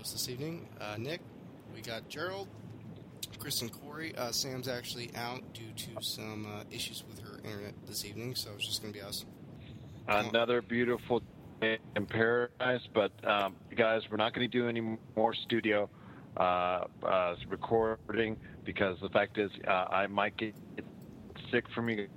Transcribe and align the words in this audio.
host 0.00 0.12
this 0.14 0.30
evening, 0.30 0.66
uh, 0.80 0.96
Nick. 0.96 1.20
We 1.74 1.82
got 1.82 2.08
Gerald, 2.08 2.48
Chris, 3.38 3.60
and 3.60 3.70
Corey. 3.70 4.16
Uh, 4.16 4.32
Sam's 4.32 4.66
actually 4.66 5.10
out 5.14 5.42
due 5.52 5.72
to 5.76 6.02
some 6.02 6.46
uh, 6.46 6.64
issues 6.70 7.04
with 7.06 7.18
her 7.18 7.36
internet 7.44 7.74
this 7.86 8.06
evening, 8.06 8.34
so 8.34 8.48
it's 8.54 8.66
just 8.66 8.80
going 8.80 8.94
to 8.94 8.98
be 8.98 9.04
us. 9.04 9.26
Another 10.08 10.62
beautiful 10.62 11.20
day 11.60 11.76
in 11.96 12.06
paradise, 12.06 12.80
but 12.94 13.12
um, 13.28 13.56
guys, 13.76 14.00
we're 14.10 14.16
not 14.16 14.32
going 14.32 14.50
to 14.50 14.58
do 14.58 14.70
any 14.70 14.96
more 15.16 15.34
studio 15.34 15.90
uh, 16.38 16.84
uh, 17.02 17.34
recording 17.50 18.38
because 18.64 18.96
the 19.02 19.10
fact 19.10 19.36
is 19.36 19.50
uh, 19.68 19.70
I 19.70 20.06
might 20.06 20.34
get 20.38 20.54
sick 21.52 21.64
from 21.74 21.90
you 21.90 22.08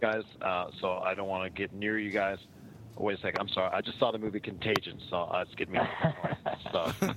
guys, 0.00 0.24
so 0.80 0.98
I 0.98 1.14
don't 1.14 1.28
want 1.28 1.44
to 1.44 1.50
get 1.56 1.72
near 1.72 1.96
you 1.96 2.10
guys. 2.10 2.38
Wait 2.98 3.16
a 3.18 3.20
second, 3.22 3.40
I'm 3.40 3.48
sorry. 3.50 3.70
I 3.72 3.80
just 3.80 3.98
saw 4.00 4.10
the 4.10 4.18
movie 4.18 4.40
Contagion, 4.40 5.00
so 5.08 5.16
uh, 5.18 5.44
it's 5.46 5.54
getting 5.54 5.74
me. 5.74 5.80
so 6.72 6.92
uh, 7.02 7.14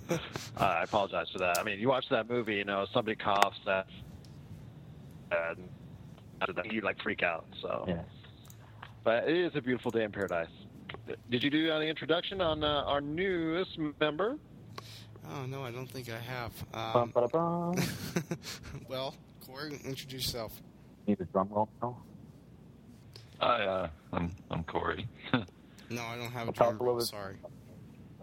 I 0.58 0.84
apologize 0.84 1.28
for 1.34 1.40
that. 1.40 1.58
I 1.58 1.64
mean, 1.64 1.80
you 1.80 1.88
watch 1.88 2.06
that 2.12 2.30
movie, 2.30 2.56
you 2.56 2.66
know, 2.66 2.86
somebody 2.94 3.16
coughs, 3.16 3.58
that, 3.66 3.88
and 5.32 5.68
after 6.40 6.54
that, 6.54 6.72
you 6.72 6.82
like 6.82 7.02
freak 7.02 7.24
out. 7.24 7.46
So, 7.62 7.86
Yeah. 7.88 8.04
but 9.04 9.28
it 9.28 9.36
is 9.38 9.56
a 9.56 9.62
beautiful 9.62 9.90
day 9.90 10.04
in 10.04 10.12
paradise. 10.12 10.50
Did 11.32 11.42
you 11.44 11.50
do 11.50 11.66
the 11.68 11.82
introduction 11.82 12.42
on 12.42 12.64
uh, 12.64 12.84
our 12.86 13.02
newest 13.02 13.78
member? 14.00 14.38
Oh, 15.32 15.46
no, 15.48 15.64
I 15.64 15.72
don't 15.72 15.88
think 15.90 16.10
I 16.12 16.18
have. 16.20 16.52
Bum, 16.72 17.12
Um, 17.16 17.30
ba, 17.32 17.74
well, 18.88 19.16
Corey, 19.48 19.80
introduce 19.84 20.26
yourself. 20.26 20.62
Need 21.08 21.22
a 21.22 21.26
drum 21.26 21.50
roll 21.50 21.70
now? 21.82 21.98
Hi, 23.40 23.66
uh, 23.66 23.88
I'm 24.14 24.32
I'm 24.52 24.64
Corey. 24.66 25.08
No, 25.92 26.02
I 26.04 26.16
don't 26.18 26.32
have 26.32 26.44
a 26.44 26.46
Well, 26.46 26.54
talk 26.54 26.68
drum 26.70 26.76
a 26.80 26.84
roll, 26.84 26.96
little 26.96 27.00
bit- 27.00 27.08
sorry. 27.08 27.36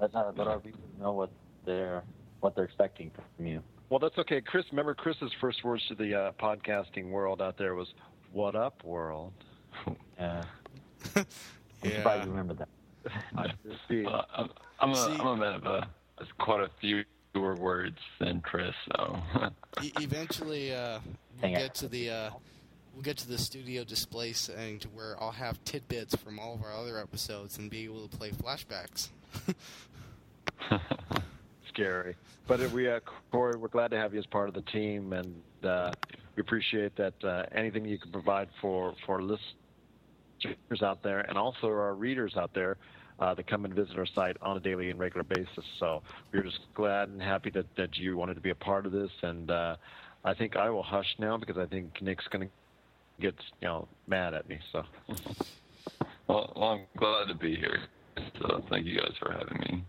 Let, 0.00 0.14
uh, 0.14 0.32
let 0.36 0.46
our 0.46 0.58
viewers 0.60 0.78
know 1.00 1.12
what 1.12 1.30
they're 1.64 2.02
what 2.40 2.54
they're 2.54 2.64
expecting 2.64 3.10
from 3.36 3.46
you. 3.46 3.62
Well, 3.90 3.98
that's 3.98 4.16
okay. 4.18 4.40
Chris, 4.40 4.64
remember 4.70 4.94
Chris's 4.94 5.32
first 5.40 5.64
words 5.64 5.84
to 5.88 5.94
the 5.96 6.14
uh, 6.14 6.32
podcasting 6.40 7.10
world 7.10 7.42
out 7.42 7.58
there 7.58 7.74
was 7.74 7.88
"What 8.32 8.54
up, 8.54 8.84
world?" 8.84 9.32
Yeah. 10.18 10.44
I'm 11.16 11.26
Yeah. 11.82 11.96
surprised 11.96 12.24
you 12.26 12.30
remember 12.30 12.54
that. 12.54 12.68
I 13.36 13.52
see. 13.88 14.04
Uh, 14.06 14.22
I'm 14.36 14.50
I'm 14.80 14.90
a 14.92 14.94
See- 14.96 15.12
am 15.14 15.26
a 15.26 15.36
man 15.36 15.54
of 15.54 15.66
uh, 15.66 15.80
quite 16.38 16.60
a 16.62 16.70
few 16.80 17.04
fewer 17.32 17.56
words 17.56 17.98
than 18.20 18.40
Chris, 18.40 18.74
so 18.96 19.18
E- 19.82 19.92
eventually, 20.00 20.72
uh, 20.72 21.00
we'll 21.42 21.50
get 21.52 21.74
to 21.74 21.88
the 21.88 22.10
uh, 22.10 22.30
we'll 22.98 23.04
get 23.04 23.16
to 23.16 23.28
the 23.28 23.38
studio 23.38 23.84
display 23.84 24.32
setting 24.32 24.76
to 24.76 24.88
where 24.88 25.14
I'll 25.22 25.30
have 25.30 25.62
tidbits 25.62 26.16
from 26.16 26.40
all 26.40 26.54
of 26.54 26.64
our 26.64 26.72
other 26.72 26.98
episodes 26.98 27.56
and 27.56 27.70
be 27.70 27.84
able 27.84 28.08
to 28.08 28.16
play 28.16 28.30
flashbacks. 28.30 29.10
Scary. 31.68 32.16
But 32.48 32.72
we, 32.72 32.90
uh, 32.90 32.98
Corey, 33.30 33.56
we're 33.56 33.68
glad 33.68 33.92
to 33.92 33.96
have 33.96 34.14
you 34.14 34.18
as 34.18 34.26
part 34.26 34.48
of 34.48 34.54
the 34.56 34.62
team, 34.62 35.12
and 35.12 35.32
uh, 35.62 35.92
we 36.34 36.40
appreciate 36.40 36.96
that 36.96 37.14
uh, 37.22 37.44
anything 37.52 37.84
you 37.84 37.98
can 37.98 38.10
provide 38.10 38.48
for 38.60 38.96
for 39.06 39.22
listeners 39.22 40.82
out 40.82 41.00
there, 41.04 41.20
and 41.20 41.38
also 41.38 41.68
our 41.68 41.94
readers 41.94 42.36
out 42.36 42.52
there. 42.52 42.78
Uh, 43.20 43.34
that 43.34 43.48
come 43.48 43.64
and 43.64 43.74
visit 43.74 43.98
our 43.98 44.06
site 44.06 44.36
on 44.40 44.56
a 44.56 44.60
daily 44.60 44.90
and 44.90 45.00
regular 45.00 45.24
basis. 45.24 45.64
So 45.80 46.04
we're 46.32 46.44
just 46.44 46.60
glad 46.74 47.08
and 47.08 47.20
happy 47.20 47.50
that, 47.50 47.66
that 47.76 47.96
you 47.96 48.16
wanted 48.16 48.34
to 48.34 48.40
be 48.40 48.50
a 48.50 48.54
part 48.54 48.86
of 48.86 48.92
this. 48.92 49.10
And 49.22 49.50
uh, 49.50 49.74
I 50.24 50.34
think 50.34 50.54
I 50.54 50.70
will 50.70 50.84
hush 50.84 51.16
now 51.18 51.36
because 51.36 51.58
I 51.58 51.66
think 51.66 52.00
Nick's 52.00 52.28
going 52.28 52.46
to 52.46 52.54
get 53.20 53.34
you 53.60 53.68
know 53.68 53.88
mad 54.06 54.34
at 54.34 54.48
me. 54.48 54.58
So 54.72 54.82
well, 56.28 56.52
well, 56.56 56.68
I'm 56.70 56.80
glad 56.96 57.28
to 57.28 57.34
be 57.34 57.56
here. 57.56 57.80
So 58.40 58.64
thank 58.70 58.86
you 58.86 58.96
guys 58.98 59.12
for 59.18 59.32
having 59.32 59.58
me. 59.60 59.84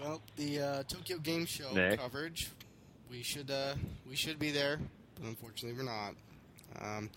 Well, 0.00 0.20
the 0.36 0.60
uh, 0.60 0.82
Tokyo 0.84 1.18
Game 1.18 1.46
Show 1.46 1.72
Nick? 1.72 1.98
coverage, 1.98 2.50
we 3.10 3.22
should 3.22 3.50
uh, 3.50 3.74
we 4.08 4.14
should 4.16 4.38
be 4.38 4.50
there, 4.50 4.78
but 5.16 5.24
unfortunately 5.26 5.78
we're 5.78 5.90
not. 5.90 6.14
Um, 6.80 7.10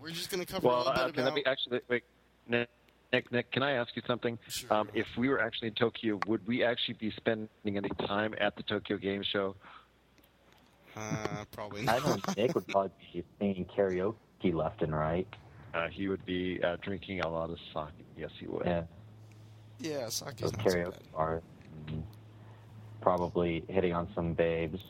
we're 0.00 0.10
just 0.10 0.30
going 0.30 0.44
to 0.44 0.50
cover 0.50 0.66
a 0.66 0.70
Well, 0.70 0.78
little 0.80 0.92
bit 0.92 1.00
uh, 1.00 1.06
can 1.10 1.14
about. 1.20 1.24
let 1.24 1.34
me 1.34 1.42
actually 1.46 1.80
wait, 1.88 2.02
Nick, 2.46 2.68
Nick, 3.12 3.32
Nick, 3.32 3.50
can 3.50 3.62
I 3.62 3.72
ask 3.72 3.90
you 3.96 4.02
something? 4.06 4.38
Sure. 4.48 4.72
Um, 4.72 4.88
if 4.94 5.06
we 5.16 5.28
were 5.28 5.40
actually 5.40 5.68
in 5.68 5.74
Tokyo, 5.74 6.20
would 6.26 6.46
we 6.46 6.62
actually 6.62 6.94
be 7.00 7.10
spending 7.16 7.48
any 7.64 7.88
time 8.06 8.34
at 8.40 8.54
the 8.56 8.62
Tokyo 8.62 8.96
Game 8.98 9.22
Show? 9.32 9.56
Uh, 10.98 11.44
probably 11.52 11.86
I 11.88 11.98
don't. 12.00 12.26
know 12.26 12.34
Nick 12.36 12.54
would 12.54 12.66
probably 12.68 12.90
be 13.12 13.24
singing 13.38 13.64
karaoke 13.66 14.52
left 14.52 14.82
and 14.82 14.94
right. 14.94 15.26
Uh, 15.74 15.88
he 15.88 16.08
would 16.08 16.24
be 16.26 16.60
uh, 16.62 16.76
drinking 16.82 17.20
a 17.20 17.28
lot 17.28 17.50
of 17.50 17.58
sake. 17.74 18.06
Yes, 18.16 18.30
he 18.40 18.46
would. 18.46 18.66
Yeah. 18.66 18.82
yeah, 19.78 20.08
sake 20.08 20.38
So 20.40 20.46
is 20.46 20.52
not 20.52 20.62
so 20.62 20.76
karaoke 20.76 20.90
bad. 20.92 21.12
bars. 21.12 21.42
Probably 23.00 23.64
hitting 23.68 23.92
on 23.92 24.08
some 24.14 24.34
babes, 24.34 24.80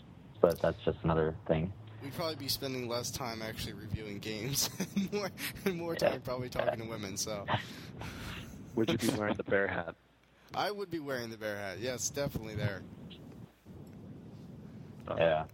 but 0.41 0.61
that's 0.63 0.83
just 0.85 0.99
another 1.03 1.35
thing. 1.47 1.73
We'd 2.03 2.15
probably 2.15 2.37
be 2.37 2.49
spending 2.49 2.89
less 2.89 3.11
time 3.11 3.43
actually 3.43 3.75
reviewing 3.75 4.19
games 4.19 4.71
and 4.97 5.13
more 5.13 5.31
and 5.67 5.77
more 5.77 5.95
Yeah. 6.01 6.11
time 6.11 6.21
probably 6.23 6.49
talking 6.49 6.81
to 6.81 6.87
women. 6.89 7.17
So 7.17 7.45
Would 8.77 8.91
you 8.91 8.99
be 8.99 9.09
wearing 9.19 9.35
the 9.37 9.43
bear 9.43 9.67
hat? 9.67 9.95
I 10.55 10.71
would 10.71 10.91
be 10.91 11.01
wearing 11.01 11.29
the 11.31 11.37
bear 11.37 11.57
hat. 11.59 11.81
Yes, 11.81 12.09
definitely 12.09 12.55
there. 12.55 12.83
Uh, 15.09 15.15
Yeah. 15.19 15.45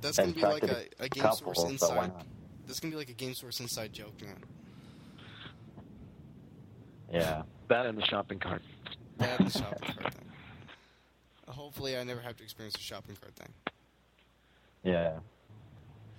That's 0.00 0.16
gonna 0.18 0.32
be 0.32 0.40
like 0.42 0.62
a, 0.64 0.84
a 1.00 1.08
game 1.08 1.22
Couple, 1.22 1.54
source 1.54 1.70
inside. 1.70 2.08
not? 2.14 2.26
That's 2.66 2.80
gonna 2.80 2.92
be 2.92 2.98
like 2.98 3.10
a 3.10 3.14
game 3.14 3.34
source 3.34 3.60
inside 3.60 3.92
joke, 3.92 4.20
man. 4.22 4.36
Yeah. 7.12 7.42
That 7.68 7.86
and 7.86 7.98
the 7.98 8.04
shopping 8.04 8.38
cart. 8.38 8.62
That 9.18 9.40
and 9.40 9.48
the 9.50 9.58
shopping 9.58 9.94
cart 10.00 10.14
thing. 10.14 10.24
Hopefully, 11.48 11.96
I 11.96 12.04
never 12.04 12.20
have 12.20 12.36
to 12.36 12.42
experience 12.44 12.74
a 12.76 12.80
shopping 12.80 13.16
cart 13.20 13.34
thing. 13.36 13.52
Yeah. 14.84 15.18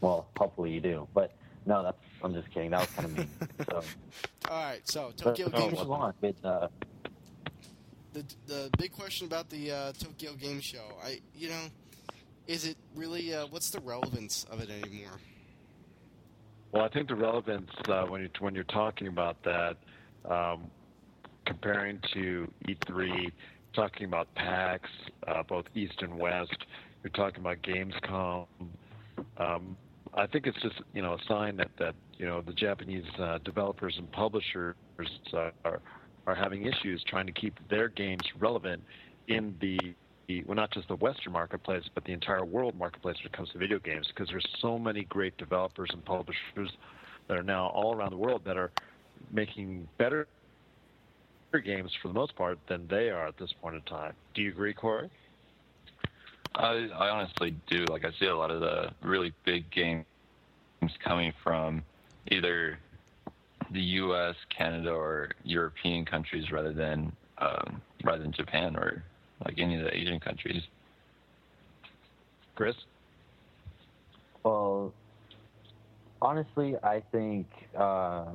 Well, 0.01 0.27
hopefully 0.37 0.71
you 0.71 0.79
do, 0.79 1.07
but 1.13 1.31
no, 1.65 1.83
that's 1.83 1.97
I'm 2.23 2.33
just 2.33 2.49
kidding. 2.51 2.71
That 2.71 2.81
was 2.81 2.89
kind 2.89 3.05
of 3.05 3.17
mean. 3.17 3.29
So, 3.69 3.81
All 4.49 4.63
right, 4.63 4.81
so 4.87 5.07
but, 5.15 5.17
Tokyo 5.35 5.49
no, 5.49 5.57
Game 5.57 5.69
move 5.71 5.79
Show. 5.79 5.91
on. 5.93 6.13
But, 6.21 6.35
uh, 6.43 6.67
The 8.13 8.23
the 8.47 8.69
big 8.77 8.91
question 8.91 9.27
about 9.27 9.49
the 9.49 9.71
uh, 9.71 9.91
Tokyo 9.99 10.33
Game 10.33 10.61
Show. 10.61 10.85
I 11.03 11.19
you 11.35 11.49
know, 11.49 11.63
is 12.49 12.65
it 12.65 12.77
really? 12.95 13.33
Uh, 13.33 13.45
what's 13.51 13.69
the 13.69 13.79
relevance 13.79 14.45
of 14.49 14.59
it 14.59 14.69
anymore? 14.71 15.19
Well, 16.71 16.83
I 16.83 16.89
think 16.89 17.07
the 17.07 17.15
relevance 17.15 17.69
uh, 17.87 18.05
when 18.05 18.23
you 18.23 18.29
when 18.39 18.55
you're 18.55 18.63
talking 18.65 19.07
about 19.07 19.37
that, 19.43 19.77
um, 20.29 20.63
comparing 21.45 21.99
to 22.13 22.51
E3, 22.67 23.31
talking 23.73 24.05
about 24.05 24.33
PAX, 24.33 24.89
uh, 25.27 25.43
both 25.43 25.65
East 25.75 26.01
and 26.01 26.17
West, 26.17 26.57
you're 27.03 27.11
talking 27.11 27.39
about 27.39 27.61
Gamescom. 27.61 28.47
Um, 29.37 29.77
I 30.15 30.25
think 30.25 30.47
it's 30.47 30.59
just 30.63 30.81
you 30.93 31.03
know 31.03 31.13
a 31.13 31.23
sign 31.27 31.55
that 31.57 31.69
that 31.77 31.93
you 32.17 32.25
know 32.25 32.41
the 32.41 32.53
Japanese 32.53 33.05
uh, 33.19 33.37
developers 33.45 33.93
and 33.99 34.11
publishers 34.11 34.75
uh, 35.33 35.51
are 35.63 35.81
are 36.25 36.35
having 36.35 36.65
issues 36.65 37.03
trying 37.07 37.27
to 37.27 37.31
keep 37.31 37.53
their 37.69 37.89
games 37.89 38.23
relevant 38.39 38.81
in 39.27 39.55
the 39.61 39.77
the- 40.29 40.43
well, 40.43 40.55
not 40.55 40.71
just 40.71 40.87
the 40.87 40.95
Western 40.95 41.33
marketplace, 41.33 41.83
but 41.95 42.05
the 42.05 42.13
entire 42.13 42.45
world 42.45 42.75
marketplace 42.75 43.17
when 43.17 43.25
it 43.25 43.33
comes 43.33 43.49
to 43.49 43.57
video 43.57 43.79
games, 43.79 44.07
because 44.07 44.29
there's 44.29 44.47
so 44.59 44.77
many 44.77 45.03
great 45.05 45.35
developers 45.37 45.89
and 45.91 46.05
publishers 46.05 46.71
that 47.27 47.37
are 47.37 47.43
now 47.43 47.67
all 47.69 47.95
around 47.95 48.11
the 48.11 48.17
world 48.17 48.43
that 48.45 48.55
are 48.55 48.71
making 49.31 49.89
better 49.97 50.27
games 51.65 51.91
for 51.99 52.09
the 52.09 52.13
most 52.13 52.35
part 52.35 52.59
than 52.67 52.87
they 52.87 53.09
are 53.09 53.27
at 53.27 53.35
this 53.37 53.51
point 53.59 53.75
in 53.75 53.81
time. 53.81 54.15
Do 54.35 54.43
you 54.43 54.51
agree, 54.51 54.73
Corey? 54.73 55.09
I 56.55 56.87
I 56.93 57.09
honestly 57.09 57.55
do. 57.67 57.89
Like 57.89 58.05
I 58.05 58.11
see 58.19 58.27
a 58.27 58.35
lot 58.35 58.51
of 58.51 58.61
the 58.61 58.91
really 59.01 59.33
big 59.45 59.69
games 59.71 60.05
coming 61.03 61.33
from 61.43 61.83
either 62.27 62.79
the 63.71 63.81
U.S., 63.81 64.35
Canada, 64.55 64.91
or 64.91 65.29
European 65.43 66.05
countries 66.05 66.51
rather 66.51 66.73
than 66.73 67.11
um, 67.39 67.81
rather 68.03 68.21
than 68.21 68.31
Japan 68.31 68.75
or 68.75 69.03
like 69.45 69.55
any 69.57 69.75
of 69.75 69.83
the 69.83 69.95
Asian 69.95 70.19
countries. 70.19 70.61
Chris? 72.55 72.75
well, 74.43 74.93
honestly, 76.21 76.75
I 76.83 77.03
think 77.11 77.47
uh, 77.77 78.25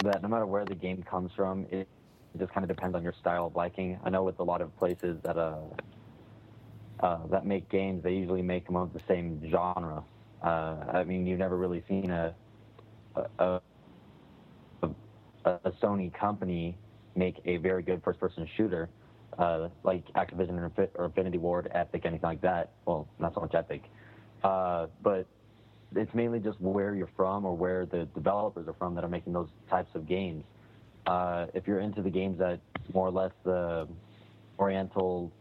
that 0.00 0.22
no 0.22 0.28
matter 0.28 0.46
where 0.46 0.64
the 0.64 0.74
game 0.74 1.02
comes 1.02 1.30
from, 1.36 1.66
it, 1.70 1.88
it 2.34 2.38
just 2.38 2.52
kind 2.52 2.64
of 2.64 2.68
depends 2.68 2.94
on 2.94 3.02
your 3.02 3.14
style 3.20 3.46
of 3.46 3.56
liking. 3.56 3.98
I 4.04 4.10
know 4.10 4.22
with 4.22 4.38
a 4.38 4.44
lot 4.44 4.60
of 4.60 4.74
places 4.78 5.18
that 5.24 5.36
uh, 5.36 5.56
uh, 7.00 7.26
that 7.28 7.46
make 7.46 7.68
games, 7.70 8.02
they 8.02 8.12
usually 8.12 8.42
make 8.42 8.66
them 8.66 8.76
of 8.76 8.92
the 8.92 9.00
same 9.08 9.42
genre. 9.50 10.04
Uh, 10.42 10.46
I 10.92 11.04
mean, 11.04 11.26
you've 11.26 11.38
never 11.38 11.56
really 11.56 11.82
seen 11.88 12.10
a 12.10 12.34
a, 13.38 13.60
a, 14.82 14.90
a 15.44 15.72
Sony 15.82 16.12
company 16.12 16.76
make 17.16 17.40
a 17.44 17.56
very 17.56 17.82
good 17.82 18.00
first-person 18.04 18.48
shooter 18.56 18.88
uh, 19.38 19.68
like 19.84 20.04
Activision 20.14 20.58
or 20.58 20.88
or 20.94 21.04
Infinity 21.06 21.38
Ward, 21.38 21.70
Epic, 21.72 22.02
anything 22.04 22.28
like 22.28 22.40
that. 22.42 22.72
Well, 22.86 23.08
not 23.18 23.34
so 23.34 23.40
much 23.40 23.54
Epic, 23.54 23.82
uh, 24.42 24.86
but 25.02 25.26
it's 25.94 26.14
mainly 26.14 26.38
just 26.38 26.60
where 26.60 26.94
you're 26.94 27.10
from 27.16 27.44
or 27.44 27.56
where 27.56 27.86
the 27.86 28.04
developers 28.14 28.68
are 28.68 28.74
from 28.74 28.94
that 28.94 29.04
are 29.04 29.08
making 29.08 29.32
those 29.32 29.48
types 29.70 29.90
of 29.94 30.06
games. 30.06 30.44
Uh, 31.06 31.46
if 31.54 31.66
you're 31.66 31.80
into 31.80 32.02
the 32.02 32.10
games 32.10 32.38
that 32.38 32.60
more 32.92 33.06
or 33.06 33.10
less 33.10 33.32
the 33.44 33.88
Oriental 34.58 35.32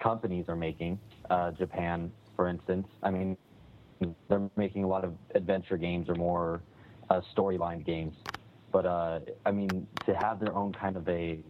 companies 0.00 0.44
are 0.48 0.56
making, 0.56 0.98
uh, 1.30 1.50
Japan, 1.52 2.12
for 2.36 2.48
instance, 2.48 2.86
I 3.02 3.10
mean, 3.10 3.36
they're 4.28 4.48
making 4.56 4.84
a 4.84 4.88
lot 4.88 5.04
of 5.04 5.14
adventure 5.34 5.76
games 5.76 6.08
or 6.08 6.14
more 6.14 6.62
uh, 7.10 7.20
storyline 7.36 7.84
games. 7.84 8.14
But 8.72 8.86
uh, 8.86 9.20
I 9.44 9.50
mean, 9.50 9.86
to 10.06 10.14
have 10.14 10.38
their 10.38 10.54
own 10.54 10.72
kind 10.72 10.96
of 10.96 11.08
a 11.08 11.40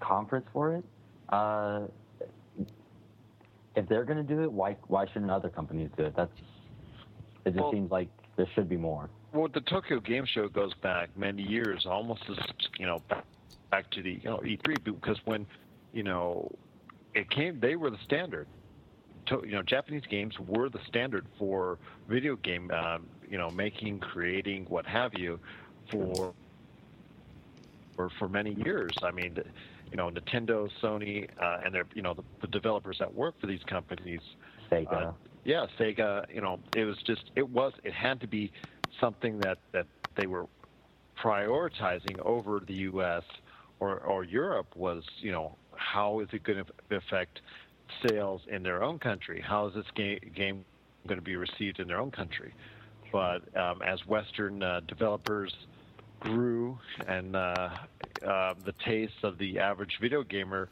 conference 0.00 0.46
for 0.52 0.74
it, 0.74 0.84
uh, 1.30 1.86
if 3.74 3.88
they're 3.88 4.04
going 4.04 4.18
to 4.18 4.34
do 4.34 4.42
it, 4.42 4.50
why 4.50 4.76
why 4.88 5.06
shouldn't 5.12 5.30
other 5.30 5.50
companies 5.50 5.90
do 5.96 6.04
it? 6.04 6.16
That's 6.16 6.30
it. 7.44 7.50
Just 7.52 7.56
Well- 7.60 7.72
seems 7.72 7.90
like 7.90 8.08
there 8.36 8.46
should 8.54 8.68
be 8.68 8.76
more. 8.76 9.08
Well, 9.32 9.48
the 9.48 9.60
Tokyo 9.60 10.00
Game 10.00 10.24
Show 10.24 10.48
goes 10.48 10.72
back 10.82 11.10
many 11.16 11.42
years, 11.42 11.84
almost 11.84 12.22
as 12.30 12.38
you 12.78 12.86
know, 12.86 13.00
back, 13.08 13.24
back 13.70 13.90
to 13.90 14.02
the 14.02 14.12
you 14.12 14.30
know 14.30 14.38
E3 14.38 14.82
because 14.82 15.18
when 15.26 15.46
you 15.92 16.02
know 16.02 16.50
it 17.14 17.28
came, 17.30 17.60
they 17.60 17.76
were 17.76 17.90
the 17.90 17.98
standard. 18.04 18.46
To, 19.26 19.42
you 19.44 19.52
know, 19.52 19.62
Japanese 19.62 20.04
games 20.08 20.38
were 20.38 20.68
the 20.68 20.78
standard 20.86 21.26
for 21.36 21.78
video 22.08 22.36
game, 22.36 22.70
um, 22.70 23.06
you 23.28 23.36
know, 23.36 23.50
making, 23.50 23.98
creating, 23.98 24.66
what 24.66 24.86
have 24.86 25.12
you, 25.14 25.40
for 25.90 26.32
for 27.96 28.10
for 28.18 28.28
many 28.28 28.54
years. 28.64 28.92
I 29.02 29.10
mean, 29.10 29.36
you 29.90 29.96
know, 29.96 30.10
Nintendo, 30.10 30.68
Sony, 30.82 31.28
uh, 31.40 31.60
and 31.64 31.74
their 31.74 31.84
you 31.94 32.02
know 32.02 32.14
the, 32.14 32.22
the 32.40 32.48
developers 32.48 32.96
that 32.98 33.12
work 33.12 33.40
for 33.40 33.46
these 33.46 33.62
companies 33.68 34.20
Sega. 34.70 35.08
uh, 35.08 35.12
yeah, 35.44 35.66
Sega. 35.78 36.24
You 36.32 36.40
know, 36.40 36.58
it 36.74 36.84
was 36.84 36.96
just 37.06 37.30
it 37.36 37.48
was 37.48 37.72
it 37.84 37.92
had 37.92 38.20
to 38.20 38.26
be 38.26 38.52
something 39.00 39.38
that 39.40 39.58
that 39.72 39.86
they 40.16 40.26
were 40.26 40.46
prioritizing 41.22 42.18
over 42.20 42.60
the 42.66 42.74
U.S. 42.74 43.22
or 43.80 43.98
or 44.00 44.24
Europe 44.24 44.74
was 44.76 45.04
you 45.18 45.32
know 45.32 45.56
how 45.76 46.20
is 46.20 46.28
it 46.32 46.42
going 46.42 46.64
to 46.64 46.96
affect 46.96 47.40
sales 48.06 48.42
in 48.48 48.62
their 48.62 48.82
own 48.82 48.98
country? 48.98 49.42
How 49.46 49.68
is 49.68 49.74
this 49.74 49.86
game 49.94 50.18
game 50.34 50.64
going 51.06 51.18
to 51.18 51.24
be 51.24 51.36
received 51.36 51.78
in 51.78 51.86
their 51.86 52.00
own 52.00 52.10
country? 52.10 52.54
But 53.12 53.56
um, 53.56 53.82
as 53.82 54.04
Western 54.06 54.62
uh, 54.62 54.80
developers 54.88 55.54
grew 56.20 56.78
and 57.06 57.36
uh, 57.36 57.70
uh, 58.26 58.54
the 58.64 58.74
tastes 58.84 59.16
of 59.22 59.38
the 59.38 59.58
average 59.58 59.98
video 60.00 60.22
gamer 60.22 60.68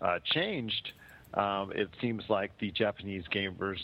uh, 0.00 0.18
changed, 0.24 0.92
um, 1.34 1.72
it 1.72 1.88
seems 2.00 2.22
like 2.28 2.50
the 2.58 2.70
Japanese 2.70 3.24
gamers, 3.32 3.78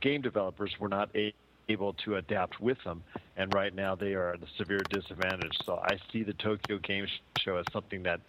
game 0.00 0.20
developers, 0.20 0.72
were 0.78 0.88
not 0.88 1.08
a- 1.14 1.34
able 1.68 1.94
to 2.04 2.16
adapt 2.16 2.60
with 2.60 2.78
them, 2.84 3.02
and 3.36 3.52
right 3.54 3.74
now 3.74 3.94
they 3.94 4.14
are 4.14 4.34
at 4.34 4.42
a 4.42 4.46
severe 4.58 4.80
disadvantage. 4.90 5.56
So 5.64 5.78
I 5.82 5.98
see 6.12 6.22
the 6.22 6.34
Tokyo 6.34 6.78
Game 6.78 7.06
Show 7.38 7.56
as 7.56 7.64
something 7.72 8.02
that 8.02 8.20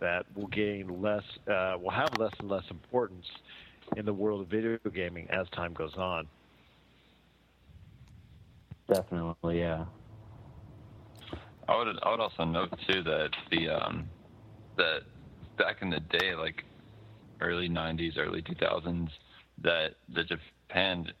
that 0.00 0.26
will 0.36 0.48
gain 0.48 1.00
less, 1.00 1.22
uh, 1.48 1.76
will 1.80 1.90
have 1.90 2.10
less 2.18 2.32
and 2.38 2.48
less 2.48 2.64
importance 2.70 3.26
in 3.96 4.04
the 4.04 4.12
world 4.12 4.42
of 4.42 4.48
video 4.48 4.78
gaming 4.92 5.26
as 5.30 5.48
time 5.50 5.72
goes 5.72 5.94
on. 5.96 6.26
Definitely, 8.92 9.60
yeah. 9.60 9.86
I 11.68 11.76
would 11.76 11.98
I 12.02 12.10
would 12.10 12.20
also 12.20 12.44
note 12.44 12.70
too 12.88 13.02
that 13.02 13.30
the 13.50 13.68
um 13.68 14.08
that 14.76 15.00
back 15.58 15.82
in 15.82 15.90
the 15.90 16.00
day, 16.00 16.34
like 16.34 16.64
early 17.40 17.68
'90s, 17.68 18.18
early 18.18 18.42
2000s, 18.42 19.08
that 19.62 19.94
the 20.14 20.24
Japan 20.24 21.12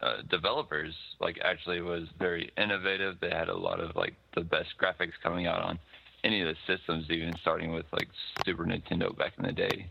uh, 0.00 0.22
developers 0.30 0.94
like 1.20 1.38
actually 1.44 1.80
was 1.80 2.04
very 2.18 2.50
innovative. 2.56 3.16
They 3.20 3.30
had 3.30 3.48
a 3.48 3.56
lot 3.56 3.80
of 3.80 3.94
like 3.96 4.14
the 4.34 4.42
best 4.42 4.68
graphics 4.80 5.12
coming 5.22 5.46
out 5.46 5.62
on 5.62 5.78
any 6.24 6.40
of 6.40 6.48
the 6.48 6.76
systems, 6.76 7.06
even 7.10 7.34
starting 7.40 7.72
with 7.72 7.86
like 7.92 8.08
Super 8.44 8.64
Nintendo 8.64 9.16
back 9.16 9.32
in 9.38 9.44
the 9.44 9.52
day. 9.52 9.90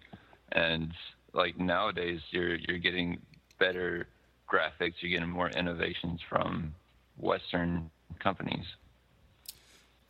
And 0.53 0.91
like 1.33 1.57
nowadays, 1.59 2.19
you're 2.31 2.55
you're 2.55 2.79
getting 2.79 3.19
better 3.59 4.07
graphics. 4.51 4.93
You're 5.01 5.11
getting 5.11 5.29
more 5.29 5.49
innovations 5.49 6.19
from 6.29 6.73
Western 7.19 7.89
companies. 8.19 8.65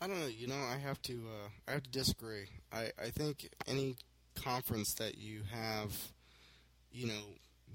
I 0.03 0.07
don't 0.07 0.19
know. 0.19 0.27
You 0.27 0.47
know, 0.47 0.59
I 0.69 0.77
have 0.85 1.01
to. 1.03 1.13
Uh, 1.13 1.49
I 1.65 1.71
have 1.71 1.83
to 1.83 1.89
disagree. 1.89 2.47
I, 2.73 2.91
I 3.01 3.09
think 3.09 3.47
any 3.67 3.95
conference 4.35 4.95
that 4.95 5.17
you 5.17 5.43
have, 5.49 5.95
you 6.91 7.07
know, 7.07 7.21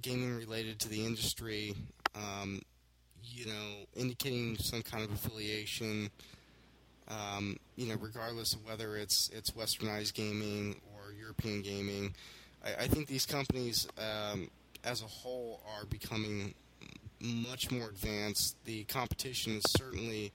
gaming 0.03 0.37
related 0.37 0.79
to 0.81 0.91
the 0.91 1.07
industry, 1.07 1.75
um, 2.15 2.61
you 3.25 3.47
know, 3.47 3.87
indicating 3.97 4.59
some 4.59 4.83
kind 4.83 5.05
of 5.05 5.11
affiliation, 5.11 6.11
um, 7.09 7.57
you 7.77 7.87
know, 7.87 7.97
regardless 7.99 8.53
of 8.53 8.63
whether 8.67 8.99
it's 8.99 9.31
it's 9.33 9.53
westernized 9.53 10.13
gaming 10.13 10.83
or 10.95 11.15
European 11.19 11.63
gaming, 11.63 12.15
I, 12.63 12.85
I 12.85 12.89
think 12.89 13.09
these 13.09 13.25
companies, 13.25 13.89
um, 13.97 14.51
as 14.85 15.01
a 15.01 15.07
whole, 15.07 15.63
are 15.79 15.87
becoming 15.87 16.53
much 17.21 17.71
more 17.71 17.89
advanced. 17.89 18.63
The 18.67 18.85
competition 18.85 19.57
is 19.57 19.65
certainly 19.79 20.35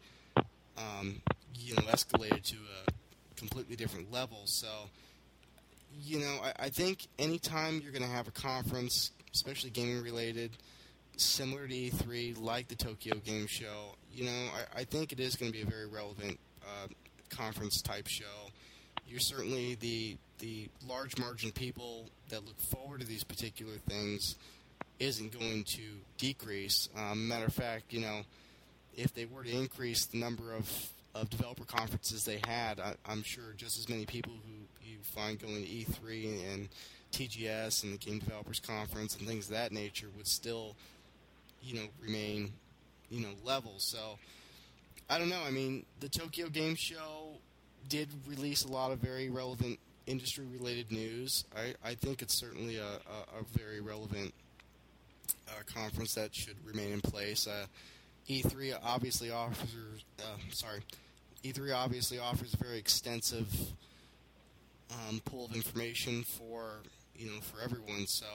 um, 0.76 1.22
you 1.64 1.76
know, 1.76 1.82
escalated 1.84 2.44
to 2.44 2.56
a 2.56 2.92
completely 3.36 3.76
different 3.76 4.12
level. 4.12 4.42
So, 4.46 4.68
you 6.02 6.20
know, 6.20 6.40
I, 6.44 6.66
I 6.66 6.70
think 6.70 7.08
anytime 7.18 7.82
you're 7.82 7.92
going 7.92 8.04
to 8.04 8.16
have 8.16 8.28
a 8.28 8.32
conference, 8.32 9.12
especially 9.34 9.70
gaming 9.70 10.02
related, 10.04 10.52
similar 11.18 11.68
to 11.68 11.74
E3, 11.74 12.40
like 12.42 12.68
the 12.68 12.76
Tokyo 12.76 13.16
Game 13.16 13.48
Show, 13.48 13.96
you 14.14 14.26
know, 14.26 14.48
I, 14.76 14.82
I 14.82 14.84
think 14.84 15.12
it 15.12 15.20
is 15.20 15.36
going 15.36 15.52
to 15.52 15.58
be 15.58 15.64
a 15.64 15.70
very 15.70 15.88
relevant 15.88 16.40
uh, 16.64 16.88
conference 17.30 17.82
type 17.82 18.08
show. 18.08 18.50
You're 19.08 19.20
certainly 19.20 19.76
the 19.76 20.18
the 20.40 20.68
large 20.88 21.18
margin 21.18 21.52
people 21.52 22.10
that 22.30 22.44
look 22.46 22.60
forward 22.60 23.00
to 23.00 23.08
these 23.08 23.24
particular 23.24 23.76
things 23.88 24.36
isn't 25.00 25.38
going 25.38 25.64
to 25.64 25.82
decrease. 26.18 26.90
Um, 26.98 27.28
matter 27.28 27.46
of 27.46 27.54
fact, 27.54 27.94
you 27.94 28.02
know, 28.02 28.22
if 28.96 29.14
they 29.14 29.26
were 29.26 29.44
to 29.44 29.52
increase 29.52 30.06
the 30.06 30.18
number 30.18 30.54
of, 30.54 30.70
of 31.16 31.30
developer 31.30 31.66
conferences 31.66 32.26
they 32.26 32.40
had, 32.48 32.80
I, 32.80 32.96
I'm 33.06 33.24
sure 33.24 33.54
just 33.56 33.78
as 33.78 33.88
many 33.88 34.06
people 34.06 34.34
who 34.34 34.90
you 34.90 34.98
find 35.02 35.40
going 35.40 35.64
to 35.64 35.70
E3 35.70 36.54
and 36.54 36.70
TGS 37.12 37.84
and 37.84 37.94
the 37.94 37.98
Game 37.98 38.20
Developers 38.20 38.60
Conference 38.60 39.16
and 39.18 39.28
things 39.28 39.46
of 39.46 39.54
that 39.54 39.72
nature 39.72 40.08
would 40.18 40.28
still, 40.28 40.76
you 41.62 41.76
know, 41.76 41.88
remain, 42.02 42.52
you 43.10 43.22
know, 43.22 43.34
level. 43.44 43.74
So 43.78 44.18
I 45.10 45.20
don't 45.20 45.30
know. 45.30 45.42
I 45.46 45.52
mean, 45.52 45.86
the 46.00 46.10
Tokyo 46.10 46.50
Game 46.50 46.76
Show 46.76 47.38
did 47.90 48.10
release 48.28 48.66
a 48.66 48.72
lot 48.72 48.92
of 48.92 49.00
very 49.00 49.30
relevant 49.30 49.78
industry-related 50.08 50.92
news. 50.92 51.46
I, 51.56 51.76
I 51.88 51.94
think 51.96 52.22
it's 52.22 52.34
certainly 52.34 52.78
a, 52.78 52.86
a, 52.86 53.40
a 53.40 53.58
very 53.58 53.80
relevant 53.80 54.34
uh, 55.48 55.52
conference 55.72 56.16
that 56.16 56.34
should 56.34 56.56
remain 56.66 56.94
in 56.94 57.02
place. 57.02 57.48
Uh, 57.48 57.66
E3 58.30 58.78
obviously 58.84 59.32
offers, 59.32 60.06
uh, 60.20 60.38
sorry, 60.52 60.80
E3 61.44 61.76
obviously 61.76 62.20
offers 62.20 62.54
a 62.54 62.58
very 62.58 62.78
extensive 62.78 63.54
um, 64.92 65.22
pool 65.26 65.46
of 65.46 65.56
information 65.56 66.24
for 66.24 66.80
you 67.16 67.28
know 67.28 67.42
for 67.42 67.62
everyone. 67.62 68.06
So 68.08 68.26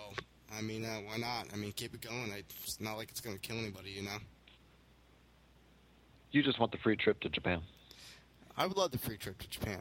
I 0.56 0.60
mean, 0.62 0.84
uh, 0.84 0.98
why 1.06 1.16
not? 1.16 1.46
I 1.52 1.56
mean, 1.56 1.72
keep 1.72 1.94
it 1.94 2.00
going. 2.00 2.32
I, 2.32 2.42
it's 2.64 2.80
not 2.80 2.96
like 2.96 3.10
it's 3.10 3.20
going 3.20 3.36
to 3.36 3.40
kill 3.40 3.58
anybody, 3.58 3.90
you 3.90 4.02
know. 4.02 4.16
You 6.30 6.42
just 6.42 6.58
want 6.58 6.72
the 6.72 6.78
free 6.78 6.96
trip 6.96 7.20
to 7.20 7.28
Japan. 7.28 7.62
I 8.56 8.66
would 8.66 8.76
love 8.76 8.90
the 8.90 8.98
free 8.98 9.16
trip 9.16 9.38
to 9.38 9.48
Japan. 9.48 9.80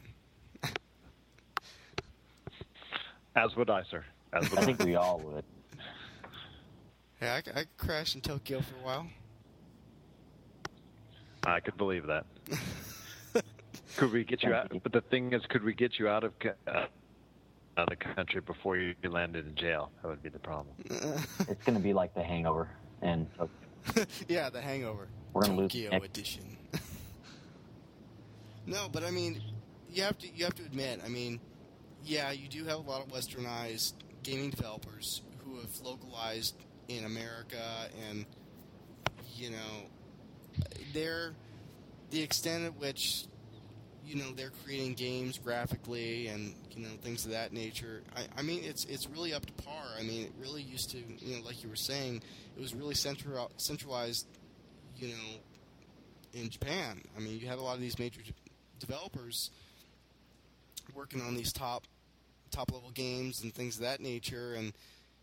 As 3.36 3.54
would 3.56 3.68
I, 3.70 3.82
sir. 3.90 4.04
As 4.32 4.48
would 4.50 4.58
I 4.58 4.62
I. 4.62 4.64
think 4.64 4.82
we 4.84 4.94
all 4.96 5.20
would. 5.20 5.44
Hey, 7.20 7.34
I 7.34 7.40
could 7.40 7.66
crash 7.76 8.14
in 8.14 8.20
Tokyo 8.20 8.60
for 8.60 8.76
a 8.76 8.86
while. 8.86 9.06
I 11.44 11.58
could 11.58 11.76
believe 11.76 12.06
that. 12.06 12.26
could 13.98 14.12
we 14.12 14.22
get 14.24 14.44
you 14.44 14.54
out? 14.54 14.70
But 14.82 14.92
the 14.92 15.00
thing 15.00 15.32
is, 15.32 15.42
could 15.48 15.64
we 15.64 15.74
get 15.74 15.98
you 15.98 16.08
out 16.08 16.22
of 16.22 16.32
uh, 16.44 16.70
out 16.70 16.88
of 17.76 17.88
the 17.88 17.96
country 17.96 18.40
before 18.40 18.76
you 18.76 18.94
landed 19.02 19.46
in 19.46 19.54
jail? 19.56 19.90
That 20.02 20.08
would 20.08 20.22
be 20.22 20.28
the 20.28 20.38
problem. 20.38 20.74
It's 21.48 21.64
going 21.64 21.76
to 21.76 21.82
be 21.82 21.92
like 21.92 22.14
The 22.14 22.22
Hangover, 22.22 22.68
and 23.02 23.26
yeah, 24.28 24.50
The 24.50 24.60
Hangover. 24.60 25.08
We're 25.32 25.42
gonna 25.42 25.56
lose 25.56 25.72
Tokyo 25.72 25.90
next- 25.90 26.06
edition. 26.06 26.56
no, 28.66 28.88
but 28.90 29.04
I 29.04 29.10
mean, 29.10 29.42
you 29.90 30.02
have 30.04 30.16
to 30.18 30.28
you 30.32 30.44
have 30.44 30.54
to 30.54 30.62
admit. 30.64 31.00
I 31.04 31.08
mean, 31.08 31.40
yeah, 32.04 32.30
you 32.30 32.48
do 32.48 32.64
have 32.64 32.78
a 32.78 32.88
lot 32.88 33.02
of 33.02 33.08
westernized 33.08 33.94
gaming 34.22 34.50
developers 34.50 35.22
who 35.44 35.56
have 35.56 35.80
localized 35.82 36.54
in 36.86 37.04
America, 37.04 37.88
and 38.08 38.26
you 39.34 39.50
know, 39.50 39.88
they're 40.94 41.34
the 42.10 42.22
extent 42.22 42.64
at 42.64 42.76
which 42.78 43.26
you 44.08 44.16
know 44.16 44.32
they're 44.34 44.52
creating 44.64 44.94
games 44.94 45.38
graphically 45.38 46.28
and 46.28 46.54
you 46.74 46.82
know 46.82 46.88
things 47.02 47.26
of 47.26 47.32
that 47.32 47.52
nature. 47.52 48.02
I, 48.16 48.26
I 48.38 48.42
mean, 48.42 48.62
it's 48.64 48.84
it's 48.86 49.06
really 49.08 49.34
up 49.34 49.44
to 49.44 49.52
par. 49.52 49.84
I 49.98 50.02
mean, 50.02 50.24
it 50.24 50.32
really 50.40 50.62
used 50.62 50.90
to 50.90 50.98
you 50.98 51.36
know, 51.36 51.44
like 51.44 51.62
you 51.62 51.68
were 51.68 51.76
saying, 51.76 52.22
it 52.56 52.60
was 52.60 52.74
really 52.74 52.94
central 52.94 53.50
centralized 53.58 54.26
you 54.96 55.08
know, 55.08 56.34
in 56.34 56.48
Japan. 56.48 57.02
I 57.16 57.20
mean, 57.20 57.38
you 57.38 57.46
had 57.46 57.58
a 57.58 57.62
lot 57.62 57.74
of 57.74 57.80
these 57.80 57.98
major 57.98 58.20
developers 58.80 59.50
working 60.94 61.20
on 61.20 61.36
these 61.36 61.52
top 61.52 61.84
top 62.50 62.72
level 62.72 62.90
games 62.90 63.42
and 63.42 63.54
things 63.54 63.76
of 63.76 63.82
that 63.82 64.00
nature, 64.00 64.54
and 64.54 64.72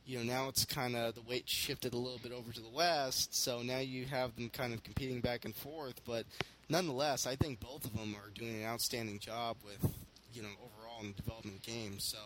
you 0.05 0.17
know 0.17 0.23
now 0.23 0.47
it's 0.47 0.63
kind 0.63 0.95
of 0.95 1.15
the 1.15 1.21
weight 1.21 1.49
shifted 1.49 1.93
a 1.93 1.97
little 1.97 2.19
bit 2.19 2.31
over 2.31 2.51
to 2.51 2.61
the 2.61 2.69
west, 2.69 3.35
so 3.35 3.61
now 3.61 3.79
you 3.79 4.05
have 4.05 4.35
them 4.35 4.49
kind 4.49 4.73
of 4.73 4.83
competing 4.83 5.21
back 5.21 5.43
and 5.45 5.55
forth. 5.55 6.01
But 6.05 6.25
nonetheless, 6.69 7.27
I 7.27 7.35
think 7.35 7.59
both 7.59 7.85
of 7.85 7.93
them 7.97 8.15
are 8.15 8.29
doing 8.33 8.61
an 8.61 8.65
outstanding 8.65 9.19
job 9.19 9.57
with 9.63 9.91
you 10.33 10.41
know 10.41 10.49
overall 10.59 11.01
in 11.01 11.07
the 11.07 11.21
development 11.21 11.57
of 11.57 11.61
games. 11.63 12.03
So, 12.03 12.17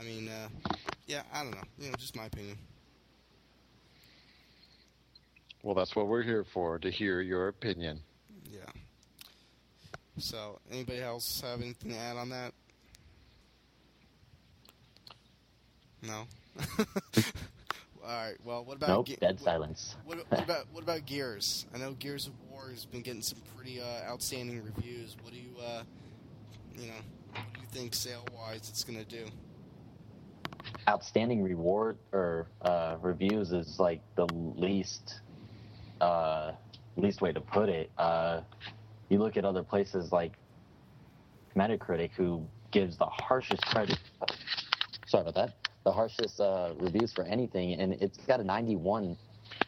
I 0.00 0.04
mean, 0.04 0.28
uh, 0.28 0.48
yeah, 1.06 1.22
I 1.32 1.42
don't 1.42 1.52
know, 1.52 1.62
you 1.78 1.90
know, 1.90 1.96
just 1.96 2.16
my 2.16 2.26
opinion. 2.26 2.58
Well, 5.62 5.74
that's 5.74 5.96
what 5.96 6.06
we're 6.06 6.22
here 6.22 6.44
for, 6.44 6.78
to 6.78 6.90
hear 6.90 7.20
your 7.20 7.48
opinion. 7.48 8.00
Yeah. 8.44 8.60
So, 10.18 10.60
anybody 10.70 11.02
else 11.02 11.40
have 11.40 11.60
anything 11.60 11.90
to 11.90 11.98
add 11.98 12.16
on 12.16 12.28
that? 12.28 12.52
No. 16.02 16.24
All 18.06 18.12
right. 18.12 18.36
Well, 18.44 18.64
what 18.64 18.76
about 18.76 18.88
Nope, 18.88 19.06
Ge- 19.06 19.18
dead 19.18 19.34
what, 19.34 19.40
silence. 19.40 19.96
What, 20.04 20.18
what 20.30 20.42
about 20.44 20.66
what 20.70 20.84
about 20.84 21.06
Gears? 21.06 21.66
I 21.74 21.78
know 21.78 21.92
Gears 21.94 22.28
of 22.28 22.34
War 22.48 22.70
has 22.70 22.84
been 22.84 23.02
getting 23.02 23.22
some 23.22 23.40
pretty 23.56 23.80
uh, 23.80 24.08
outstanding 24.08 24.62
reviews. 24.62 25.16
What 25.22 25.32
do 25.32 25.38
you, 25.40 25.56
uh, 25.60 25.82
you 26.78 26.86
know, 26.86 26.94
what 27.32 27.42
do 27.54 27.60
you 27.60 27.66
think 27.72 27.94
sale 27.94 28.24
wise 28.32 28.68
it's 28.68 28.84
gonna 28.84 29.04
do? 29.04 29.26
Outstanding 30.88 31.42
reward 31.42 31.98
or 32.12 32.46
uh, 32.62 32.96
reviews 33.00 33.50
is 33.50 33.80
like 33.80 34.02
the 34.14 34.26
least 34.26 35.20
uh, 36.00 36.52
least 36.96 37.20
way 37.20 37.32
to 37.32 37.40
put 37.40 37.68
it. 37.68 37.90
Uh, 37.98 38.42
you 39.08 39.18
look 39.18 39.36
at 39.36 39.44
other 39.44 39.64
places 39.64 40.12
like 40.12 40.34
Metacritic, 41.56 42.10
who 42.16 42.46
gives 42.70 42.96
the 42.98 43.06
harshest 43.06 43.66
credit. 43.66 43.98
Sorry 45.08 45.22
about 45.22 45.34
that. 45.34 45.65
The 45.86 45.92
harshest 45.92 46.40
uh, 46.40 46.72
reviews 46.80 47.12
for 47.12 47.22
anything, 47.22 47.74
and 47.74 47.92
it's 47.92 48.18
got 48.26 48.40
a 48.40 48.42
91 48.42 49.16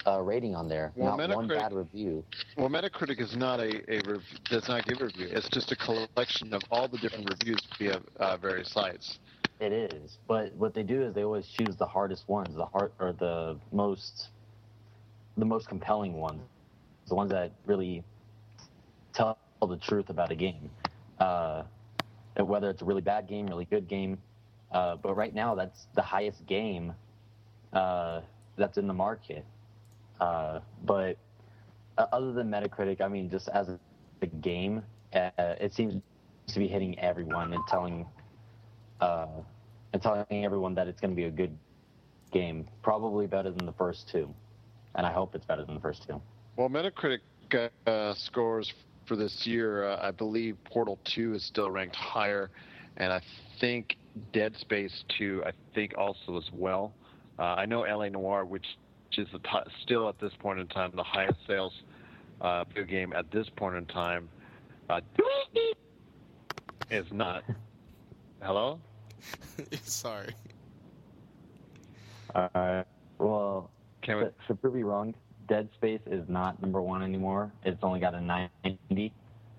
uh, 0.04 0.20
rating 0.20 0.56
on 0.56 0.68
there. 0.68 0.90
Well, 0.96 1.16
not 1.16 1.32
one 1.32 1.48
Metacritic- 1.48 1.54
bad 1.54 1.72
review. 1.72 2.24
Well, 2.56 2.68
Metacritic 2.68 3.20
is 3.20 3.36
not 3.36 3.60
a, 3.60 3.88
a 3.88 4.00
rev- 4.04 4.24
does 4.50 4.66
not 4.66 4.84
give 4.84 5.00
a 5.00 5.04
review. 5.04 5.28
It's 5.30 5.48
just 5.48 5.70
a 5.70 5.76
collection 5.76 6.52
of 6.54 6.62
all 6.72 6.88
the 6.88 6.98
different 6.98 7.30
reviews 7.30 7.60
via 7.78 8.00
uh, 8.16 8.36
various 8.36 8.72
sites. 8.72 9.20
It 9.60 9.72
is, 9.72 10.18
but 10.26 10.52
what 10.54 10.74
they 10.74 10.82
do 10.82 11.04
is 11.04 11.14
they 11.14 11.22
always 11.22 11.46
choose 11.46 11.76
the 11.76 11.86
hardest 11.86 12.28
ones, 12.28 12.52
the 12.56 12.66
hard 12.66 12.90
or 12.98 13.12
the 13.12 13.56
most, 13.70 14.30
the 15.36 15.44
most 15.44 15.68
compelling 15.68 16.14
ones, 16.14 16.40
the 17.06 17.14
ones 17.14 17.30
that 17.30 17.52
really 17.64 18.02
tell 19.14 19.38
the 19.60 19.76
truth 19.76 20.10
about 20.10 20.32
a 20.32 20.34
game, 20.34 20.68
uh, 21.20 21.62
whether 22.36 22.70
it's 22.70 22.82
a 22.82 22.84
really 22.84 23.02
bad 23.02 23.28
game, 23.28 23.46
really 23.46 23.66
good 23.66 23.86
game. 23.86 24.18
Uh, 24.70 24.96
but 24.96 25.14
right 25.14 25.34
now, 25.34 25.54
that's 25.54 25.86
the 25.94 26.02
highest 26.02 26.46
game 26.46 26.92
uh, 27.72 28.20
that's 28.56 28.78
in 28.78 28.86
the 28.86 28.94
market. 28.94 29.44
Uh, 30.20 30.60
but 30.84 31.16
uh, 31.96 32.06
other 32.12 32.32
than 32.32 32.50
Metacritic, 32.50 33.00
I 33.00 33.08
mean, 33.08 33.30
just 33.30 33.48
as 33.48 33.68
a 33.68 34.26
game, 34.26 34.82
uh, 35.14 35.30
it 35.38 35.72
seems 35.74 36.02
to 36.48 36.58
be 36.58 36.68
hitting 36.68 36.98
everyone 36.98 37.52
and 37.52 37.66
telling 37.66 38.06
uh, 39.00 39.26
and 39.92 40.02
telling 40.02 40.44
everyone 40.44 40.74
that 40.74 40.88
it's 40.88 41.00
going 41.00 41.10
to 41.10 41.16
be 41.16 41.24
a 41.24 41.30
good 41.30 41.56
game, 42.32 42.66
probably 42.82 43.26
better 43.26 43.50
than 43.50 43.64
the 43.64 43.72
first 43.72 44.08
two, 44.10 44.28
and 44.96 45.06
I 45.06 45.12
hope 45.12 45.34
it's 45.34 45.46
better 45.46 45.64
than 45.64 45.74
the 45.74 45.80
first 45.80 46.06
two. 46.06 46.20
Well, 46.56 46.68
Metacritic 46.68 47.20
scores 48.16 48.72
for 49.06 49.16
this 49.16 49.46
year, 49.46 49.88
I 49.88 50.10
believe 50.10 50.58
Portal 50.64 50.98
2 51.04 51.34
is 51.34 51.44
still 51.44 51.70
ranked 51.70 51.96
higher, 51.96 52.50
and 52.98 53.12
I 53.12 53.22
think 53.60 53.96
Dead 54.32 54.54
Space 54.60 54.92
2, 55.18 55.42
I 55.46 55.52
think 55.74 55.94
also 55.96 56.36
as 56.36 56.44
well. 56.52 56.92
Uh, 57.38 57.42
I 57.42 57.66
know 57.66 57.80
LA 57.80 58.08
Noire, 58.08 58.44
which 58.44 58.64
is 59.16 59.26
the 59.32 59.38
t- 59.38 59.70
still 59.82 60.08
at 60.08 60.18
this 60.20 60.32
point 60.40 60.58
in 60.60 60.66
time 60.68 60.92
the 60.94 61.02
highest 61.02 61.38
sales 61.46 61.72
uh, 62.40 62.64
video 62.64 62.84
game 62.84 63.12
at 63.12 63.30
this 63.30 63.46
point 63.56 63.76
in 63.76 63.86
time, 63.86 64.28
uh, 64.90 65.00
is 66.90 67.06
not. 67.12 67.44
Hello? 68.42 68.78
Sorry. 69.82 70.34
Uh, 72.34 72.82
well, 73.18 73.70
Can 74.02 74.18
we? 74.18 74.24
to, 74.24 74.32
to 74.46 74.54
prove 74.54 74.76
you 74.76 74.86
wrong, 74.86 75.14
Dead 75.48 75.68
Space 75.74 76.00
is 76.06 76.24
not 76.28 76.60
number 76.62 76.80
one 76.82 77.02
anymore. 77.02 77.50
It's 77.64 77.82
only 77.82 78.00
got 78.00 78.14
a 78.14 78.20
90. 78.20 79.12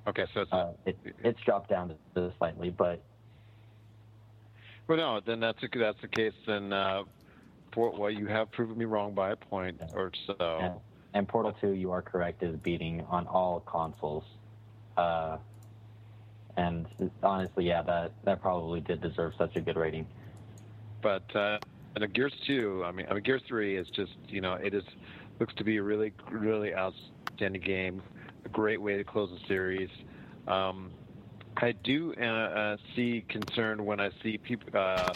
Okay, 0.08 0.26
so 0.34 0.42
it's 0.42 0.52
Uh, 0.54 0.72
it, 0.86 0.98
it's 1.24 1.40
dropped 1.42 1.70
down 1.70 1.94
to 2.16 2.32
slightly, 2.38 2.70
but 2.70 3.02
Well, 4.90 4.98
no, 4.98 5.22
then 5.24 5.40
that's 5.40 5.62
a, 5.62 5.68
that's 5.78 6.02
the 6.02 6.08
case. 6.08 6.34
Then, 6.48 6.74
uh, 6.74 7.04
for, 7.72 7.92
well, 7.92 8.10
you 8.10 8.26
have 8.26 8.52
proven 8.52 8.76
me 8.76 8.86
wrong 8.86 9.14
by 9.14 9.30
a 9.30 9.36
point 9.36 9.80
or 9.94 10.12
so. 10.26 10.58
and, 10.60 10.74
and 11.14 11.28
Portal 11.28 11.56
2, 11.62 11.74
you 11.74 11.92
are 11.92 12.02
correct, 12.02 12.42
is 12.42 12.56
beating 12.58 13.06
on 13.08 13.28
all 13.28 13.60
consoles. 13.68 14.24
Uh, 14.98 15.38
and 16.58 16.88
honestly, 17.22 17.68
yeah, 17.68 17.84
that, 17.84 18.12
that 18.24 18.42
probably 18.42 18.82
did 18.82 19.00
deserve 19.00 19.34
such 19.38 19.56
a 19.56 19.62
good 19.62 19.78
rating. 19.78 20.08
But 21.04 21.36
uh, 21.36 21.60
and 21.96 22.14
Gears 22.14 22.34
2, 22.48 22.84
I 22.84 22.92
mean, 22.92 23.06
I 23.10 23.14
mean, 23.14 23.24
Gears 23.24 23.44
3 23.48 23.78
is 23.78 23.88
just, 23.96 24.14
you 24.28 24.42
know, 24.42 24.54
it 24.54 24.74
is 24.74 24.84
looks 25.40 25.54
to 25.56 25.64
be 25.64 25.78
a 25.78 25.84
really, 25.84 26.12
really 26.32 26.74
outstanding 26.74 27.62
game. 27.62 28.02
A 28.44 28.50
great 28.50 28.82
way 28.82 28.98
to 28.98 29.04
close 29.04 29.30
the 29.30 29.48
series. 29.48 29.90
Um, 30.48 30.90
I 31.62 31.74
do 31.84 32.14
uh, 32.20 32.26
uh, 32.26 32.78
see 32.96 33.26
concern 33.30 33.86
when 33.86 34.00
I 34.00 34.10
see 34.24 34.38
people, 34.38 34.70
uh, 34.78 35.14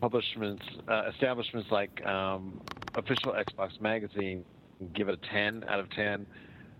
publishments, 0.00 0.62
uh, 0.88 1.10
establishments 1.12 1.68
like 1.70 2.04
um, 2.06 2.60
official 2.94 3.32
Xbox 3.32 3.80
Magazine 3.80 4.44
give 4.94 5.08
it 5.08 5.18
a 5.22 5.32
10 5.32 5.64
out 5.68 5.80
of 5.80 5.90
10. 5.90 6.26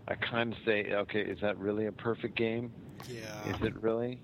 I 0.09 0.15
kind 0.15 0.53
of 0.53 0.59
say, 0.65 0.93
okay, 0.93 1.21
is 1.21 1.39
that 1.43 1.59
really 1.59 1.87
a 1.87 1.93
perfect 1.93 2.37
game? 2.37 2.73
Yeah. 3.09 3.49
Is 3.49 3.57
it 3.63 3.81
really? 3.83 4.21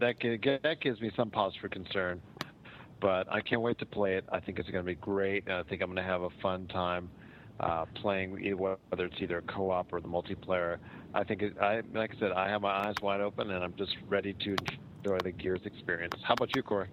That 0.00 0.14
that 0.62 0.80
gives 0.80 1.00
me 1.02 1.10
some 1.14 1.30
pause 1.30 1.52
for 1.60 1.68
concern, 1.68 2.22
but 3.02 3.30
I 3.30 3.42
can't 3.42 3.60
wait 3.60 3.78
to 3.80 3.86
play 3.86 4.16
it. 4.16 4.24
I 4.32 4.40
think 4.40 4.58
it's 4.58 4.70
going 4.70 4.82
to 4.82 4.86
be 4.86 4.94
great, 4.94 5.44
and 5.46 5.56
I 5.56 5.62
think 5.64 5.82
I'm 5.82 5.88
going 5.88 5.96
to 5.96 6.10
have 6.10 6.22
a 6.22 6.30
fun 6.40 6.66
time 6.68 7.10
uh, 7.60 7.84
playing, 7.96 8.56
whether 8.56 9.04
it's 9.04 9.16
either 9.20 9.42
co-op 9.42 9.92
or 9.92 10.00
the 10.00 10.08
multiplayer. 10.08 10.78
I 11.14 11.24
think, 11.24 11.42
it, 11.42 11.54
I 11.60 11.82
like 11.92 12.12
I 12.16 12.20
said, 12.20 12.32
I 12.32 12.48
have 12.48 12.62
my 12.62 12.88
eyes 12.88 12.96
wide 13.02 13.20
open, 13.20 13.50
and 13.50 13.64
I'm 13.64 13.74
just 13.76 13.92
ready 14.08 14.34
to 14.44 14.58
enjoy 15.04 15.22
the 15.22 15.32
Gears 15.32 15.60
experience. 15.64 16.14
How 16.22 16.34
about 16.34 16.54
you, 16.54 16.62
Corey? 16.62 16.88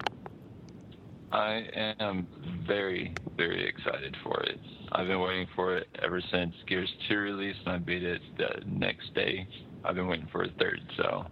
I 1.31 1.63
am 1.99 2.27
very, 2.67 3.17
very 3.35 3.67
excited 3.67 4.15
for 4.23 4.41
it. 4.43 4.59
I've 4.93 5.07
been 5.07 5.19
waiting 5.19 5.47
for 5.55 5.75
it 5.77 5.87
ever 6.01 6.21
since 6.31 6.53
Gears 6.67 6.89
2 7.09 7.17
released, 7.17 7.59
and 7.65 7.75
I 7.75 7.77
beat 7.79 8.03
it 8.03 8.21
the 8.37 8.61
next 8.65 9.13
day. 9.13 9.47
I've 9.83 9.95
been 9.95 10.07
waiting 10.07 10.27
for 10.31 10.43
a 10.43 10.49
third, 10.57 10.79
so 10.95 11.25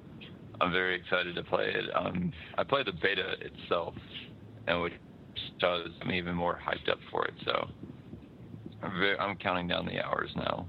I'm 0.62 0.72
very 0.72 0.96
excited 0.96 1.36
to 1.36 1.44
play 1.44 1.74
it. 1.74 1.86
Um, 1.96 2.32
I 2.58 2.64
played 2.64 2.88
the 2.88 2.94
beta 3.02 3.36
itself, 3.42 3.96
and 4.68 4.82
which 4.82 4.94
does 5.60 5.90
me 6.06 6.18
even 6.18 6.36
more 6.36 6.60
hyped 6.64 6.92
up 6.92 7.00
for 7.12 7.26
it. 7.26 7.34
So 7.46 7.68
I'm, 8.84 9.00
very, 9.00 9.18
I'm 9.18 9.38
counting 9.38 9.68
down 9.68 9.86
the 9.86 10.04
hours 10.06 10.30
now. 10.36 10.68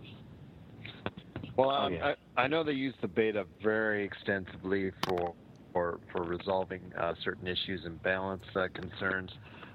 Well, 1.57 1.71
Oh, 1.71 1.89
yeah. 1.89 2.15
I, 2.37 2.43
I 2.43 2.47
know 2.47 2.63
they 2.63 2.73
use 2.73 2.95
the 3.01 3.09
beta 3.09 3.47
very 3.63 4.05
extensively 4.05 4.91
for 5.07 5.35
for, 5.73 6.01
for 6.11 6.23
resolving 6.23 6.81
uh, 6.99 7.13
certain 7.23 7.47
issues 7.47 7.83
and 7.85 8.03
balance 8.03 8.43
uh, 8.55 8.67
concerns. 8.75 9.31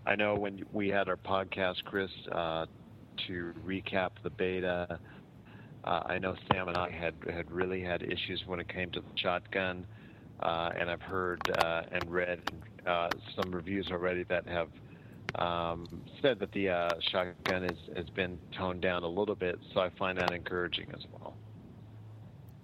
I 0.07 0.15
know 0.15 0.35
when 0.35 0.63
we 0.73 0.89
had 0.89 1.07
our 1.07 1.15
podcast, 1.15 1.83
Chris, 1.85 2.09
uh, 2.31 2.65
to 3.27 3.53
recap 3.63 4.09
the 4.23 4.31
beta, 4.31 4.99
uh, 5.83 5.99
I 6.05 6.17
know 6.17 6.35
Sam 6.51 6.69
and 6.69 6.77
I 6.77 6.89
had 6.89 7.13
had 7.31 7.51
really 7.51 7.83
had 7.83 8.01
issues 8.01 8.41
when 8.47 8.59
it 8.59 8.67
came 8.67 8.89
to 8.91 8.99
the 8.99 9.05
shotgun, 9.15 9.85
uh, 10.41 10.69
and 10.79 10.89
I've 10.89 11.01
heard 11.01 11.39
uh, 11.51 11.83
and 11.91 12.11
read 12.11 12.39
uh, 12.87 13.09
some 13.35 13.53
reviews 13.53 13.87
already 13.91 14.23
that 14.23 14.47
have 14.47 14.69
um, 15.35 15.87
said 16.21 16.39
that 16.39 16.51
the 16.53 16.69
uh, 16.69 16.89
shotgun 17.11 17.63
is, 17.63 17.77
has 17.95 18.09
been 18.09 18.39
toned 18.57 18.81
down 18.81 19.03
a 19.03 19.07
little 19.07 19.35
bit. 19.35 19.59
So 19.73 19.81
I 19.81 19.89
find 19.99 20.17
that 20.17 20.31
encouraging 20.31 20.87
as 20.93 21.01
well. 21.13 21.35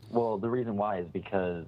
Well, 0.10 0.38
the 0.38 0.50
reason 0.50 0.78
why 0.78 1.00
is 1.00 1.08
because. 1.08 1.66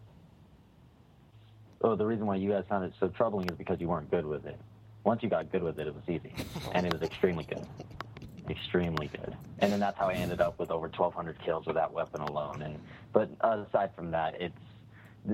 Oh, 1.82 1.96
the 1.96 2.06
reason 2.06 2.26
why 2.26 2.36
you 2.36 2.50
guys 2.50 2.66
found 2.68 2.84
it 2.84 2.94
so 3.00 3.08
troubling 3.08 3.50
is 3.50 3.58
because 3.58 3.80
you 3.80 3.88
weren't 3.88 4.12
good 4.12 4.26
with 4.26 4.46
it. 4.46 4.60
Once 5.06 5.24
you 5.24 5.30
got 5.30 5.50
good 5.50 5.64
with 5.64 5.80
it, 5.80 5.88
it 5.88 5.96
was 5.96 6.04
easy, 6.10 6.34
and 6.74 6.86
it 6.86 6.92
was 6.92 7.02
extremely 7.02 7.46
good, 7.46 7.66
extremely 8.50 9.08
good. 9.08 9.34
And 9.60 9.72
then 9.72 9.80
that's 9.80 9.98
how 9.98 10.10
I 10.10 10.14
ended 10.14 10.42
up 10.42 10.60
with 10.60 10.72
over 10.72 10.88
1,200 10.88 11.40
kills 11.40 11.66
with 11.66 11.76
that 11.76 11.94
weapon 11.94 12.20
alone. 12.20 12.62
And 12.62 12.80
but 13.14 13.30
aside 13.42 13.92
from 13.96 14.12
that, 14.12 14.42
it's 14.42 14.60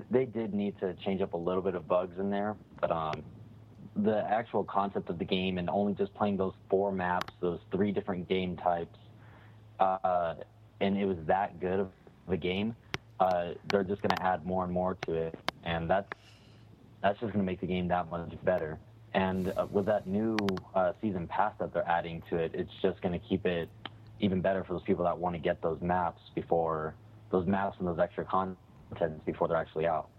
they 0.10 0.26
did 0.26 0.54
need 0.54 0.80
to 0.80 0.94
change 0.96 1.22
up 1.22 1.34
a 1.34 1.38
little 1.38 1.62
bit 1.62 1.76
of 1.76 1.88
bugs 1.88 2.20
in 2.20 2.30
there, 2.30 2.56
but 2.80 2.92
um, 2.92 3.24
the 3.96 4.26
actual 4.30 4.64
concept 4.64 5.10
of 5.10 5.20
the 5.20 5.26
game 5.26 5.58
and 5.58 5.70
only 5.70 5.94
just 5.94 6.14
playing 6.16 6.38
those 6.38 6.54
four 6.70 6.92
maps, 6.92 7.34
those 7.40 7.60
three 7.72 7.92
different 7.92 8.28
game 8.28 8.58
types, 8.58 8.98
uh, 9.80 10.36
and 10.82 10.98
it 10.98 11.06
was 11.06 11.18
that 11.28 11.60
good 11.60 11.80
of 11.80 11.92
a 12.28 12.38
game, 12.38 12.76
uh, 13.20 13.54
they're 13.72 13.84
just 13.84 14.02
going 14.02 14.16
to 14.16 14.24
add 14.24 14.46
more 14.46 14.64
and 14.64 14.74
more 14.74 14.98
to 15.08 15.14
it, 15.14 15.40
and 15.64 15.90
that's 15.90 16.08
that's 17.02 17.20
just 17.20 17.34
going 17.34 17.46
to 17.46 17.52
make 17.52 17.62
the 17.62 17.68
game 17.68 17.88
that 17.90 18.10
much 18.10 18.34
better. 18.44 18.80
And 19.14 19.54
uh, 19.56 19.68
with 19.72 19.86
that 19.86 20.08
new 20.08 20.38
uh, 20.74 20.94
season 21.02 21.28
pass 21.28 21.54
that 21.60 21.74
they're 21.74 21.88
adding 21.88 22.22
to 22.30 22.38
it, 22.38 22.52
it's 22.54 22.72
just 22.82 23.02
going 23.02 23.18
to 23.18 23.28
keep 23.28 23.46
it 23.46 23.70
even 24.20 24.42
better 24.42 24.64
for 24.64 24.74
those 24.74 24.84
people 24.84 25.06
that 25.06 25.18
want 25.18 25.36
to 25.36 25.40
get 25.40 25.62
those 25.62 25.80
maps 25.82 26.22
before 26.34 26.96
those 27.32 27.48
maps 27.48 27.78
and 27.80 27.88
those 27.88 28.00
extra 28.00 28.26
contents 28.26 29.24
before 29.26 29.48
they're 29.48 29.58
actually 29.58 29.88
out. 29.88 30.10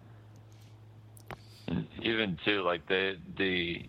Even 2.03 2.39
too, 2.45 2.63
like 2.63 2.87
the 2.89 3.17
the 3.39 3.89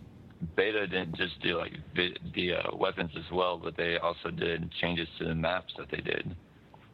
beta 0.56 0.88
didn't 0.88 1.16
just 1.16 1.40
do 1.42 1.58
like 1.58 1.74
the, 1.96 2.16
the 2.34 2.54
uh, 2.54 2.76
weapons 2.76 3.12
as 3.18 3.30
well, 3.32 3.58
but 3.58 3.76
they 3.78 3.98
also 3.98 4.30
did 4.32 4.72
changes 4.82 5.08
to 5.20 5.26
the 5.26 5.36
maps 5.36 5.74
that 5.78 5.90
they 5.92 6.02
did, 6.02 6.36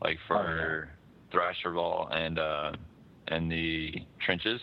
like 0.04 0.18
for 0.28 0.90
Oh, 0.90 0.93
Thrasher 1.34 1.72
Ball 1.72 2.08
and 2.14 2.40
uh, 2.40 2.72
and 3.28 3.52
the 3.52 3.92
trenches. 4.26 4.62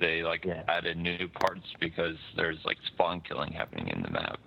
They 0.00 0.22
like 0.22 0.44
Yeah. 0.44 0.62
added 0.68 0.96
new 0.96 1.28
parts 1.28 1.66
because 1.80 2.16
there's 2.36 2.58
like 2.64 2.78
spawn 2.94 3.20
killing 3.20 3.52
happening 3.52 3.88
in 3.88 4.02
the 4.02 4.10
map, 4.10 4.38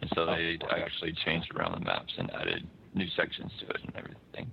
and 0.00 0.10
so 0.14 0.22
Oh, 0.22 0.34
they 0.34 0.58
okay. 0.62 0.82
actually 0.82 1.12
changed 1.24 1.52
around 1.54 1.74
the 1.78 1.84
maps 1.84 2.12
and 2.16 2.32
added 2.34 2.66
new 2.94 3.06
sections 3.16 3.52
to 3.60 3.66
it 3.66 3.80
and 3.84 3.96
everything. 3.96 4.50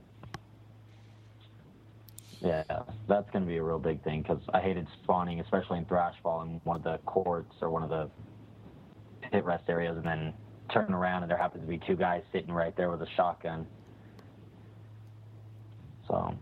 Yeah, 2.42 2.64
that's 3.08 3.30
going 3.32 3.46
to 3.46 3.48
be 3.48 3.56
a 3.58 3.64
real 3.64 3.80
big 3.80 4.04
thing 4.04 4.22
because 4.22 4.42
I 4.54 4.60
hated 4.60 4.86
spawning, 5.02 5.40
especially 5.40 5.78
in 5.78 5.86
Thrash 5.86 6.16
Ball 6.24 6.42
in 6.42 6.60
one 6.66 6.76
of 6.76 6.84
the 6.84 6.98
courts 7.06 7.54
or 7.62 7.70
one 7.70 7.84
of 7.84 7.90
the 7.90 8.10
hit 9.32 9.46
rest 9.46 9.64
areas, 9.70 9.96
and 9.96 10.06
then 10.06 10.34
turn 10.74 10.94
around 10.94 11.24
and 11.24 11.32
there 11.32 11.38
happens 11.38 11.64
to 11.64 11.68
be 11.68 11.80
two 11.88 11.96
guys 11.96 12.22
sitting 12.34 12.52
right 12.52 12.76
there 12.76 12.90
with 12.92 13.02
a 13.02 13.08
shotgun. 13.16 13.66
So, 16.08 16.36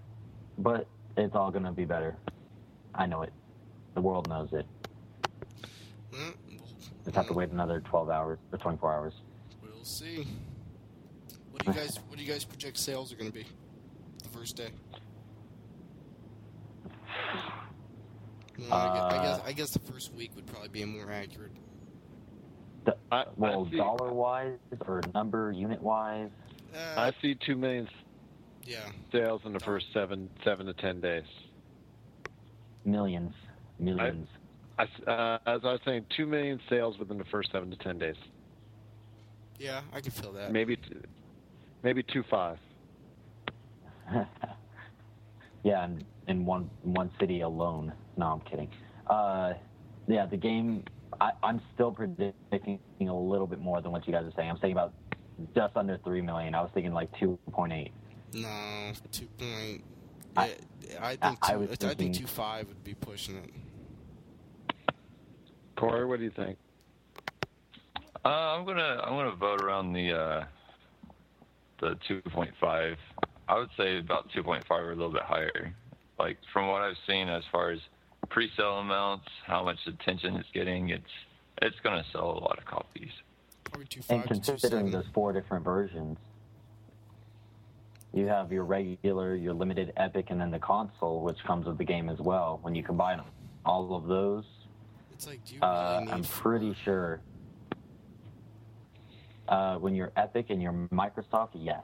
but 0.61 0.87
it's 1.17 1.35
all 1.35 1.51
going 1.51 1.65
to 1.65 1.71
be 1.71 1.85
better. 1.85 2.15
I 2.93 3.05
know 3.05 3.21
it. 3.23 3.33
The 3.95 4.01
world 4.01 4.29
knows 4.29 4.49
it. 4.53 4.65
Well, 6.11 6.33
Just 7.05 7.15
have 7.15 7.27
to 7.27 7.33
wait 7.33 7.49
another 7.49 7.81
12 7.81 8.09
hours 8.09 8.39
or 8.51 8.57
24 8.57 8.93
hours. 8.93 9.13
We'll 9.61 9.83
see. 9.83 10.27
What 11.51 11.63
do 11.65 11.71
you 11.71 11.77
guys 11.77 11.99
What 12.07 12.17
do 12.17 12.23
you 12.23 12.31
guys 12.31 12.43
project 12.45 12.77
sales 12.77 13.11
are 13.11 13.15
going 13.15 13.31
to 13.31 13.37
be 13.37 13.45
the 14.23 14.29
first 14.29 14.55
day? 14.57 14.69
Well, 18.59 18.73
I, 18.73 18.93
guess, 18.93 19.03
I 19.03 19.17
Uh, 19.17 19.21
guess 19.37 19.41
I 19.47 19.51
guess 19.53 19.69
the 19.71 19.79
first 19.79 20.13
week 20.13 20.31
would 20.35 20.45
probably 20.47 20.69
be 20.69 20.85
more 20.85 21.11
accurate. 21.11 21.51
I, 23.11 23.25
Well, 23.35 23.65
dollar 23.65 24.11
wise 24.13 24.57
or 24.87 25.01
number 25.13 25.51
unit 25.51 25.81
wise, 25.81 26.29
Uh, 26.73 26.77
I 26.97 27.11
see 27.21 27.35
two 27.35 27.55
million 27.55 27.87
yeah, 28.65 28.89
sales 29.11 29.41
in 29.45 29.53
the 29.53 29.59
first 29.59 29.87
seven 29.93 30.29
seven 30.43 30.65
to 30.67 30.73
ten 30.73 30.99
days. 31.01 31.23
millions, 32.85 33.33
millions. 33.79 34.27
I, 34.77 34.83
s- 34.83 35.07
uh, 35.07 35.37
as 35.45 35.61
I 35.63 35.71
was 35.73 35.79
saying, 35.85 36.05
two 36.15 36.25
million 36.25 36.59
sales 36.69 36.97
within 36.97 37.17
the 37.17 37.25
first 37.25 37.51
seven 37.51 37.69
to 37.71 37.77
ten 37.77 37.99
days. 37.99 38.15
yeah, 39.59 39.81
I 39.93 40.01
can 40.01 40.11
feel 40.11 40.31
that. 40.33 40.51
Maybe, 40.51 40.75
t- 40.77 40.95
maybe 41.83 42.03
two 42.03 42.23
five. 42.29 42.57
yeah, 45.63 45.85
in, 45.85 46.03
in 46.27 46.45
one 46.45 46.69
in 46.83 46.93
one 46.93 47.11
city 47.19 47.41
alone. 47.41 47.93
No, 48.17 48.25
I'm 48.27 48.41
kidding. 48.41 48.69
Uh, 49.07 49.53
yeah, 50.07 50.25
the 50.25 50.37
game. 50.37 50.83
I, 51.19 51.31
I'm 51.43 51.61
still 51.75 51.91
predicting 51.91 52.79
a 53.01 53.13
little 53.13 53.45
bit 53.45 53.59
more 53.59 53.81
than 53.81 53.91
what 53.91 54.07
you 54.07 54.13
guys 54.13 54.23
are 54.25 54.31
saying. 54.35 54.49
I'm 54.49 54.57
saying 54.59 54.71
about 54.73 54.93
just 55.53 55.75
under 55.75 55.97
three 56.03 56.21
million. 56.21 56.55
I 56.55 56.61
was 56.61 56.71
thinking 56.73 56.93
like 56.93 57.09
two 57.19 57.37
point 57.51 57.73
eight. 57.73 57.91
No, 58.33 58.91
two 59.11 59.27
point. 59.37 59.83
I- 60.37 60.55
yeah, 60.89 60.97
I, 61.05 61.09
I- 61.11 61.15
think 61.15 61.39
I 61.49 61.53
two, 61.53 61.59
was 61.59 61.69
I, 61.83 61.93
think 61.93 62.15
two 62.15 62.27
five 62.27 62.67
would 62.67 62.83
be 62.83 62.93
pushing 62.93 63.35
it. 63.37 63.49
Corey, 65.75 66.05
what 66.05 66.19
do 66.19 66.25
you 66.25 66.31
think? 66.31 66.57
Uh, 68.23 68.27
I'm 68.29 68.65
gonna 68.65 69.01
I'm 69.03 69.13
gonna 69.15 69.35
vote 69.35 69.61
around 69.61 69.93
the 69.93 70.13
uh, 70.13 70.45
the 71.79 71.97
2.5. 72.07 72.95
I 73.49 73.57
would 73.57 73.69
say 73.75 73.97
about 73.97 74.29
2.5 74.31 74.63
or 74.69 74.91
a 74.91 74.95
little 74.95 75.11
bit 75.11 75.23
higher. 75.23 75.73
Like 76.19 76.37
from 76.53 76.67
what 76.67 76.81
I've 76.83 76.97
seen, 77.07 77.27
as 77.29 77.43
far 77.51 77.71
as 77.71 77.79
pre-sale 78.29 78.77
amounts, 78.77 79.25
how 79.47 79.63
much 79.63 79.79
attention 79.87 80.35
it's 80.35 80.47
getting, 80.53 80.89
it's 80.89 81.03
it's 81.63 81.75
gonna 81.83 82.05
sell 82.11 82.29
a 82.29 82.39
lot 82.39 82.59
of 82.59 82.65
copies. 82.65 83.09
Probably 83.63 83.87
two 83.87 84.01
And 84.09 84.21
five 84.21 84.27
to 84.29 84.35
two 84.35 84.51
considering 84.51 84.85
seven. 84.87 84.91
there's 84.91 85.13
four 85.13 85.33
different 85.33 85.63
versions, 85.65 86.17
you 88.13 88.27
have 88.27 88.51
your 88.51 88.65
regular, 88.65 89.35
your 89.35 89.53
limited, 89.53 89.93
epic, 89.97 90.27
and 90.29 90.39
then 90.41 90.51
the 90.51 90.59
console, 90.59 91.21
which 91.21 91.37
comes 91.45 91.65
with 91.65 91.77
the 91.77 91.83
game 91.85 92.09
as 92.09 92.19
well. 92.19 92.59
When 92.61 92.75
you 92.75 92.83
combine 92.83 93.21
all 93.65 93.95
of 93.95 94.07
those, 94.07 94.43
It's 95.13 95.27
like, 95.27 95.43
do 95.45 95.55
you 95.55 95.61
uh, 95.61 95.93
really 95.93 96.05
need 96.05 96.11
I'm 96.13 96.23
four? 96.23 96.51
pretty 96.51 96.75
sure. 96.83 97.21
Uh, 99.47 99.77
when 99.77 99.95
you're 99.95 100.11
Epic 100.15 100.47
and 100.49 100.61
you're 100.61 100.87
Microsoft, 100.93 101.49
yes. 101.53 101.81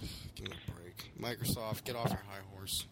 Give 0.34 0.48
me 0.48 0.56
a 0.68 0.70
break. 0.72 1.10
Microsoft, 1.20 1.84
get 1.84 1.96
off 1.96 2.10
your 2.10 2.22
high 2.28 2.42
horse. 2.54 2.86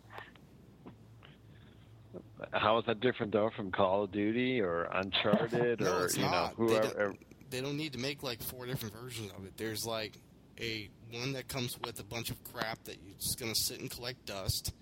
How 2.53 2.79
is 2.79 2.85
that 2.87 3.01
different 3.01 3.33
though 3.33 3.51
from 3.57 3.71
Call 3.71 4.05
of 4.05 4.13
Duty 4.13 4.61
or 4.61 4.85
Uncharted 4.93 5.81
No, 5.83 5.99
or 5.99 6.05
it's 6.07 6.17
you 6.17 6.23
know 6.25 6.31
not. 6.31 6.57
They 6.57 6.65
whoever? 6.65 7.15
They 7.51 7.61
don't 7.61 7.77
need 7.77 7.93
to 7.93 7.99
make 7.99 8.23
like 8.23 8.43
four 8.43 8.67
different 8.67 8.95
versions 8.95 9.31
of 9.37 9.45
it. 9.45 9.57
There's 9.57 9.87
like 9.87 10.19
a 10.61 10.89
one 11.13 11.33
that 11.35 11.49
comes 11.49 11.79
with 11.81 12.01
a 12.01 12.05
bunch 12.05 12.31
of 12.31 12.43
crap 12.45 12.83
that 12.85 12.97
you're 13.05 13.17
just 13.19 13.39
gonna 13.39 13.55
sit 13.55 13.81
and 13.81 13.91
collect 13.91 14.25
dust, 14.27 14.73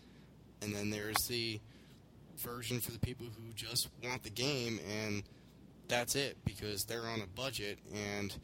and 0.61 0.75
then 0.75 0.91
there's 0.91 1.27
the 1.29 1.61
version 2.39 2.81
for 2.81 2.93
the 2.93 2.99
people 2.99 3.27
who 3.27 3.53
just 3.55 3.89
want 4.03 4.23
the 4.23 4.31
game, 4.31 4.81
and 5.05 5.23
that's 5.89 6.15
it 6.17 6.37
because 6.45 6.85
they're 6.85 7.07
on 7.07 7.21
a 7.21 7.27
budget 7.27 7.79
and 7.95 8.35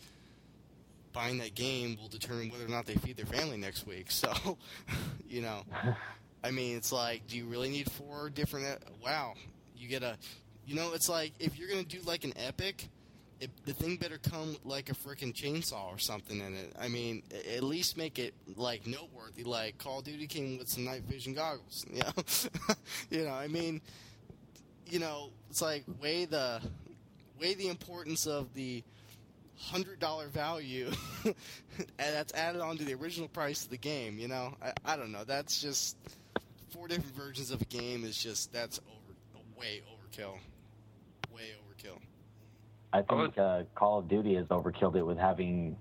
buying 1.13 1.39
that 1.39 1.55
game 1.55 1.97
will 2.01 2.09
determine 2.09 2.51
whether 2.51 2.65
or 2.65 2.69
not 2.69 2.87
they 2.87 2.95
feed 2.97 3.17
their 3.17 3.27
family 3.27 3.57
next 3.57 3.87
week. 3.87 4.07
So, 4.19 4.59
you 5.29 5.41
know, 5.43 5.63
I 6.45 6.51
mean, 6.51 6.77
it's 6.77 6.93
like, 6.93 7.27
do 7.27 7.37
you 7.37 7.47
really 7.47 7.71
need 7.71 7.91
four 7.91 8.31
different? 8.31 8.67
e- 8.67 8.93
Wow, 9.03 9.35
you 9.77 9.89
get 9.89 10.03
a, 10.03 10.17
you 10.67 10.75
know, 10.75 10.93
it's 10.93 11.09
like 11.09 11.33
if 11.39 11.59
you're 11.59 11.69
gonna 11.69 11.83
do 11.85 12.01
like 12.05 12.25
an 12.25 12.35
epic, 12.37 12.89
it, 13.41 13.51
the 13.65 13.73
thing 13.73 13.97
better 13.97 14.19
come 14.19 14.49
with 14.49 14.65
like 14.65 14.91
a 14.91 14.95
freaking 14.95 15.33
chainsaw 15.33 15.93
or 15.93 15.99
something 15.99 16.41
in 16.41 16.55
it. 16.55 16.73
I 16.79 16.89
mean, 16.89 17.23
at 17.55 17.63
least 17.63 17.97
make 17.97 18.19
it 18.19 18.35
like 18.57 18.87
noteworthy. 18.87 19.45
Like 19.45 19.79
Call 19.79 20.01
of 20.01 20.05
Duty 20.05 20.27
came 20.27 20.59
with 20.59 20.69
some 20.69 20.85
night 20.85 21.03
vision 21.03 21.35
goggles. 21.35 21.87
You 21.93 22.01
know, 22.01 22.75
you 23.11 23.25
know. 23.25 23.35
I 23.35 23.49
mean, 23.49 23.81
you 24.87 24.99
know, 24.99 25.31
it's 25.51 25.63
like 25.63 25.85
weigh 26.01 26.25
the 26.25 26.61
weigh 27.41 27.55
the 27.55 27.69
importance 27.69 28.27
of 28.27 28.53
the 28.55 28.83
hundred 29.57 29.99
dollar 29.99 30.29
value 30.29 30.91
and 31.25 31.35
that's 31.99 32.33
added 32.35 32.61
on 32.61 32.77
to 32.79 32.85
the 32.85 32.95
original 32.95 33.27
price 33.27 33.65
of 33.65 33.71
the 33.71 33.77
game 33.77 34.17
you 34.17 34.29
know 34.29 34.55
I, 34.63 34.73
I 34.85 34.97
don't 34.97 35.11
know 35.11 35.25
that's 35.25 35.61
just 35.61 35.97
four 36.71 36.87
different 36.87 37.17
versions 37.17 37.51
of 37.51 37.61
a 37.61 37.65
game 37.65 38.05
is 38.05 38.17
just 38.17 38.53
that's 38.53 38.79
over 38.79 39.59
way 39.59 39.83
overkill 39.91 40.39
I 42.93 42.99
I 42.99 43.03
think 43.03 43.37
uh, 43.39 43.63
Call 43.75 43.99
of 43.99 44.09
Duty 44.09 44.35
has 44.37 44.47
overkilled 44.47 44.97
it 44.97 45.03
with 45.03 45.19
having 45.19 45.77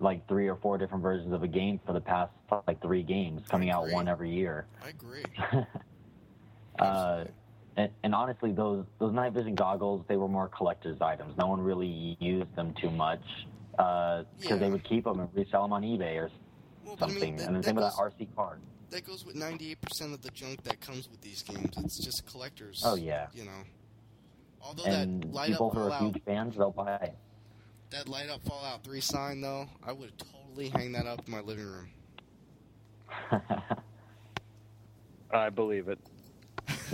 like 0.00 0.26
three 0.28 0.48
or 0.48 0.56
four 0.56 0.76
different 0.78 1.02
versions 1.02 1.32
of 1.32 1.42
a 1.42 1.48
game 1.48 1.80
for 1.86 1.92
the 1.92 2.00
past 2.00 2.30
like 2.66 2.80
three 2.82 3.02
games 3.02 3.42
coming 3.48 3.70
out 3.70 3.88
one 3.90 4.08
every 4.08 4.30
year. 4.30 4.66
i 4.84 4.88
agree 4.90 5.24
Uh, 6.78 7.24
and, 7.78 7.90
and 8.02 8.14
honestly, 8.14 8.52
those 8.52 8.84
those 8.98 9.12
night 9.12 9.32
vision 9.32 9.54
goggles 9.54 10.04
they 10.08 10.16
were 10.16 10.28
more 10.28 10.48
collector's 10.48 11.00
items. 11.00 11.36
No 11.38 11.46
one 11.46 11.60
really 11.60 12.16
used 12.20 12.54
them 12.54 12.74
too 12.80 12.90
much 12.90 13.22
because 13.70 14.26
Yeah. 14.40 14.56
they 14.56 14.68
would 14.70 14.84
keep 14.84 15.04
them 15.04 15.20
and 15.20 15.28
resell 15.34 15.62
them 15.62 15.72
on 15.72 15.82
eBay 15.82 16.16
or 16.16 16.30
well, 16.84 16.96
but 16.98 17.06
I 17.06 17.08
something. 17.12 17.30
mean, 17.30 17.36
that, 17.36 17.46
and 17.46 17.56
the 17.56 17.60
that, 17.60 17.64
same 17.66 17.76
with 17.76 17.84
that 17.84 17.92
RC 17.94 18.28
card. 18.36 18.60
that 18.90 19.04
goes 19.06 19.24
with 19.24 19.36
98% 19.36 19.76
of 20.14 20.20
the 20.22 20.30
junk 20.30 20.62
that 20.64 20.80
comes 20.80 21.08
with 21.10 21.20
these 21.22 21.42
games 21.42 21.72
it's 21.78 22.04
just 22.04 22.26
collectors 22.26 22.82
Oh 22.84 22.94
yeah, 22.94 23.26
you 23.32 23.44
know 23.44 23.62
although 24.66 24.84
and 24.84 25.22
that 25.22 25.32
light 25.32 25.48
people 25.50 25.68
up 25.68 25.74
who 25.74 25.80
are 25.90 25.98
huge 25.98 26.22
fans 26.24 26.56
they'll 26.56 26.70
buy 26.70 26.96
it. 26.96 27.14
that 27.90 28.08
light 28.08 28.28
up 28.28 28.42
fallout 28.44 28.82
3 28.84 29.00
sign 29.00 29.40
though 29.40 29.66
i 29.84 29.92
would 29.92 30.12
totally 30.18 30.68
hang 30.70 30.92
that 30.92 31.06
up 31.06 31.20
in 31.26 31.32
my 31.32 31.40
living 31.40 31.64
room 31.66 31.88
I 35.32 35.50
believe 35.50 35.88
it. 35.88 35.98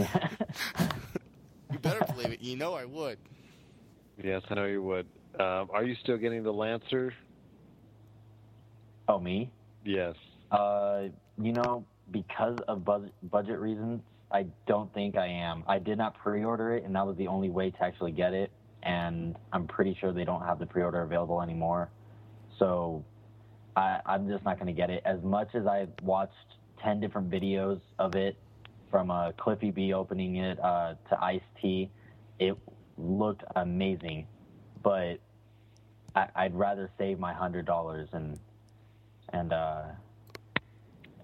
you 1.71 1.79
better 1.81 2.05
believe 2.13 2.33
it 2.33 2.41
you 2.41 2.57
know 2.57 2.75
i 2.75 2.85
would 2.85 3.19
Yes, 4.23 4.43
I 4.51 4.55
know 4.55 4.67
you 4.67 4.83
would. 4.83 5.07
Um, 5.41 5.71
are 5.73 5.85
you 5.85 5.95
still 6.03 6.19
getting 6.19 6.43
the 6.43 6.53
Lancer? 6.53 7.15
oh 9.09 9.19
me? 9.19 9.51
Yes. 9.85 10.15
Uh, 10.51 11.05
you 11.41 11.53
know, 11.53 11.85
because 12.11 12.59
of 12.69 12.85
budget 12.85 13.13
budget 13.31 13.59
reasons, 13.59 14.03
I 14.33 14.47
don't 14.67 14.93
think 14.95 15.17
I 15.17 15.27
am. 15.27 15.63
I 15.67 15.79
did 15.79 15.99
not 15.99 16.17
pre-order 16.19 16.75
it, 16.75 16.85
and 16.85 16.95
that 16.97 17.07
was 17.07 17.17
the 17.17 17.29
only 17.29 17.51
way 17.51 17.71
to 17.71 17.83
actually 17.85 18.13
get 18.13 18.33
it. 18.33 18.51
And 18.83 19.37
I'm 19.53 19.67
pretty 19.67 19.97
sure 20.01 20.13
they 20.13 20.25
don't 20.25 20.43
have 20.43 20.59
the 20.59 20.67
pre-order 20.67 21.03
available 21.03 21.43
anymore. 21.43 21.91
So 22.59 23.05
I, 23.77 24.01
I'm 24.07 24.29
just 24.29 24.45
not 24.45 24.57
going 24.57 24.67
to 24.67 24.73
get 24.73 24.91
it. 24.91 25.03
As 25.05 25.23
much 25.23 25.49
as 25.55 25.67
I've 25.67 25.93
watched 26.03 26.33
10 26.83 27.01
different 27.01 27.31
videos 27.31 27.81
of 27.99 28.15
it, 28.17 28.37
from 28.93 29.11
uh, 29.11 29.33
Cliffy 29.33 29.73
B 29.73 29.95
opening 29.95 30.37
it 30.37 30.63
uh, 30.63 30.95
to 31.09 31.25
Ice 31.25 31.41
T, 31.61 31.91
it 32.39 32.57
looked 32.99 33.43
amazing. 33.57 34.27
But 34.85 35.19
I, 36.15 36.29
I'd 36.37 36.55
rather 36.55 36.91
save 36.99 37.19
my 37.19 37.33
hundred 37.33 37.65
dollars 37.65 38.09
and 38.13 38.39
and 39.33 39.53
uh, 39.53 39.85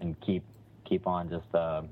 and 0.00 0.18
keep 0.20 0.42
keep 0.88 1.06
on 1.06 1.28
just 1.28 1.54
uh, 1.54 1.82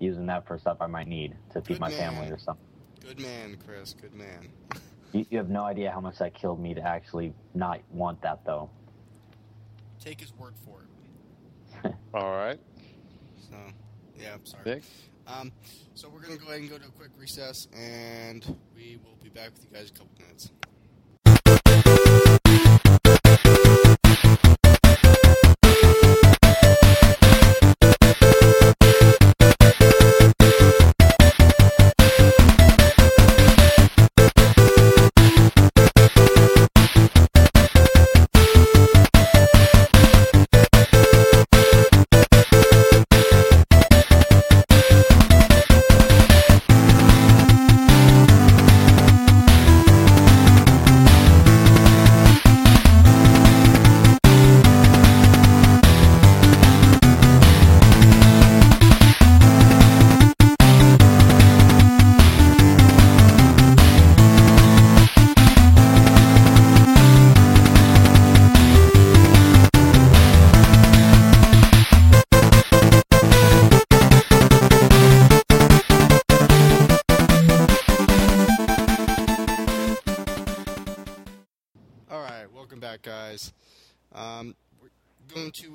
using 0.00 0.26
that 0.26 0.46
for 0.46 0.58
stuff 0.58 0.78
I 0.80 0.86
might 0.86 1.06
need 1.06 1.36
to 1.52 1.60
feed 1.60 1.74
Good 1.74 1.80
my 1.80 1.88
man. 1.90 1.98
family 1.98 2.30
or 2.32 2.38
something. 2.38 2.64
Good 3.00 3.20
man, 3.20 3.56
Chris. 3.64 3.94
Good 3.94 4.14
man. 4.14 4.48
You, 5.12 5.26
you 5.28 5.38
have 5.38 5.50
no 5.50 5.64
idea 5.64 5.90
how 5.90 6.00
much 6.00 6.18
that 6.18 6.34
killed 6.34 6.60
me 6.60 6.72
to 6.72 6.80
actually 6.80 7.34
not 7.52 7.80
want 7.90 8.22
that 8.22 8.44
though. 8.44 8.70
Take 9.98 10.20
his 10.20 10.32
word 10.36 10.54
for 10.64 10.82
it. 11.84 11.92
All 12.14 12.30
right, 12.30 12.60
So, 13.50 13.56
yeah, 14.16 14.34
I'm 14.34 14.46
sorry. 14.46 14.62
Nick. 14.66 14.82
Um, 15.26 15.50
so 15.94 16.08
we're 16.08 16.20
gonna 16.20 16.36
go 16.36 16.46
ahead 16.46 16.60
and 16.60 16.70
go 16.70 16.78
to 16.78 16.86
a 16.86 16.90
quick 16.92 17.10
recess, 17.18 17.66
and 17.76 18.56
we 18.72 19.00
will 19.02 19.16
be 19.20 19.30
back 19.30 19.50
with 19.52 19.64
you 19.64 19.70
guys 19.76 19.90
in 19.90 19.96
a 19.96 19.98
couple 19.98 20.12
minutes. 20.20 20.52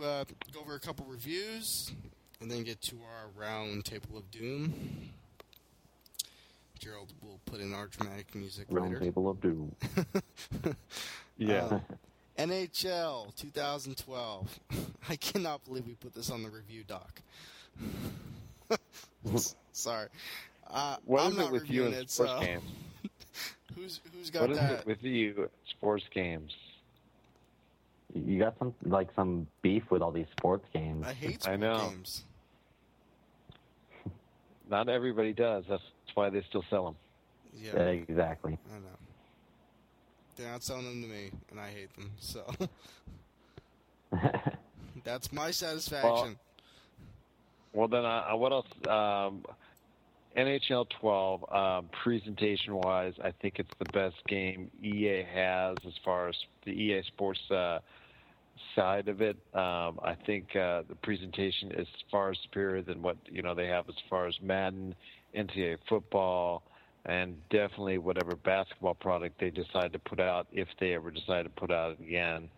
Uh, 0.06 0.26
go 0.54 0.60
over 0.62 0.76
a 0.76 0.80
couple 0.80 1.06
reviews 1.08 1.92
and 2.42 2.50
then 2.52 2.64
get 2.64 2.82
to 2.84 2.96
our 2.98 3.28
round 3.36 3.86
table 3.86 4.18
of 4.18 4.30
doom. 4.32 5.10
Gerald 6.80 7.14
will 7.24 7.40
put 7.46 7.60
in 7.62 7.74
our 7.74 7.88
dramatic 7.88 8.36
music 8.36 8.68
Round 8.70 8.90
later. 8.94 9.00
table 9.06 9.30
of 9.30 9.42
doom. 9.42 9.76
Yeah. 11.38 11.66
Uh, 11.66 11.80
NHL 12.38 13.36
2012. 13.36 14.60
I 15.10 15.16
cannot 15.18 15.66
believe 15.66 15.86
we 15.86 15.96
put 15.96 16.14
this 16.14 16.30
on 16.30 16.44
the 16.44 16.50
review 16.50 16.84
doc. 16.88 17.22
Sorry. 19.74 20.08
Uh, 20.70 20.96
what 21.06 21.24
I'm 21.24 21.32
is 21.32 21.38
not 21.38 21.48
it 21.48 21.52
with 21.52 21.70
you 21.70 21.84
reviewing 21.84 21.94
in 21.94 22.00
it, 22.04 22.10
sports 22.10 22.32
so 22.32 22.40
games? 22.40 22.64
who's 23.76 24.00
who's 24.14 24.30
got 24.30 24.42
What 24.44 24.52
is 24.52 24.58
that? 24.60 24.72
it 24.80 24.86
with 24.86 25.04
you 25.04 25.50
sports 25.70 26.06
games? 26.14 26.54
You 28.16 28.40
got 28.40 28.58
some 28.58 28.74
like 28.84 29.10
some 29.16 29.46
beef 29.62 29.84
with 29.92 30.02
all 30.02 30.12
these 30.12 30.28
sports 30.32 30.66
games. 30.74 31.06
I 31.06 31.14
hate 31.14 31.48
I 31.48 31.58
know. 31.58 31.90
games. 31.90 32.24
Not 34.70 34.88
everybody 34.88 35.34
does. 35.34 35.66
That's 35.68 35.84
why 36.14 36.30
they 36.30 36.42
still 36.50 36.64
sell 36.70 36.86
them. 36.86 36.96
Yeah, 37.62 37.82
Exactly. 37.88 38.58
I 38.74 38.76
know. 38.80 38.86
They're 40.36 40.52
not 40.52 40.64
selling 40.64 40.84
them 40.84 41.02
to 41.04 41.08
me, 41.08 41.32
and 41.50 41.60
I 41.60 41.70
hate 41.70 41.94
them. 41.96 42.12
So 42.20 42.44
that's 45.06 45.32
my 45.32 45.52
satisfaction. 45.52 46.38
Well, 47.72 47.88
then, 47.88 48.04
uh, 48.04 48.36
what 48.36 48.52
else? 48.52 48.68
Um, 48.86 49.46
NHL 50.36 50.88
12, 51.00 51.54
um, 51.54 51.90
presentation 52.04 52.76
wise, 52.76 53.14
I 53.24 53.32
think 53.32 53.60
it's 53.60 53.72
the 53.80 53.86
best 53.94 54.16
game 54.28 54.70
EA 54.84 55.24
has 55.34 55.78
as 55.88 55.94
far 56.04 56.28
as 56.28 56.36
the 56.66 56.72
EA 56.72 57.04
Sports 57.04 57.40
uh, 57.50 57.80
side 58.76 59.08
of 59.08 59.22
it. 59.22 59.38
Um, 59.54 60.00
I 60.04 60.16
think 60.26 60.56
uh, 60.56 60.84
the 60.88 60.96
presentation 61.04 61.72
is 61.72 61.88
far 62.12 62.34
superior 62.34 62.82
than 62.82 63.02
what 63.02 63.18
you 63.26 63.42
know 63.42 63.54
they 63.54 63.68
have 63.68 63.88
as 63.90 63.96
far 64.10 64.28
as 64.28 64.36
Madden, 64.42 64.96
NCAA 65.38 65.78
football, 65.88 66.64
and 67.06 67.36
definitely 67.50 67.98
whatever 67.98 68.36
basketball 68.36 68.96
product 68.96 69.40
they 69.40 69.50
decide 69.50 69.94
to 69.94 70.00
put 70.00 70.20
out, 70.20 70.48
if 70.52 70.68
they 70.80 70.94
ever 70.94 71.12
decide 71.12 71.44
to 71.44 71.50
put 71.50 71.72
out 71.72 72.00
again. 72.00 72.50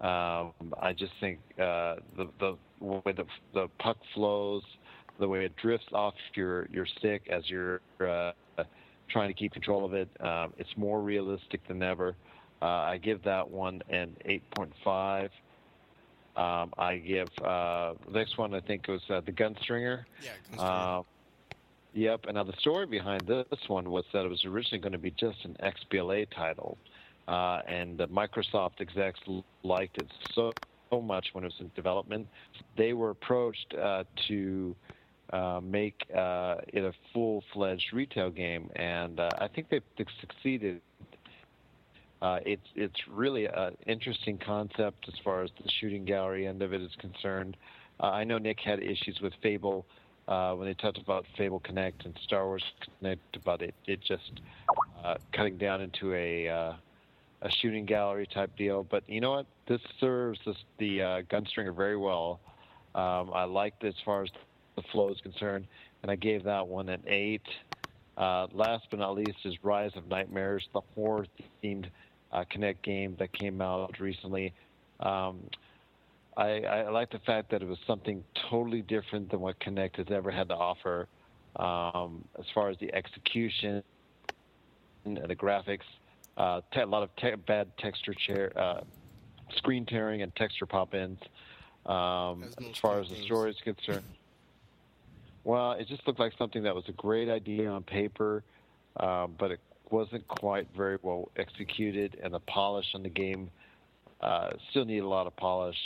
Um, 0.00 0.52
I 0.80 0.94
just 0.96 1.12
think 1.20 1.38
uh, 1.58 1.96
the 2.16 2.28
the 2.38 2.56
way 2.80 3.12
the 3.12 3.26
the 3.52 3.68
puck 3.78 3.98
flows, 4.14 4.62
the 5.18 5.28
way 5.28 5.44
it 5.44 5.56
drifts 5.56 5.88
off 5.92 6.14
your 6.34 6.66
your 6.70 6.86
stick 6.98 7.28
as 7.30 7.48
you're 7.48 7.80
uh, 8.00 8.32
trying 9.10 9.28
to 9.28 9.34
keep 9.34 9.52
control 9.52 9.84
of 9.84 9.94
it, 9.94 10.08
um, 10.20 10.52
it's 10.56 10.70
more 10.76 11.00
realistic 11.02 11.66
than 11.68 11.82
ever. 11.82 12.14
Uh, 12.62 12.66
I 12.66 12.98
give 12.98 13.22
that 13.24 13.50
one 13.50 13.82
an 13.88 14.16
8.5. 14.26 15.30
Um, 16.36 16.72
I 16.78 16.96
give 16.96 17.28
uh, 17.44 17.94
the 18.06 18.12
next 18.12 18.38
one. 18.38 18.54
I 18.54 18.60
think 18.60 18.86
was 18.88 19.02
uh, 19.10 19.20
the 19.20 19.32
Gunstringer. 19.32 20.04
Yeah, 20.22 20.30
Gunslinger. 20.52 21.00
Uh, 21.00 21.02
yep. 21.94 22.24
And 22.26 22.34
now 22.34 22.44
the 22.44 22.54
story 22.58 22.86
behind 22.86 23.22
this 23.26 23.68
one 23.68 23.90
was 23.90 24.04
that 24.12 24.24
it 24.24 24.28
was 24.28 24.44
originally 24.44 24.78
going 24.78 24.92
to 24.92 24.98
be 24.98 25.10
just 25.10 25.44
an 25.44 25.56
XBLA 25.62 26.28
title, 26.34 26.78
uh, 27.28 27.62
and 27.66 27.98
the 27.98 28.08
Microsoft 28.08 28.80
execs 28.80 29.20
liked 29.62 29.98
it 29.98 30.08
so, 30.34 30.52
so 30.90 31.00
much 31.00 31.28
when 31.32 31.44
it 31.44 31.48
was 31.48 31.60
in 31.60 31.70
development. 31.74 32.28
They 32.76 32.92
were 32.92 33.10
approached 33.10 33.74
uh, 33.74 34.04
to 34.28 34.76
uh, 35.32 35.60
make 35.62 36.06
uh, 36.14 36.56
it 36.68 36.84
a 36.84 36.92
full-fledged 37.12 37.92
retail 37.92 38.30
game, 38.30 38.70
and 38.76 39.20
uh, 39.20 39.30
I 39.38 39.48
think 39.48 39.68
they 39.68 39.80
they 39.96 40.04
succeeded. 40.20 40.80
Uh, 42.22 42.38
it's 42.44 42.66
it's 42.74 43.00
really 43.08 43.46
an 43.46 43.76
interesting 43.86 44.38
concept 44.38 45.08
as 45.08 45.14
far 45.24 45.42
as 45.42 45.50
the 45.62 45.70
shooting 45.80 46.04
gallery 46.04 46.46
end 46.46 46.60
of 46.60 46.74
it 46.74 46.82
is 46.82 46.90
concerned. 46.98 47.56
Uh, 47.98 48.10
I 48.10 48.24
know 48.24 48.38
Nick 48.38 48.60
had 48.60 48.82
issues 48.82 49.18
with 49.22 49.32
Fable 49.42 49.86
uh, 50.28 50.52
when 50.52 50.66
they 50.66 50.74
talked 50.74 50.98
about 50.98 51.24
Fable 51.38 51.60
Kinect 51.60 52.04
and 52.04 52.18
Star 52.24 52.46
Wars 52.46 52.62
Kinect 53.02 53.18
about 53.36 53.62
it. 53.62 53.74
It 53.86 54.00
just 54.02 54.40
uh, 55.02 55.14
cutting 55.32 55.56
down 55.56 55.80
into 55.80 56.12
a 56.12 56.48
uh, 56.48 56.72
a 57.42 57.50
shooting 57.62 57.86
gallery 57.86 58.26
type 58.26 58.54
deal. 58.54 58.82
But 58.82 59.02
you 59.08 59.22
know 59.22 59.30
what? 59.30 59.46
This 59.66 59.80
serves 59.98 60.38
this, 60.44 60.56
the 60.78 61.02
uh, 61.02 61.22
Gunstringer 61.22 61.74
very 61.74 61.96
well. 61.96 62.40
Um, 62.94 63.30
I 63.32 63.44
liked 63.44 63.82
it 63.82 63.88
as 63.88 63.94
far 64.04 64.24
as 64.24 64.30
the 64.76 64.82
flow 64.92 65.08
is 65.08 65.20
concerned, 65.22 65.66
and 66.02 66.10
I 66.10 66.16
gave 66.16 66.44
that 66.44 66.66
one 66.66 66.90
an 66.90 67.02
eight. 67.06 67.46
Last 68.18 68.88
but 68.90 68.98
not 68.98 69.14
least 69.14 69.38
is 69.46 69.54
Rise 69.62 69.92
of 69.96 70.06
Nightmares, 70.08 70.68
the 70.74 70.82
horror-themed 70.94 71.86
uh, 72.32 72.44
Kinect 72.52 72.82
game 72.82 73.16
that 73.18 73.32
came 73.32 73.60
out 73.60 73.98
recently. 73.98 74.52
Um, 75.00 75.40
I, 76.36 76.60
I 76.60 76.90
like 76.90 77.10
the 77.10 77.18
fact 77.20 77.50
that 77.50 77.62
it 77.62 77.68
was 77.68 77.78
something 77.86 78.24
totally 78.48 78.82
different 78.82 79.30
than 79.30 79.40
what 79.40 79.58
Kinect 79.60 79.96
has 79.96 80.06
ever 80.10 80.30
had 80.30 80.48
to 80.48 80.54
offer, 80.54 81.08
um, 81.56 82.24
as 82.38 82.44
far 82.54 82.70
as 82.70 82.76
the 82.78 82.92
execution 82.94 83.82
and 85.04 85.16
the 85.16 85.36
graphics. 85.36 85.80
Uh, 86.36 86.60
te- 86.72 86.80
a 86.80 86.86
lot 86.86 87.02
of 87.02 87.10
te- 87.16 87.34
bad 87.46 87.68
texture 87.78 88.14
chair, 88.26 88.52
uh, 88.56 88.80
screen 89.56 89.84
tearing 89.84 90.22
and 90.22 90.34
texture 90.36 90.66
pop-ins. 90.66 91.18
Um, 91.86 92.44
As 92.58 92.64
as 92.70 92.76
far 92.80 93.00
as 93.00 93.08
the 93.08 93.16
story 93.24 93.50
is 93.50 93.56
concerned, 93.64 94.04
well, 95.44 95.72
it 95.72 95.88
just 95.88 96.06
looked 96.06 96.20
like 96.20 96.32
something 96.38 96.62
that 96.62 96.74
was 96.74 96.84
a 96.88 96.92
great 96.92 97.28
idea 97.28 97.68
on 97.68 97.82
paper, 97.82 98.44
uh, 98.98 99.26
but 99.26 99.50
it 99.50 99.60
wasn't 99.90 100.26
quite 100.28 100.66
very 100.76 100.98
well 101.02 101.30
executed, 101.36 102.18
and 102.22 102.34
the 102.34 102.40
polish 102.40 102.86
on 102.94 103.02
the 103.02 103.08
game 103.08 103.50
uh, 104.20 104.50
still 104.70 104.84
needed 104.84 105.04
a 105.04 105.08
lot 105.08 105.26
of 105.26 105.36
polish. 105.36 105.76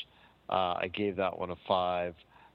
Uh, 0.51 0.75
I 0.75 0.91
gave 0.93 1.17
that 1.17 1.39
one 1.39 1.51
a 1.51 1.57
five. 1.67 2.15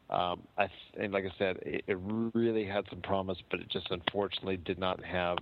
Um, 0.10 0.42
I 0.58 0.68
th- 0.68 1.04
and 1.04 1.14
like 1.14 1.26
I 1.26 1.38
said, 1.38 1.58
it, 1.62 1.84
it 1.88 1.98
really 2.34 2.66
had 2.66 2.86
some 2.90 3.02
promise, 3.02 3.38
but 3.52 3.60
it 3.60 3.70
just 3.70 3.88
unfortunately 3.92 4.58
did 4.58 4.80
not 4.80 5.04
have 5.04 5.38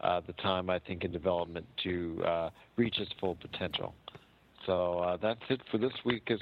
uh, 0.00 0.20
the 0.26 0.32
time 0.34 0.70
I 0.70 0.78
think 0.78 1.04
in 1.04 1.12
development 1.12 1.66
to 1.84 2.22
uh, 2.26 2.50
reach 2.76 2.98
its 2.98 3.10
full 3.20 3.36
potential. 3.36 3.94
So 4.66 4.98
uh, 5.00 5.16
that's 5.18 5.40
it 5.48 5.60
for 5.70 5.78
this 5.78 5.92
week 6.04 6.30
as 6.30 6.38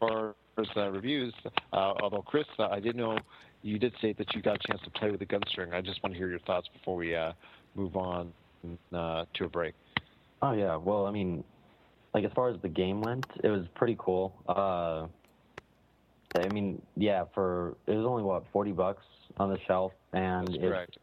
far 0.00 0.34
uh, 0.76 0.90
reviews. 0.90 1.34
Uh, 1.72 1.94
although 2.02 2.22
Chris, 2.22 2.46
uh, 2.58 2.68
I 2.68 2.80
did 2.80 2.96
know 2.96 3.18
you 3.62 3.78
did 3.78 3.92
say 4.00 4.12
that 4.14 4.34
you 4.34 4.42
got 4.42 4.56
a 4.56 4.68
chance 4.68 4.80
to 4.84 4.90
play 4.90 5.10
with 5.10 5.20
the 5.20 5.26
gunstring. 5.26 5.72
I 5.72 5.80
just 5.80 6.02
want 6.02 6.14
to 6.14 6.18
hear 6.18 6.28
your 6.28 6.38
thoughts 6.40 6.68
before 6.72 6.96
we 6.96 7.14
uh, 7.14 7.32
move 7.74 7.96
on 7.96 8.32
uh, 8.92 9.24
to 9.34 9.44
a 9.44 9.48
break. 9.48 9.74
Oh 10.42 10.52
yeah, 10.52 10.76
well, 10.76 11.06
I 11.06 11.10
mean, 11.10 11.42
like 12.14 12.24
as 12.24 12.30
far 12.34 12.48
as 12.48 12.56
the 12.62 12.68
game 12.68 13.00
went, 13.02 13.26
it 13.42 13.48
was 13.48 13.66
pretty 13.74 13.96
cool. 13.98 14.34
Uh, 14.48 15.06
I 16.36 16.48
mean, 16.52 16.80
yeah, 16.96 17.24
for 17.34 17.76
it 17.86 17.94
was 17.94 18.06
only 18.06 18.22
what 18.22 18.44
forty 18.52 18.72
bucks 18.72 19.04
on 19.38 19.50
the 19.50 19.58
shelf, 19.66 19.92
and 20.12 20.46
That's 20.48 20.58
correct. 20.60 20.98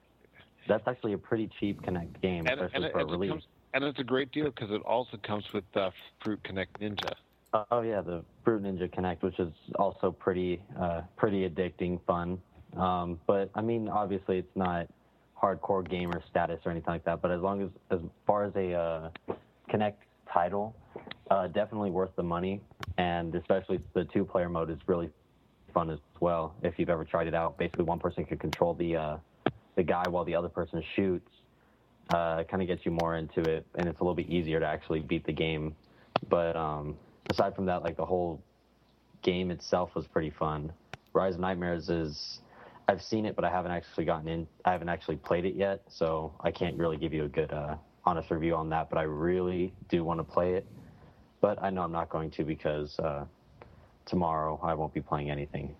that's 0.67 0.87
actually 0.87 1.13
a 1.13 1.17
pretty 1.17 1.49
cheap 1.59 1.81
Kinect 1.81 2.21
game, 2.21 2.45
And, 2.47 2.59
especially 2.61 2.85
and, 2.85 2.91
for 2.93 2.99
and, 2.99 3.11
release. 3.11 3.31
comes, 3.31 3.43
and 3.73 3.83
it's 3.83 3.99
a 3.99 4.03
great 4.03 4.31
deal 4.31 4.45
because 4.45 4.71
it 4.71 4.81
also 4.83 5.17
comes 5.23 5.43
with 5.53 5.63
uh, 5.75 5.89
Fruit 6.23 6.39
Kinect 6.43 6.67
Ninja. 6.81 7.13
Oh 7.71 7.81
yeah, 7.81 8.01
the 8.01 8.23
Fruit 8.45 8.61
Ninja 8.61 8.87
Kinect, 8.87 9.23
which 9.23 9.39
is 9.39 9.51
also 9.77 10.11
pretty 10.11 10.61
uh, 10.79 11.01
pretty 11.17 11.49
addicting, 11.49 11.99
fun. 12.05 12.39
Um, 12.77 13.19
but 13.25 13.49
I 13.55 13.61
mean, 13.61 13.89
obviously, 13.89 14.37
it's 14.37 14.55
not 14.55 14.87
hardcore 15.41 15.87
gamer 15.87 16.21
status 16.29 16.59
or 16.63 16.71
anything 16.71 16.93
like 16.93 17.03
that. 17.05 17.21
But 17.21 17.31
as 17.31 17.41
long 17.41 17.63
as 17.63 17.69
as 17.89 17.99
far 18.27 18.45
as 18.45 18.55
a 18.55 18.73
uh, 18.73 19.09
Kinect 19.69 19.95
title, 20.31 20.75
uh, 21.31 21.47
definitely 21.47 21.89
worth 21.89 22.15
the 22.15 22.23
money, 22.23 22.61
and 22.99 23.33
especially 23.33 23.79
the 23.93 24.05
two 24.05 24.23
player 24.23 24.47
mode 24.47 24.69
is 24.69 24.77
really 24.85 25.09
fun 25.73 25.89
as 25.89 25.99
well. 26.19 26.55
If 26.61 26.77
you've 26.77 26.89
ever 26.89 27.03
tried 27.03 27.27
it 27.27 27.33
out, 27.33 27.57
basically 27.57 27.85
one 27.85 27.99
person 27.99 28.25
can 28.25 28.37
control 28.37 28.75
the 28.75 28.95
uh, 28.95 29.17
the 29.75 29.83
guy 29.83 30.03
while 30.07 30.23
the 30.23 30.35
other 30.35 30.49
person 30.49 30.83
shoots. 30.95 31.29
Uh, 32.13 32.43
kind 32.43 32.61
of 32.61 32.67
gets 32.67 32.85
you 32.85 32.91
more 32.91 33.15
into 33.15 33.41
it, 33.41 33.65
and 33.73 33.87
it's 33.87 33.99
a 33.99 34.03
little 34.03 34.13
bit 34.13 34.29
easier 34.29 34.59
to 34.59 34.65
actually 34.67 34.99
beat 34.99 35.25
the 35.25 35.33
game. 35.33 35.75
But 36.29 36.55
um, 36.55 36.95
aside 37.29 37.55
from 37.55 37.65
that, 37.65 37.83
like 37.83 37.97
the 37.97 38.05
whole 38.05 38.41
game 39.21 39.51
itself 39.51 39.95
was 39.95 40.07
pretty 40.07 40.29
fun. 40.29 40.71
Rise 41.13 41.35
of 41.35 41.41
Nightmares 41.41 41.89
is 41.89 42.39
I've 42.87 43.01
seen 43.01 43.25
it, 43.25 43.35
but 43.35 43.43
I 43.43 43.49
haven't 43.49 43.71
actually 43.71 44.05
gotten 44.05 44.27
in. 44.27 44.47
I 44.63 44.71
haven't 44.71 44.89
actually 44.89 45.17
played 45.17 45.45
it 45.45 45.55
yet, 45.55 45.81
so 45.89 46.33
I 46.41 46.51
can't 46.51 46.77
really 46.77 46.97
give 46.97 47.13
you 47.13 47.25
a 47.25 47.27
good, 47.27 47.51
uh, 47.51 47.75
honest 48.05 48.29
review 48.29 48.55
on 48.55 48.69
that. 48.69 48.89
But 48.89 48.99
I 48.99 49.03
really 49.03 49.73
do 49.89 50.03
want 50.03 50.19
to 50.19 50.23
play 50.23 50.53
it. 50.53 50.67
But 51.41 51.61
I 51.61 51.69
know 51.69 51.81
I'm 51.81 51.91
not 51.91 52.09
going 52.09 52.31
to 52.31 52.43
because 52.43 52.97
uh, 52.99 53.25
tomorrow 54.05 54.59
I 54.61 54.73
won't 54.73 54.93
be 54.93 55.01
playing 55.01 55.31
anything. 55.31 55.75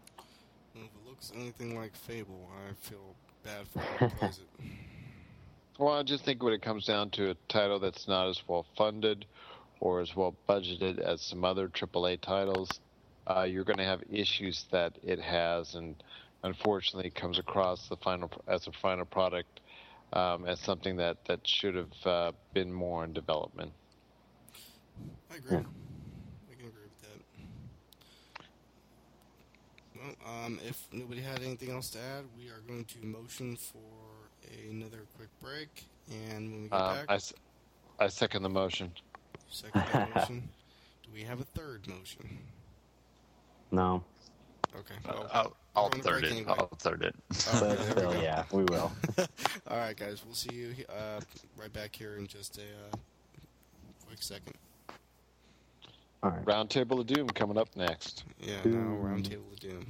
If 0.74 0.82
it 0.82 0.90
looks 1.08 1.32
anything 1.36 1.78
like 1.78 1.96
Fable, 1.96 2.50
I 2.68 2.74
feel 2.74 3.16
bad 3.44 3.68
for 3.68 3.80
whoever 3.80 4.16
plays 4.16 4.40
it. 4.40 4.66
Well, 5.78 5.94
I 5.94 6.04
just 6.04 6.24
think 6.24 6.42
when 6.42 6.54
it 6.54 6.62
comes 6.62 6.86
down 6.86 7.10
to 7.12 7.32
a 7.32 7.36
title 7.50 7.80
that's 7.80 8.08
not 8.08 8.30
as 8.30 8.42
well 8.48 8.66
funded 8.78 9.26
or 9.86 10.02
as 10.02 10.16
well 10.16 10.36
budgeted 10.50 10.98
as 10.98 11.22
some 11.22 11.46
other 11.46 11.68
AAA 11.70 12.20
titles, 12.20 12.68
uh, 13.28 13.44
you're 13.44 13.64
going 13.64 13.78
to 13.78 13.84
have 13.84 14.02
issues 14.12 14.66
that 14.72 14.98
it 15.04 15.20
has, 15.20 15.76
and 15.76 15.96
unfortunately 16.44 17.12
comes 17.12 17.38
across 17.38 17.88
the 17.88 17.96
final 17.98 18.28
as 18.48 18.66
a 18.66 18.72
final 18.72 19.06
product 19.06 19.60
um, 20.14 20.48
as 20.48 20.60
something 20.60 20.96
that 20.98 21.24
that 21.26 21.48
should 21.48 21.76
have 21.76 22.08
uh, 22.08 22.32
been 22.56 22.74
more 22.74 23.04
in 23.04 23.14
development. 23.14 23.72
I 25.32 25.36
agree. 25.36 25.52
Yeah. 25.58 25.60
I 25.60 26.56
can 26.58 26.68
agree 26.68 26.88
with 26.90 27.02
that. 27.04 27.22
Well, 29.96 30.46
um, 30.46 30.60
if 30.68 30.88
nobody 30.92 31.22
had 31.22 31.44
anything 31.44 31.70
else 31.70 31.92
to 31.92 32.00
add, 32.00 32.26
we 32.36 32.48
are 32.50 32.62
going 32.68 32.86
to 32.86 33.06
motion 33.06 33.56
for 33.56 34.32
another 34.68 35.06
quick 35.16 35.30
break, 35.40 35.86
and 36.10 36.52
when 36.52 36.64
we 36.64 36.70
get 36.70 36.82
Um, 36.82 36.96
back, 36.96 37.06
I, 37.08 37.16
s- 37.16 37.34
I 38.00 38.08
second 38.08 38.42
the 38.42 38.50
motion. 38.50 38.92
Second 39.50 39.84
motion. 40.16 40.50
Do 41.04 41.10
we 41.14 41.22
have 41.24 41.40
a 41.40 41.44
third 41.44 41.88
motion? 41.88 42.38
No, 43.72 44.04
Okay. 44.78 44.96
Uh, 45.08 45.12
well, 45.14 45.30
I'll, 45.34 45.56
I'll 45.76 45.90
third 45.90 46.24
it. 46.26 46.32
anyway. 46.32 46.54
I'll 46.58 46.68
third 46.80 47.02
it. 47.04 47.16
All 47.54 47.60
but 47.62 47.70
right, 47.78 47.78
there 47.78 47.86
we 47.86 47.92
still, 47.92 48.14
go. 48.14 48.22
yeah, 48.22 48.44
we 48.52 48.64
will. 48.64 48.92
All 49.68 49.78
right, 49.78 49.96
guys. 49.96 50.22
We'll 50.26 50.36
see 50.36 50.54
you 50.54 50.76
uh, 50.90 51.22
right 51.58 51.72
back 51.72 51.96
here 51.96 52.18
in 52.18 52.28
just 52.28 52.58
a 52.58 52.62
uh, 52.62 52.98
quick 54.06 54.22
second. 54.22 54.54
All 56.24 56.32
right. 56.32 56.46
Round 56.46 56.70
Table 56.70 57.00
of 57.00 57.08
Doom 57.08 57.30
coming 57.30 57.58
up 57.58 57.70
next. 57.76 58.24
Yeah, 58.40 58.58
now 58.58 58.64
Doom. 58.64 59.02
round 59.02 59.26
table 59.26 59.44
of 59.54 59.60
doom. 59.60 59.86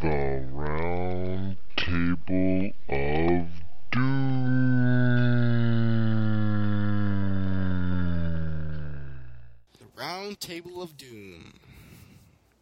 The 0.00 0.44
Round 0.52 1.56
Table 1.76 2.72
of 2.88 3.46
Doom. 3.92 5.69
The 10.30 10.34
round 10.34 10.40
table 10.40 10.80
of 10.80 10.96
doom. 10.96 11.54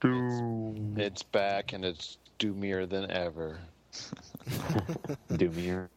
Doom. 0.00 0.94
It's 0.96 1.22
back 1.22 1.74
and 1.74 1.84
it's 1.84 2.16
doomier 2.38 2.88
than 2.88 3.10
ever. 3.10 3.58
Doomier. 5.32 5.88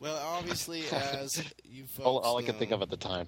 Well, 0.00 0.20
obviously, 0.22 0.82
as 0.92 1.42
you 1.64 1.84
folks 1.84 2.00
All, 2.04 2.18
all 2.18 2.36
I 2.36 2.42
could 2.42 2.56
know, 2.56 2.58
think 2.58 2.72
of 2.72 2.82
at 2.82 2.90
the 2.90 2.98
time. 2.98 3.26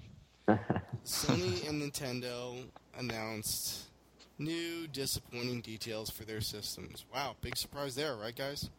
Sony 1.03 1.67
and 1.67 1.81
Nintendo 1.81 2.63
announced 2.99 3.89
new 4.37 4.85
disappointing 4.85 5.61
details 5.61 6.11
for 6.11 6.23
their 6.23 6.41
systems. 6.41 7.05
Wow, 7.11 7.35
big 7.41 7.57
surprise 7.57 7.95
there, 7.95 8.15
right, 8.15 8.35
guys? 8.35 8.69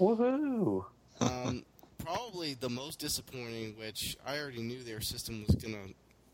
Woohoo! 0.00 0.86
Um, 1.20 1.62
probably 1.98 2.54
the 2.54 2.70
most 2.70 3.00
disappointing, 3.00 3.74
which 3.78 4.16
I 4.26 4.38
already 4.38 4.62
knew 4.62 4.82
their 4.82 5.02
system 5.02 5.44
was 5.46 5.56
gonna 5.56 5.88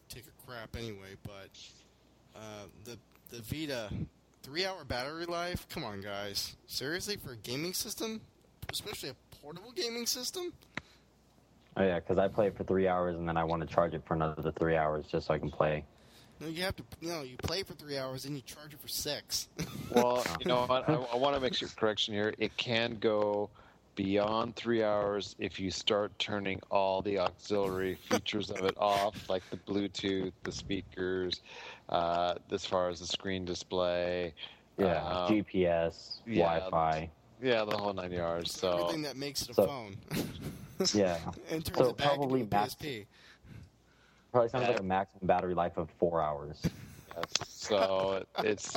take 0.09 0.27
a 0.27 0.47
crap 0.47 0.77
anyway, 0.77 1.17
but 1.25 1.51
uh, 2.35 2.67
the 2.85 2.99
the 3.31 3.43
Vita 3.43 3.91
three-hour 4.43 4.85
battery 4.85 5.25
life. 5.27 5.67
Come 5.69 5.85
on, 5.85 6.01
guys, 6.01 6.57
seriously, 6.67 7.17
for 7.17 7.33
a 7.33 7.37
gaming 7.37 7.73
system, 7.73 8.21
especially 8.71 9.11
a 9.11 9.17
portable 9.43 9.73
gaming 9.73 10.07
system. 10.07 10.53
Oh 11.77 11.83
yeah, 11.83 12.01
because 12.01 12.19
I 12.19 12.29
play 12.29 12.49
it 12.49 12.57
for 12.57 12.65
three 12.65 12.87
hours 12.87 13.17
and 13.17 13.27
then 13.27 13.37
I 13.37 13.45
want 13.45 13.67
to 13.67 13.75
charge 13.75 13.95
it 13.95 14.03
for 14.05 14.15
another 14.15 14.53
three 14.53 14.77
hours 14.77 15.07
just 15.07 15.29
so 15.29 15.35
I 15.35 15.39
can 15.39 15.51
play. 15.51 15.85
No, 16.43 16.49
you 16.49 16.63
have 16.65 16.75
to. 16.77 16.83
No, 17.01 17.23
you 17.23 17.37
play 17.37 17.63
for 17.63 17.75
three 17.75 17.97
hours, 17.97 18.25
and 18.25 18.35
you 18.35 18.43
charge 18.43 18.75
it 18.75 18.81
for 18.81 18.89
six. 18.89 19.49
Well, 19.95 20.25
you 20.41 20.47
know 20.47 20.63
what? 20.67 20.89
I, 20.89 20.95
I 20.95 21.17
want 21.17 21.35
to 21.35 21.41
make 21.41 21.61
a 21.61 21.67
correction 21.77 22.15
here. 22.15 22.33
It 22.39 22.57
can 22.57 22.97
go 22.99 23.51
beyond 23.95 24.57
three 24.57 24.83
hours 24.83 25.37
if 25.39 25.61
you 25.61 25.71
start 25.71 26.17
turning 26.19 26.61
all 26.71 27.03
the 27.03 27.19
auxiliary 27.19 27.95
features 27.95 28.51
of 28.51 28.65
it 28.65 28.75
off, 28.79 29.29
like 29.29 29.43
the 29.51 29.57
Bluetooth, 29.59 30.33
the 30.45 30.53
speakers, 30.53 31.43
uh, 31.89 32.35
as 32.51 32.65
far 32.65 32.89
as 32.89 33.01
the 33.01 33.07
screen 33.07 33.45
display. 33.45 34.35
Yeah, 34.79 35.05
um, 35.05 35.31
GPS, 35.33 36.21
yeah. 36.27 36.59
Wi-Fi. 36.61 37.11
yeah, 37.43 37.65
the 37.65 37.77
whole 37.77 37.93
nine 37.93 38.13
yards. 38.13 38.53
So 38.53 38.73
everything 38.79 39.03
that 39.03 39.17
makes 39.17 39.43
it 39.43 39.51
a 39.51 39.55
so- 39.55 39.67
phone. 39.67 39.97
Yeah, 40.95 41.19
and 41.51 41.65
turns 41.65 41.79
So 41.79 41.91
it 41.91 41.97
back 41.97 42.09
probably 42.09 42.41
into 42.41 42.57
a 42.57 42.59
max- 42.61 42.75
PSP. 42.75 43.07
probably 44.33 44.49
sounds 44.49 44.63
Yeah. 44.65 44.69
like 44.71 44.81
a 44.81 44.83
maximum 44.83 45.27
battery 45.29 45.55
life 45.55 45.77
of 45.77 45.89
four 46.01 46.21
hours. 46.21 46.61
Yes, 47.15 47.25
so 47.47 48.25
it's, 48.39 48.77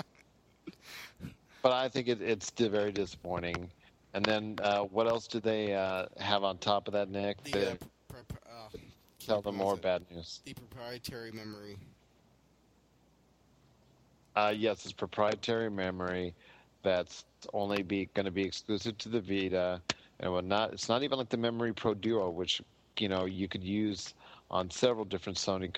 but 1.63 1.71
I 1.71 1.89
think 1.89 2.07
it, 2.07 2.21
it's 2.21 2.51
very 2.51 2.91
disappointing. 2.91 3.71
And 4.15 4.23
then 4.23 4.55
uh, 4.63 4.83
what 4.83 5.07
else 5.07 5.27
do 5.27 5.41
they 5.41 5.73
uh, 5.73 6.05
have 6.17 6.45
on 6.45 6.57
top 6.57 6.87
of 6.87 6.93
that, 6.93 7.09
Nick? 7.09 7.43
The 7.43 7.71
uh, 7.71 7.75
pr- 8.07 8.15
pr- 8.29 8.37
uh, 8.49 8.77
tell 9.19 9.41
them 9.41 9.57
more 9.57 9.75
bad 9.75 10.03
news. 10.09 10.39
The 10.45 10.53
proprietary 10.53 11.33
memory. 11.33 11.75
Uh, 14.37 14.53
yes, 14.55 14.85
it's 14.85 14.93
proprietary 14.93 15.69
memory 15.69 16.33
that's 16.81 17.25
only 17.51 17.83
be 17.83 18.07
going 18.13 18.25
to 18.25 18.31
be 18.31 18.43
exclusive 18.43 18.97
to 18.99 19.09
the 19.09 19.19
Vita, 19.19 19.81
and 20.21 20.31
will 20.31 20.41
not. 20.41 20.71
It's 20.71 20.87
not 20.87 21.03
even 21.03 21.17
like 21.17 21.27
the 21.27 21.37
Memory 21.37 21.73
Pro 21.73 21.93
Duo, 21.93 22.29
which 22.29 22.61
you 22.97 23.09
know 23.09 23.25
you 23.25 23.49
could 23.49 23.65
use 23.65 24.13
on 24.49 24.69
several 24.69 25.03
different 25.03 25.37
Sony 25.37 25.75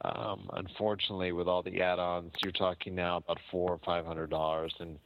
Um, 0.03 0.49
unfortunately, 0.53 1.31
with 1.33 1.47
all 1.47 1.61
the 1.61 1.81
add-ons, 1.81 2.31
you're 2.43 2.51
talking 2.53 2.95
now 2.95 3.17
about 3.17 3.37
four 3.51 3.71
or 3.71 3.79
five 3.85 4.05
hundred 4.05 4.29
dollars, 4.29 4.73
and 4.79 4.97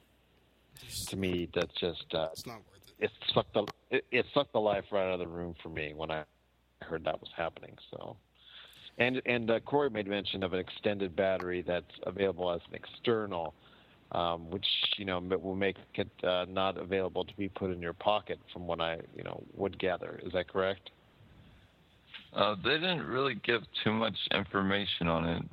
to 1.08 1.16
me, 1.18 1.50
that's 1.54 1.74
just 1.80 2.06
uh, 2.14 2.30
it's 2.32 2.46
not 2.46 2.58
worth 2.58 2.82
it. 3.00 3.06
it 3.06 3.12
sucked 3.34 3.54
the 3.54 3.66
it, 3.90 4.06
it 4.12 4.26
sucked 4.34 4.54
the 4.54 4.60
life 4.60 4.86
right 4.92 5.08
out 5.08 5.14
of 5.14 5.20
the 5.20 5.28
room 5.28 5.56
for 5.64 5.70
me 5.70 5.94
when 5.96 6.12
I 6.12 6.24
heard 6.82 7.04
that 7.06 7.20
was 7.20 7.32
happening. 7.36 7.76
So, 7.92 8.18
and 9.00 9.22
and 9.26 9.50
uh, 9.50 9.60
Corey 9.62 9.90
made 9.90 10.08
mention 10.08 10.44
of 10.44 10.54
an 10.54 10.60
extended 10.60 11.16
battery 11.16 11.64
that's 11.66 11.94
available 12.04 12.52
as 12.52 12.62
an 12.70 12.76
external, 12.76 13.56
um, 14.14 14.50
which 14.50 14.66
you 14.98 15.06
know 15.06 15.20
will 15.20 15.56
make 15.56 15.78
it 15.96 16.10
uh, 16.24 16.46
not 16.50 16.78
available 16.78 17.24
to 17.26 17.36
be 17.36 17.50
put 17.50 17.72
in 17.72 17.82
your 17.82 17.94
pocket, 17.94 18.40
from 18.52 18.68
what 18.68 18.80
I 18.80 19.00
you 19.16 19.24
know 19.24 19.44
would 19.56 19.78
gather. 19.80 20.20
Is 20.24 20.34
that 20.34 20.48
correct? 20.48 20.92
Uh, 22.34 22.56
they 22.64 22.74
didn't 22.74 23.06
really 23.06 23.36
give 23.36 23.62
too 23.84 23.92
much 23.92 24.16
information 24.32 25.08
on 25.08 25.26
it. 25.26 25.44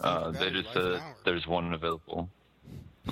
Uh, 0.00 0.30
they 0.32 0.50
just 0.50 0.72
said 0.72 1.00
there's 1.24 1.46
one 1.46 1.72
available. 1.72 2.28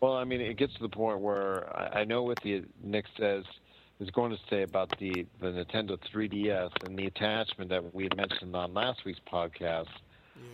Well, 0.00 0.14
I 0.16 0.24
mean, 0.24 0.40
it 0.40 0.56
gets 0.56 0.74
to 0.74 0.82
the 0.82 0.88
point 0.88 1.20
where 1.20 1.74
I, 1.78 2.00
I 2.00 2.04
know 2.04 2.24
what 2.24 2.36
the 2.42 2.64
Nick 2.82 3.04
says 3.16 3.44
is 4.00 4.10
going 4.10 4.32
to 4.32 4.38
say 4.50 4.62
about 4.62 4.92
the 4.98 5.24
the 5.40 5.46
Nintendo 5.46 5.96
3DS 6.12 6.70
and 6.84 6.98
the 6.98 7.06
attachment 7.06 7.70
that 7.70 7.94
we 7.94 8.02
had 8.02 8.16
mentioned 8.16 8.54
on 8.56 8.74
last 8.74 9.04
week's 9.04 9.20
podcast. 9.32 9.86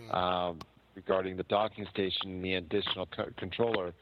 Yeah. 0.07 0.11
um, 0.49 0.59
regarding 0.99 1.37
the 1.37 1.43
docking 1.43 1.87
station 1.93 2.29
and 2.31 2.43
the 2.43 2.55
additional 2.55 3.05
co- 3.05 3.29
controller. 3.37 3.93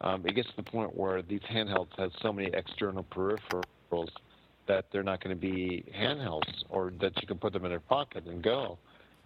Um, 0.00 0.26
it 0.26 0.34
gets 0.34 0.48
to 0.48 0.56
the 0.56 0.62
point 0.62 0.96
where 0.96 1.20
these 1.20 1.42
handhelds 1.52 1.98
have 1.98 2.12
so 2.22 2.32
many 2.32 2.48
external 2.54 3.04
peripherals 3.04 4.08
that 4.66 4.86
they're 4.90 5.02
not 5.02 5.22
going 5.22 5.36
to 5.36 5.40
be 5.40 5.84
handhelds, 5.94 6.64
or 6.70 6.92
that 7.00 7.12
you 7.20 7.26
can 7.28 7.38
put 7.38 7.52
them 7.52 7.64
in 7.66 7.70
your 7.70 7.80
pocket 7.80 8.24
and 8.26 8.42
go. 8.42 8.78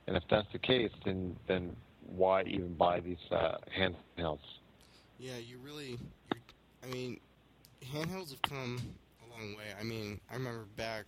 And 0.07 0.17
if 0.17 0.25
that's 0.29 0.51
the 0.53 0.59
case, 0.59 0.91
then 1.05 1.37
then 1.47 1.77
why 2.07 2.43
even 2.43 2.75
buy 2.75 2.99
these 3.01 3.25
uh, 3.31 3.59
handhelds? 3.79 4.49
Yeah, 5.19 5.37
you 5.37 5.59
really. 5.59 5.99
I 6.83 6.87
mean, 6.87 7.21
handhelds 7.95 8.31
have 8.31 8.43
come 8.43 8.81
a 9.25 9.31
long 9.31 9.57
way. 9.57 9.69
I 9.79 9.85
mean, 9.85 10.21
I 10.31 10.35
remember 10.35 10.65
back 10.77 11.05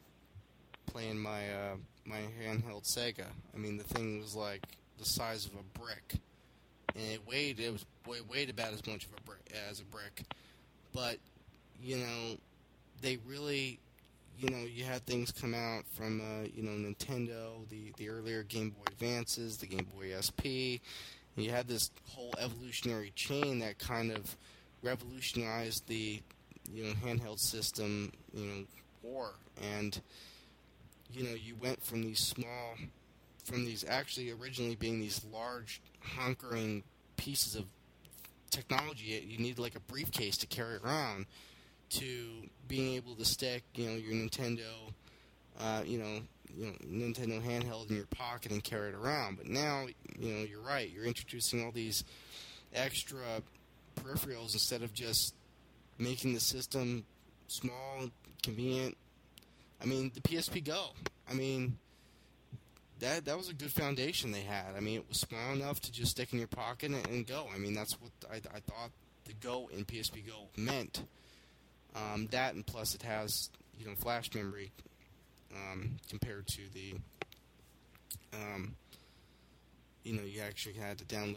playing 0.87 1.19
my 1.19 1.51
uh, 1.51 1.77
my 2.05 2.21
handheld 2.41 2.85
Sega. 2.85 3.27
I 3.55 3.59
mean, 3.59 3.77
the 3.77 3.85
thing 3.85 4.21
was 4.21 4.35
like 4.35 4.63
the 5.03 5.09
size 5.09 5.47
of 5.47 5.53
a 5.53 5.79
brick, 5.79 6.15
and 6.95 7.05
it 7.13 7.27
weighed. 7.27 7.61
It 7.61 7.73
was 7.73 7.85
weighed, 8.07 8.51
about 8.51 8.73
as 8.73 8.87
much 8.87 9.05
of 9.05 9.11
a 9.19 9.23
brick 9.23 9.41
as 9.69 9.81
a 9.81 9.85
brick. 9.85 10.23
But 10.93 11.19
you 11.83 11.97
know, 11.99 12.37
they 13.01 13.19
really. 13.27 13.79
You 14.39 14.49
know, 14.49 14.65
you 14.65 14.83
had 14.85 15.05
things 15.05 15.31
come 15.31 15.55
out 15.55 15.85
from, 15.93 16.21
uh, 16.21 16.49
you 16.53 16.63
know, 16.63 16.71
Nintendo, 16.71 17.69
the, 17.69 17.93
the 17.99 18.09
earlier 18.09 18.43
Game 18.43 18.71
Boy 18.71 18.85
Advances, 18.89 19.59
the 19.59 19.67
Game 19.67 19.87
Boy 19.95 20.11
SP, 20.19 20.81
you 21.37 21.51
had 21.51 21.69
this 21.69 21.91
whole 22.11 22.33
evolutionary 22.39 23.13
chain 23.15 23.61
that 23.61 23.79
kind 23.79 24.11
of 24.11 24.37
revolutionized 24.83 25.87
the 25.87 26.21
you 26.73 26.85
know 26.85 26.93
handheld 27.05 27.39
system 27.39 28.13
you 28.33 28.47
know 28.47 28.65
war 29.03 29.35
and 29.77 30.01
you 31.13 31.25
know 31.25 31.35
you 31.35 31.55
went 31.57 31.83
from 31.83 32.03
these 32.03 32.19
small 32.21 32.75
from 33.43 33.65
these 33.65 33.85
actually 33.89 34.31
originally 34.31 34.77
being 34.77 35.01
these 35.01 35.25
large 35.33 35.81
hunkering 36.17 36.83
pieces 37.17 37.55
of 37.55 37.65
technology 38.51 39.25
you 39.27 39.39
need 39.39 39.59
like 39.59 39.75
a 39.75 39.81
briefcase 39.81 40.37
to 40.37 40.47
carry 40.47 40.77
around 40.85 41.27
to 41.89 42.29
being 42.69 42.95
able 42.95 43.15
to 43.15 43.25
stick 43.25 43.63
you 43.75 43.87
know 43.87 43.97
your 43.97 44.13
Nintendo 44.13 44.93
uh, 45.61 45.83
you 45.85 45.99
know 45.99 46.21
you 46.57 46.67
know 46.67 46.73
Nintendo 46.85 47.43
handheld 47.43 47.91
in 47.91 47.97
your 47.97 48.07
pocket 48.07 48.53
and 48.53 48.63
carry 48.63 48.91
it 48.91 48.95
around. 48.95 49.37
But 49.37 49.47
now, 49.47 49.87
you 50.19 50.35
know, 50.35 50.45
you're 50.45 50.61
right. 50.61 50.91
You're 50.91 51.05
introducing 51.05 51.65
all 51.65 51.71
these 51.71 52.05
extra 52.75 53.43
peripherals 53.97 54.53
instead 54.53 54.83
of 54.83 54.93
just 54.93 55.35
making 55.99 56.35
the 56.35 56.41
system 56.41 57.05
small, 57.49 57.99
and 58.01 58.11
convenient. 58.43 58.97
I 59.81 59.87
mean, 59.87 60.11
the 60.15 60.21
PSP 60.21 60.65
Go. 60.65 60.91
I 61.29 61.35
mean, 61.35 61.79
that 63.03 63.25
that 63.27 63.37
was 63.37 63.49
a 63.49 63.55
good 63.55 63.73
foundation 63.73 64.33
they 64.33 64.43
had. 64.43 64.75
I 64.77 64.81
mean, 64.81 64.97
it 64.97 65.09
was 65.09 65.19
small 65.19 65.53
enough 65.53 65.81
to 65.83 65.93
just 65.93 66.13
stick 66.13 66.33
in 66.33 66.39
your 66.39 66.49
pocket 66.49 66.93
and, 66.93 67.07
and 67.09 67.27
go. 67.27 67.47
I 67.55 67.59
mean, 67.59 67.75
that's 67.75 68.01
what 68.01 68.13
I, 68.31 68.37
I 68.37 68.61
thought 68.61 68.91
the 69.25 69.35
Go 69.35 69.69
in 69.73 69.85
PSP 69.85 70.27
Go 70.27 70.49
meant. 70.57 71.05
Um, 71.95 72.29
that 72.31 72.55
and 72.55 72.65
plus 72.67 72.95
it 72.95 73.03
has 73.03 73.51
you 73.79 73.87
know 73.87 73.95
flash 73.97 74.33
memory 74.35 74.73
um, 75.55 75.97
compared 76.09 76.47
to 76.47 76.63
the, 76.73 76.95
um, 78.33 78.77
you 80.05 80.15
know, 80.15 80.23
you 80.23 80.41
actually 80.41 80.75
had 80.75 80.97
to 80.99 81.05
download 81.05 81.37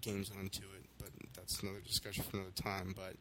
games 0.00 0.30
onto 0.38 0.62
it, 0.62 0.84
but 0.98 1.08
that's 1.34 1.60
another 1.62 1.80
discussion 1.80 2.24
for 2.24 2.36
another 2.36 2.52
time. 2.54 2.94
But 2.94 3.16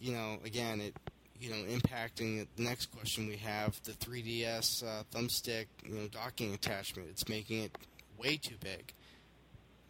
you 0.00 0.12
know, 0.12 0.38
again, 0.44 0.80
it, 0.80 0.96
you 1.40 1.50
know, 1.50 1.56
impacting 1.56 2.46
the 2.56 2.62
next 2.62 2.86
question 2.92 3.26
we 3.26 3.36
have 3.36 3.80
the 3.84 3.92
3DS 3.92 4.84
uh, 4.84 5.02
thumbstick, 5.12 5.66
you 5.84 5.94
know, 5.94 6.08
docking 6.08 6.52
attachment. 6.54 7.08
It's 7.10 7.28
making 7.28 7.62
it 7.64 7.78
way 8.18 8.36
too 8.36 8.56
big. 8.60 8.92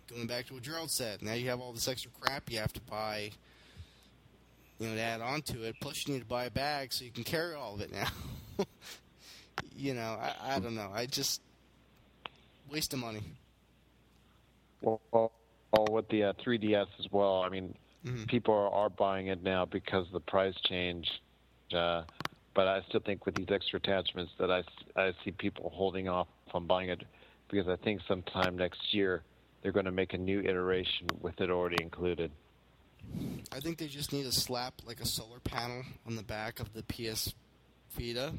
Going 0.09 0.27
back 0.27 0.47
to 0.47 0.55
what 0.55 0.63
Gerald 0.63 0.91
said, 0.91 1.23
now 1.23 1.33
you 1.35 1.49
have 1.51 1.61
all 1.61 1.73
this 1.73 1.89
extra 1.89 2.11
crap 2.21 2.51
you 2.51 2.59
have 2.59 2.73
to 2.75 2.81
buy. 2.83 3.31
You 4.79 4.89
know, 4.89 4.95
to 4.95 5.01
add 5.01 5.21
on 5.21 5.43
to 5.43 5.65
it. 5.65 5.77
Plus, 5.81 6.07
you 6.07 6.15
need 6.15 6.21
to 6.21 6.27
buy 6.27 6.45
a 6.45 6.51
bag 6.51 6.93
so 6.93 7.05
you 7.05 7.11
can 7.11 7.25
carry 7.25 7.55
all 7.55 7.75
of 7.75 7.81
it 7.83 7.93
now. 7.93 8.07
you 9.77 9.93
know, 9.93 10.19
I, 10.21 10.57
I 10.57 10.59
don't 10.59 10.75
know. 10.75 10.91
I 10.93 11.05
just 11.07 11.43
waste 12.71 12.95
of 12.95 13.01
money. 13.01 13.21
Well, 14.81 15.01
well, 15.13 15.33
well 15.73 15.87
with 15.91 16.09
the 16.09 16.25
uh, 16.25 16.33
3DS 16.45 16.87
as 16.99 17.07
well. 17.13 17.43
I 17.43 17.49
mean, 17.51 17.75
Mhm. 18.07 18.27
people 18.29 18.55
are, 18.55 18.71
are 18.71 18.89
buying 18.89 19.27
it 19.27 19.43
now 19.43 19.67
because 19.67 20.07
the 20.11 20.21
price 20.21 20.55
change. 20.67 21.07
Uh, 21.75 22.03
but 22.55 22.67
I 22.67 22.83
still 22.89 23.01
think 23.01 23.27
with 23.27 23.35
these 23.35 23.47
extra 23.51 23.79
attachments 23.79 24.33
that 24.39 24.51
I, 24.51 24.63
I 24.97 25.13
see 25.25 25.31
people 25.31 25.71
holding 25.75 26.09
off 26.09 26.29
on 26.53 26.67
buying 26.67 26.91
it 26.91 27.03
because 27.49 27.69
I 27.69 27.77
think 27.77 28.01
sometime 28.09 28.57
next 28.57 28.93
year 28.93 29.23
they're 29.63 29.73
going 29.73 29.87
to 29.87 29.93
make 29.93 30.15
a 30.15 30.19
new 30.19 30.41
iteration 30.41 31.07
with 31.21 31.41
it 31.41 31.51
already 31.51 31.83
included. 31.83 32.31
I 33.53 33.61
think 33.61 33.79
they 33.79 33.87
just 33.87 34.13
need 34.13 34.25
to 34.25 34.33
slap 34.33 34.75
like 34.87 35.01
a 35.01 35.07
solar 35.07 35.41
panel 35.41 35.83
on 36.07 36.17
the 36.17 36.23
back 36.23 36.61
of 36.61 36.73
the 36.75 36.83
PS 36.83 37.35
Vita, 37.97 38.33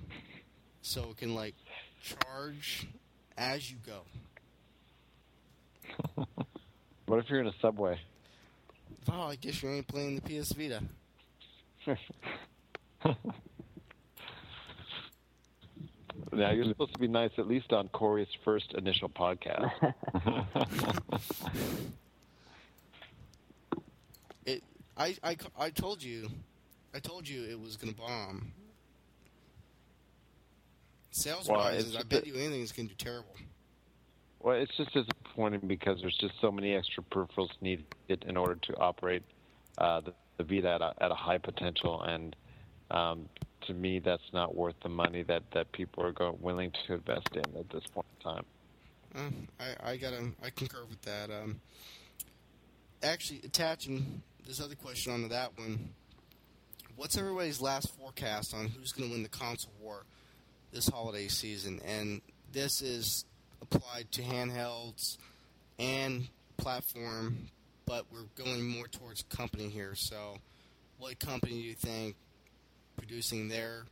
so 0.82 1.10
it 1.12 1.18
can 1.18 1.34
like 1.34 1.56
charge 2.02 2.88
as 3.38 3.72
you 3.72 3.78
go. 3.86 4.02
What 7.12 7.20
if 7.20 7.30
you're 7.30 7.42
in 7.42 7.48
a 7.48 7.54
subway? 7.62 8.00
Oh, 9.12 9.24
I 9.24 9.36
guess 9.36 9.62
you 9.62 9.70
ain't 9.70 9.86
playing 9.86 10.16
the 10.16 10.22
PS 10.22 10.54
Vita. 10.54 10.82
Now 16.34 16.52
you're 16.52 16.66
supposed 16.66 16.93
to 16.93 16.99
be 16.99 17.10
nice 17.10 17.32
at 17.38 17.47
least 17.47 17.74
on 17.74 17.89
Corey's 17.89 18.28
first 18.45 18.74
initial 18.78 19.10
podcast. 19.10 19.93
It, 24.43 24.64
I, 24.97 25.16
I, 25.24 25.38
I 25.58 25.70
told 25.70 26.02
you, 26.02 26.28
I 26.95 26.99
told 26.99 27.28
you 27.28 27.43
it 27.43 27.60
was 27.60 27.78
gonna 27.78 27.93
bomb. 27.93 28.52
Sales 31.12 31.47
Well, 31.47 31.60
wise, 31.60 31.95
I 31.95 32.04
bet 32.04 32.26
you 32.26 32.34
anything's 32.36 32.72
gonna 32.72 32.88
do 32.88 32.95
terrible. 32.95 33.36
Well, 34.39 34.56
it's 34.56 34.76
just 34.78 34.91
disappointing 34.93 35.62
because 35.68 36.02
there's 36.02 36.18
just 36.18 36.34
so 36.41 36.52
many 36.52 36.74
extra 36.74 37.04
peripherals 37.04 37.49
needed 37.62 37.86
in 38.10 38.36
order 38.36 38.56
to 38.56 38.78
operate 38.78 39.22
uh, 39.78 40.02
the, 40.02 40.14
the 40.38 40.43
Vita 40.43 40.70
at 40.70 40.82
a, 40.82 40.93
at 40.99 41.12
a 41.12 41.16
high 41.16 41.38
potential, 41.38 42.02
and 42.02 42.36
um, 42.92 43.30
to 43.68 43.74
me, 43.74 44.00
that's 44.00 44.34
not 44.34 44.56
worth 44.56 44.76
the 44.84 44.89
money 44.89 45.24
that, 45.24 45.44
that 45.54 45.72
people 45.72 46.04
are 46.04 46.12
go- 46.12 46.38
willing 46.42 46.72
to 46.88 46.94
invest 46.94 47.30
in 47.34 47.58
at 47.58 47.70
this 47.70 47.84
point 47.94 48.06
in 48.20 48.32
time. 48.32 48.46
Uh, 49.16 49.64
I, 49.84 49.92
I 49.92 49.98
gotta, 49.98 50.32
I 50.44 50.50
concur 50.50 50.84
with 50.89 51.02
that. 51.04 51.30
Um, 51.30 51.62
actually, 53.04 53.42
attaching 53.44 54.22
this 54.46 54.62
other 54.62 54.76
question 54.76 55.14
onto 55.14 55.30
that 55.30 55.58
one, 55.58 55.89
what's 56.96 57.18
everybody's 57.18 57.62
last 57.62 57.94
forecast 57.98 58.54
on 58.54 58.68
who's 58.68 58.92
going 58.92 59.10
to 59.10 59.14
win 59.14 59.24
the 59.24 59.30
console 59.30 59.74
war 59.82 60.04
this 60.72 60.88
holiday 60.88 61.28
season? 61.28 61.82
And 61.86 62.22
this 62.52 62.82
is 62.82 63.26
applied 63.62 64.12
to 64.14 64.22
handhelds 64.22 65.18
and 65.80 66.28
platform, 66.58 67.50
but 67.86 68.06
we're 68.12 68.44
going 68.44 68.68
more 68.68 68.88
towards 68.88 69.24
company 69.24 69.70
here. 69.70 69.94
So, 69.96 70.38
what 71.00 71.20
company 71.20 71.54
do 71.54 71.60
you 71.60 71.74
think 71.74 72.16
producing 73.02 73.49
their 73.49 73.86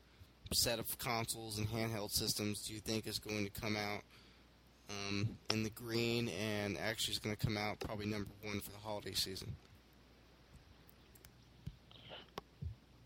set 0.53 0.78
of 0.78 0.97
consoles 0.99 1.57
and 1.57 1.68
handheld 1.68 2.12
systems 2.12 2.62
do 2.68 2.74
you 2.74 2.80
think 2.80 3.07
is 3.07 3.18
going 3.18 3.43
to 3.43 3.62
come 3.62 3.76
out 3.76 4.01
um, 4.89 5.36
in 5.49 5.64
the 5.64 5.70
green 5.72 6.30
and 6.30 6.78
actually 6.78 7.14
is 7.14 7.20
going 7.20 7.36
to 7.36 7.45
come 7.45 7.57
out 7.57 7.80
probably 7.80 8.05
number 8.05 8.30
one 8.43 8.60
for 8.60 8.70
the 8.70 8.78
holiday 8.78 9.14
season? 9.14 9.55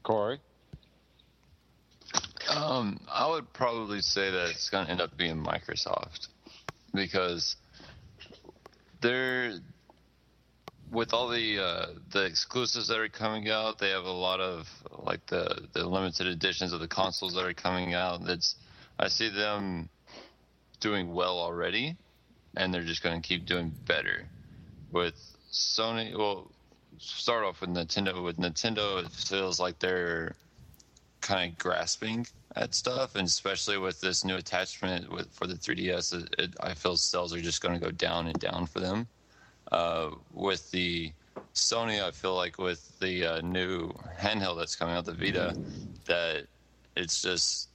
Corey? 0.04 0.40
Um, 2.50 3.00
I 3.10 3.30
would 3.30 3.52
probably 3.54 4.02
say 4.02 4.30
that 4.30 4.50
it's 4.50 4.70
going 4.70 4.86
to 4.86 4.92
end 4.92 5.00
up 5.00 5.16
being 5.16 5.42
Microsoft 5.42 6.28
because 6.94 7.56
they're 9.00 9.60
with 10.94 11.14
all 11.14 11.28
the 11.28 11.60
uh, 11.60 11.86
the 12.12 12.24
exclusives 12.24 12.88
that 12.88 13.00
are 13.00 13.10
coming 13.10 13.50
out. 13.50 13.80
They 13.80 13.90
have 13.90 14.06
a 14.06 14.12
lot 14.12 14.40
of 14.40 14.70
like 15.00 15.26
the 15.26 15.68
the 15.74 15.86
limited 15.86 16.28
editions 16.28 16.72
of 16.72 16.80
the 16.80 16.88
consoles 16.88 17.34
that 17.34 17.46
are 17.46 17.54
coming 17.54 17.94
out. 17.94 18.24
That's 18.26 18.56
I 19.00 19.08
see 19.08 19.30
them 19.30 19.90
doing 20.80 21.14
well 21.14 21.40
already, 21.40 21.98
and 22.56 22.74
they're 22.74 22.84
just 22.84 23.04
going 23.04 23.22
to 23.22 23.28
keep 23.28 23.46
doing 23.46 23.74
better. 23.86 24.28
With 24.92 25.16
Sony, 25.52 26.16
well, 26.16 26.52
start 27.00 27.44
off 27.44 27.62
with 27.62 27.72
Nintendo. 27.72 28.24
With 28.24 28.38
Nintendo, 28.38 29.04
it 29.04 29.12
feels 29.12 29.60
like 29.60 29.80
they're 29.80 30.36
kind 31.22 31.52
of 31.52 31.58
grasping 31.58 32.28
at 32.56 32.76
stuff, 32.76 33.16
and 33.16 33.26
especially 33.28 33.78
with 33.80 34.00
this 34.00 34.24
new 34.24 34.36
attachment 34.36 35.12
with 35.12 35.32
for 35.34 35.48
the 35.48 35.56
3DS, 35.56 36.14
it, 36.14 36.36
it, 36.38 36.54
I 36.60 36.76
feel 36.76 36.96
sales 36.96 37.34
are 37.34 37.42
just 37.42 37.62
going 37.62 37.74
to 37.74 37.84
go 37.84 37.92
down 37.92 38.28
and 38.28 38.40
down 38.40 38.68
for 38.68 38.80
them. 38.80 39.08
Uh, 39.72 40.12
with 40.34 40.70
the 40.72 41.12
Sony, 41.56 42.04
I 42.04 42.12
feel 42.12 42.36
like 42.36 42.58
with 42.58 43.00
the 43.00 43.26
uh, 43.26 43.42
new 43.42 43.92
handheld 44.20 44.58
that's 44.58 44.76
coming 44.76 44.96
out, 44.96 45.06
the 45.06 45.14
Vita, 45.14 45.56
that 46.06 46.46
it's 46.96 47.22
just 47.22 47.70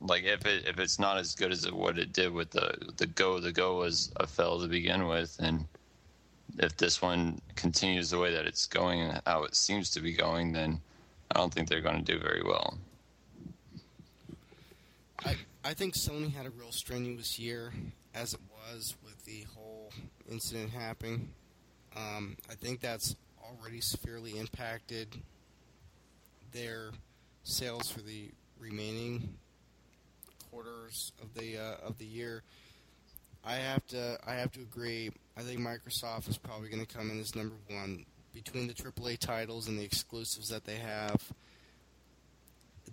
like 0.00 0.24
if 0.24 0.46
it 0.46 0.66
if 0.66 0.78
it's 0.78 0.98
not 0.98 1.18
as 1.18 1.34
good 1.34 1.50
as 1.50 1.70
what 1.70 1.98
it 1.98 2.12
did 2.12 2.32
with 2.32 2.50
the 2.50 2.76
the 2.96 3.06
Go, 3.06 3.40
the 3.40 3.52
Go 3.52 3.78
was 3.78 4.12
a 4.16 4.26
fail 4.26 4.60
to 4.60 4.68
begin 4.68 5.06
with, 5.06 5.36
and 5.40 5.66
if 6.58 6.76
this 6.76 7.02
one 7.02 7.40
continues 7.56 8.10
the 8.10 8.18
way 8.18 8.32
that 8.32 8.46
it's 8.46 8.66
going 8.66 9.00
and 9.00 9.20
how 9.26 9.44
it 9.44 9.54
seems 9.54 9.90
to 9.90 10.00
be 10.00 10.12
going, 10.12 10.52
then 10.52 10.80
I 11.32 11.38
don't 11.38 11.52
think 11.52 11.68
they're 11.68 11.80
going 11.80 12.04
to 12.04 12.12
do 12.12 12.18
very 12.18 12.42
well. 12.44 12.78
I 15.24 15.36
I 15.64 15.74
think 15.74 15.94
Sony 15.94 16.32
had 16.32 16.46
a 16.46 16.50
real 16.50 16.72
strenuous 16.72 17.38
year 17.38 17.72
as 18.14 18.34
it 18.34 18.40
with 19.02 19.24
the 19.24 19.46
whole 19.54 19.90
incident 20.30 20.70
happening. 20.70 21.30
Um, 21.96 22.36
I 22.50 22.54
think 22.54 22.80
that's 22.80 23.16
already 23.42 23.80
severely 23.80 24.38
impacted 24.38 25.08
their 26.52 26.90
sales 27.44 27.90
for 27.90 28.00
the 28.00 28.30
remaining 28.58 29.36
quarters 30.50 31.12
of 31.22 31.34
the 31.34 31.56
uh, 31.56 31.86
of 31.86 31.98
the 31.98 32.04
year. 32.04 32.42
I 33.44 33.54
have 33.54 33.86
to 33.88 34.18
I 34.26 34.34
have 34.34 34.52
to 34.52 34.60
agree. 34.60 35.10
I 35.36 35.42
think 35.42 35.60
Microsoft 35.60 36.28
is 36.28 36.36
probably 36.36 36.68
going 36.68 36.84
to 36.84 36.94
come 36.94 37.10
in 37.10 37.20
as 37.20 37.34
number 37.34 37.56
one 37.70 38.04
between 38.34 38.66
the 38.66 38.74
AAA 38.74 39.18
titles 39.18 39.68
and 39.68 39.78
the 39.78 39.84
exclusives 39.84 40.50
that 40.50 40.64
they 40.64 40.76
have. 40.76 41.32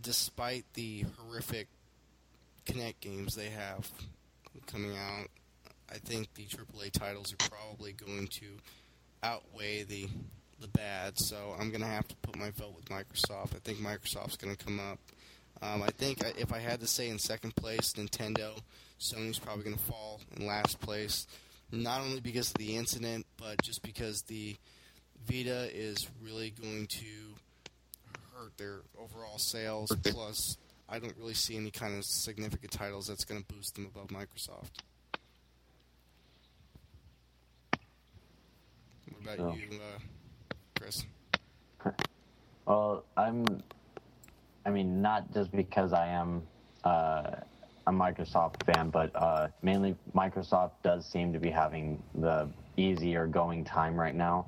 Despite 0.01 0.65
the 0.73 1.05
horrific 1.17 1.67
Kinect 2.65 2.99
games 3.01 3.35
they 3.35 3.49
have 3.49 3.89
coming 4.67 4.95
out, 4.95 5.27
I 5.91 5.97
think 5.97 6.33
the 6.33 6.45
AAA 6.45 6.91
titles 6.91 7.33
are 7.33 7.49
probably 7.49 7.93
going 7.93 8.27
to 8.27 8.45
outweigh 9.23 9.83
the 9.83 10.07
the 10.61 10.67
bad. 10.69 11.19
So 11.19 11.55
I'm 11.59 11.69
going 11.69 11.81
to 11.81 11.87
have 11.87 12.07
to 12.07 12.15
put 12.17 12.37
my 12.37 12.49
vote 12.51 12.75
with 12.75 12.85
Microsoft. 12.85 13.55
I 13.55 13.59
think 13.63 13.79
Microsoft's 13.79 14.37
going 14.37 14.55
to 14.55 14.65
come 14.65 14.79
up. 14.79 14.99
Um, 15.61 15.83
I 15.83 15.89
think 15.89 16.21
if 16.37 16.53
I 16.53 16.59
had 16.59 16.79
to 16.81 16.87
say 16.87 17.09
in 17.09 17.19
second 17.19 17.55
place, 17.55 17.93
Nintendo, 17.93 18.57
Sony's 18.99 19.39
probably 19.39 19.63
going 19.63 19.77
to 19.77 19.83
fall 19.83 20.21
in 20.35 20.45
last 20.45 20.79
place. 20.79 21.27
Not 21.71 22.01
only 22.01 22.19
because 22.19 22.49
of 22.49 22.57
the 22.57 22.75
incident, 22.75 23.25
but 23.37 23.61
just 23.61 23.81
because 23.81 24.21
the 24.23 24.55
Vita 25.27 25.69
is 25.73 26.07
really 26.21 26.51
going 26.51 26.87
to 26.87 27.35
hurt 28.33 28.57
their 28.57 28.81
overall 28.97 29.37
sales. 29.37 29.91
Plus, 30.03 30.57
I 30.87 30.99
don't 30.99 31.15
really 31.17 31.33
see 31.33 31.57
any 31.57 31.71
kind 31.71 31.97
of 31.97 32.05
significant 32.05 32.71
titles 32.71 33.07
that's 33.07 33.25
going 33.25 33.43
to 33.43 33.53
boost 33.53 33.75
them 33.75 33.85
above 33.93 34.07
Microsoft. 34.07 34.81
About 39.25 39.39
Oh. 39.39 39.55
you, 39.55 39.79
uh, 39.79 39.99
Chris? 40.79 41.05
Well, 42.65 43.05
I'm. 43.15 43.45
I 44.65 44.71
mean, 44.71 45.01
not 45.01 45.31
just 45.33 45.51
because 45.51 45.93
I 45.93 46.07
am 46.07 46.41
uh, 46.83 47.35
a 47.85 47.91
Microsoft 47.91 48.63
fan, 48.65 48.89
but 48.89 49.11
uh, 49.15 49.47
mainly 49.61 49.95
Microsoft 50.15 50.71
does 50.83 51.05
seem 51.05 51.31
to 51.33 51.39
be 51.39 51.51
having 51.51 52.01
the 52.15 52.49
easier 52.77 53.27
going 53.27 53.63
time 53.63 53.95
right 53.95 54.15
now, 54.15 54.47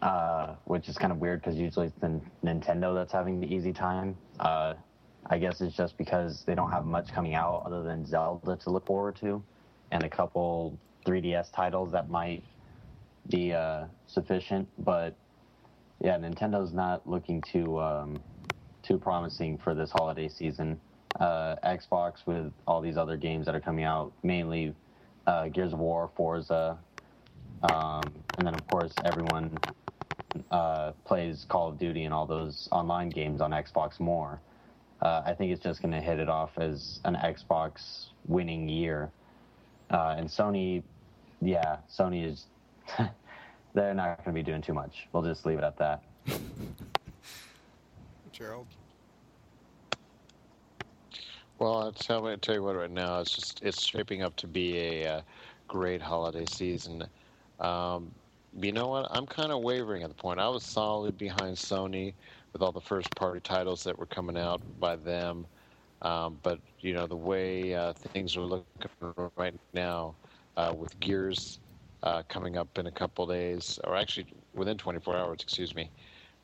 uh, 0.00 0.54
which 0.64 0.88
is 0.88 0.96
kind 0.96 1.12
of 1.12 1.18
weird 1.18 1.40
because 1.42 1.58
usually 1.58 1.88
it's 1.88 1.98
the 2.00 2.18
Nintendo 2.42 2.94
that's 2.94 3.12
having 3.12 3.40
the 3.40 3.54
easy 3.54 3.74
time. 3.74 4.16
Uh, 4.40 4.72
I 5.26 5.36
guess 5.38 5.60
it's 5.60 5.76
just 5.76 5.98
because 5.98 6.44
they 6.46 6.54
don't 6.54 6.70
have 6.70 6.86
much 6.86 7.12
coming 7.12 7.34
out 7.34 7.62
other 7.66 7.82
than 7.82 8.06
Zelda 8.06 8.56
to 8.56 8.70
look 8.70 8.86
forward 8.86 9.16
to, 9.16 9.42
and 9.90 10.02
a 10.04 10.08
couple 10.08 10.78
3DS 11.06 11.52
titles 11.52 11.92
that 11.92 12.08
might 12.08 12.42
be 13.28 13.52
uh, 13.52 13.84
sufficient, 14.06 14.68
but 14.78 15.16
yeah, 16.00 16.18
Nintendo's 16.18 16.72
not 16.72 17.08
looking 17.08 17.42
too 17.42 17.78
um, 17.80 18.22
too 18.82 18.98
promising 18.98 19.58
for 19.58 19.74
this 19.74 19.90
holiday 19.90 20.28
season. 20.28 20.80
Uh, 21.20 21.56
Xbox 21.64 22.26
with 22.26 22.52
all 22.66 22.80
these 22.80 22.96
other 22.96 23.16
games 23.16 23.46
that 23.46 23.54
are 23.54 23.60
coming 23.60 23.84
out, 23.84 24.12
mainly 24.22 24.74
uh, 25.26 25.48
Gears 25.48 25.72
of 25.72 25.78
War, 25.78 26.10
Forza, 26.16 26.78
um, 27.62 28.12
and 28.38 28.46
then 28.46 28.54
of 28.54 28.66
course 28.66 29.00
everyone 29.04 29.60
uh, 30.50 30.92
plays 31.04 31.46
Call 31.48 31.68
of 31.68 31.78
Duty 31.78 32.04
and 32.04 32.14
all 32.14 32.26
those 32.26 32.68
online 32.72 33.10
games 33.10 33.40
on 33.40 33.50
Xbox 33.50 34.00
more. 34.00 34.40
Uh, 35.00 35.22
I 35.24 35.34
think 35.34 35.52
it's 35.52 35.62
just 35.62 35.82
going 35.82 35.92
to 35.92 36.00
hit 36.00 36.18
it 36.18 36.28
off 36.28 36.50
as 36.58 37.00
an 37.04 37.14
Xbox 37.16 38.06
winning 38.26 38.68
year, 38.68 39.10
uh, 39.90 40.14
and 40.16 40.28
Sony, 40.28 40.82
yeah, 41.40 41.78
Sony 41.88 42.26
is. 42.26 42.46
they're 43.74 43.94
not 43.94 44.24
going 44.24 44.26
to 44.26 44.32
be 44.32 44.42
doing 44.42 44.62
too 44.62 44.74
much. 44.74 45.08
We'll 45.12 45.22
just 45.22 45.46
leave 45.46 45.58
it 45.58 45.64
at 45.64 45.76
that. 45.78 46.02
Gerald? 48.32 48.66
Well, 51.58 51.82
I'll 51.82 51.92
tell, 51.92 52.26
I'll 52.26 52.36
tell 52.38 52.54
you 52.56 52.62
what. 52.62 52.74
Right 52.74 52.90
now, 52.90 53.20
it's 53.20 53.30
just 53.30 53.62
it's 53.62 53.86
shaping 53.86 54.22
up 54.22 54.34
to 54.36 54.46
be 54.46 54.78
a 54.78 55.06
uh, 55.06 55.20
great 55.68 56.02
holiday 56.02 56.44
season. 56.46 57.04
Um, 57.60 58.10
you 58.60 58.72
know 58.72 58.88
what? 58.88 59.06
I'm 59.10 59.26
kind 59.26 59.52
of 59.52 59.62
wavering 59.62 60.02
at 60.02 60.08
the 60.08 60.14
point. 60.14 60.40
I 60.40 60.48
was 60.48 60.64
solid 60.64 61.16
behind 61.16 61.56
Sony 61.56 62.14
with 62.52 62.62
all 62.62 62.72
the 62.72 62.80
first-party 62.80 63.40
titles 63.40 63.84
that 63.84 63.98
were 63.98 64.06
coming 64.06 64.36
out 64.36 64.60
by 64.80 64.96
them, 64.96 65.46
um, 66.02 66.38
but 66.42 66.58
you 66.80 66.92
know 66.92 67.06
the 67.06 67.16
way 67.16 67.74
uh, 67.74 67.92
things 67.92 68.36
are 68.36 68.40
looking 68.40 68.66
right 69.36 69.54
now, 69.72 70.14
uh, 70.56 70.74
with 70.76 70.98
Gears 71.00 71.60
uh, 72.02 72.24
coming 72.28 72.56
up 72.56 72.78
in 72.78 72.86
a 72.86 72.92
couple 72.92 73.26
days, 73.26 73.78
or 73.84 73.96
actually 73.96 74.32
within 74.54 74.78
24 74.78 75.16
hours, 75.16 75.38
excuse 75.42 75.74
me, 75.74 75.92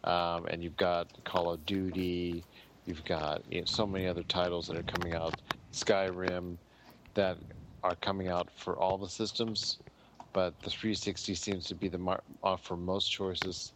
um, 0.05 0.47
and 0.47 0.63
you've 0.63 0.77
got 0.77 1.09
Call 1.25 1.51
of 1.53 1.67
Duty. 1.67 2.47
You've 2.85 3.05
got 3.05 3.45
you 3.53 3.61
know, 3.61 3.65
so 3.67 3.87
many 3.87 4.07
other 4.07 4.25
titles 4.25 4.69
that 4.69 4.77
are 4.77 4.85
coming 4.85 5.15
out, 5.15 5.43
Skyrim, 5.73 6.61
that 7.15 7.39
are 7.83 7.97
coming 7.97 8.29
out 8.29 8.51
for 8.51 8.79
all 8.79 8.99
the 8.99 9.09
systems, 9.11 9.81
but 10.33 10.61
the 10.63 10.71
360 10.71 11.35
seems 11.35 11.67
to 11.69 11.77
be 11.77 11.89
the 11.89 11.99
mar- 11.99 12.25
offer 12.43 12.77
most 12.77 13.09
choices 13.11 13.75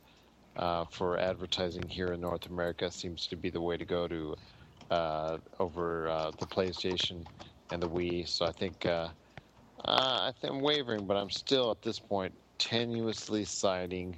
uh, 0.56 0.86
for 0.86 1.18
advertising 1.18 1.88
here 1.88 2.12
in 2.12 2.20
North 2.20 2.46
America. 2.46 2.90
Seems 2.90 3.26
to 3.28 3.36
be 3.36 3.50
the 3.50 3.62
way 3.62 3.76
to 3.76 3.86
go 3.86 4.08
to 4.08 4.36
uh, 4.90 5.38
over 5.60 6.08
uh, 6.08 6.32
the 6.38 6.46
PlayStation 6.46 7.28
and 7.70 7.82
the 7.82 7.90
Wii. 7.90 8.28
So 8.28 8.46
I 8.46 8.52
think 8.52 8.86
uh, 9.84 9.90
uh, 9.90 10.18
I 10.28 10.32
think 10.40 10.52
I'm 10.52 10.60
wavering, 10.60 11.06
but 11.06 11.16
I'm 11.16 11.30
still 11.30 11.70
at 11.70 11.82
this 11.82 11.98
point 11.98 12.32
tenuously 12.58 13.46
siding 13.46 14.16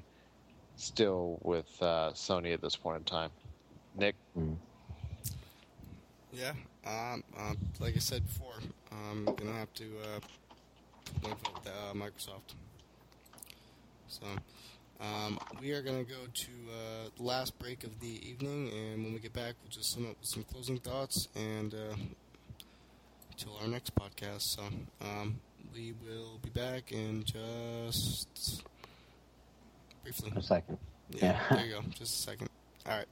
still 0.76 1.38
with 1.42 1.70
uh, 1.80 2.10
Sony 2.14 2.52
at 2.52 2.60
this 2.60 2.76
point 2.76 2.98
in 2.98 3.04
time. 3.04 3.30
Nick. 3.96 4.16
Yeah, 6.32 6.52
um, 6.84 7.22
um, 7.38 7.56
like 7.78 7.94
I 7.96 8.00
said 8.00 8.26
before, 8.26 8.54
I'm 8.90 9.24
gonna 9.24 9.52
have 9.52 9.72
to 9.74 9.84
uh, 9.84 10.20
put 11.22 11.30
vote 11.30 11.38
with 11.54 11.72
uh, 11.72 11.94
Microsoft. 11.94 12.54
So, 14.08 14.26
um, 15.00 15.38
we 15.60 15.70
are 15.72 15.82
gonna 15.82 16.02
go 16.02 16.26
to 16.32 16.50
uh, 16.70 17.08
the 17.16 17.22
last 17.22 17.56
break 17.58 17.84
of 17.84 18.00
the 18.00 18.28
evening, 18.28 18.70
and 18.70 19.04
when 19.04 19.12
we 19.12 19.20
get 19.20 19.32
back, 19.32 19.54
we'll 19.62 19.70
just 19.70 19.92
sum 19.92 20.06
up 20.06 20.16
with 20.18 20.28
some 20.28 20.42
closing 20.42 20.78
thoughts 20.78 21.28
and 21.36 21.72
uh, 21.72 21.94
until 23.30 23.56
our 23.62 23.68
next 23.68 23.94
podcast. 23.94 24.42
So, 24.42 24.62
um, 25.00 25.38
we 25.74 25.92
will 26.06 26.38
be 26.42 26.50
back 26.50 26.92
in 26.92 27.24
just 27.24 28.62
briefly. 30.02 30.32
A 30.36 30.42
second. 30.42 30.78
Yeah, 31.10 31.32
Yeah. 31.50 31.56
there 31.56 31.66
you 31.66 31.72
go. 31.74 31.80
Just 31.98 32.14
a 32.14 32.22
second. 32.30 32.48
All 32.86 32.96
right. 32.98 33.06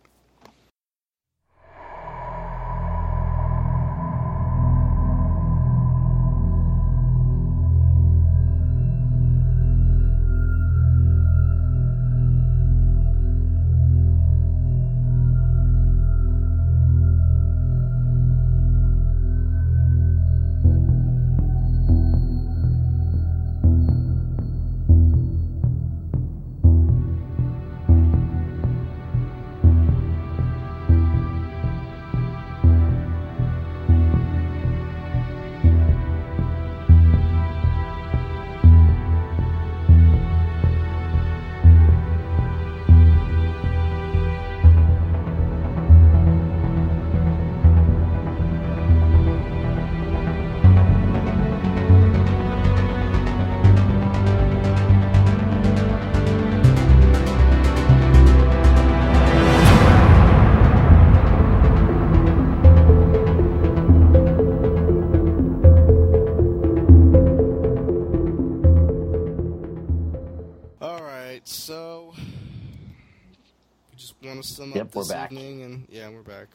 To 74.70 74.70
sum 74.70 74.76
Yep, 74.78 74.86
up 74.86 74.92
this 74.92 75.08
we're 75.08 75.14
back. 75.14 75.32
evening, 75.32 75.62
and 75.62 75.86
yeah, 75.90 76.08
we're 76.08 76.22
back. 76.22 76.48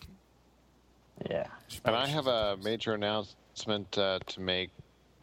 Yeah. 1.30 1.48
And 1.86 1.96
I 1.96 2.08
have 2.08 2.28
a 2.28 2.58
major 2.64 2.94
announcement 2.94 3.98
uh, 3.98 4.20
to 4.26 4.40
make, 4.40 4.70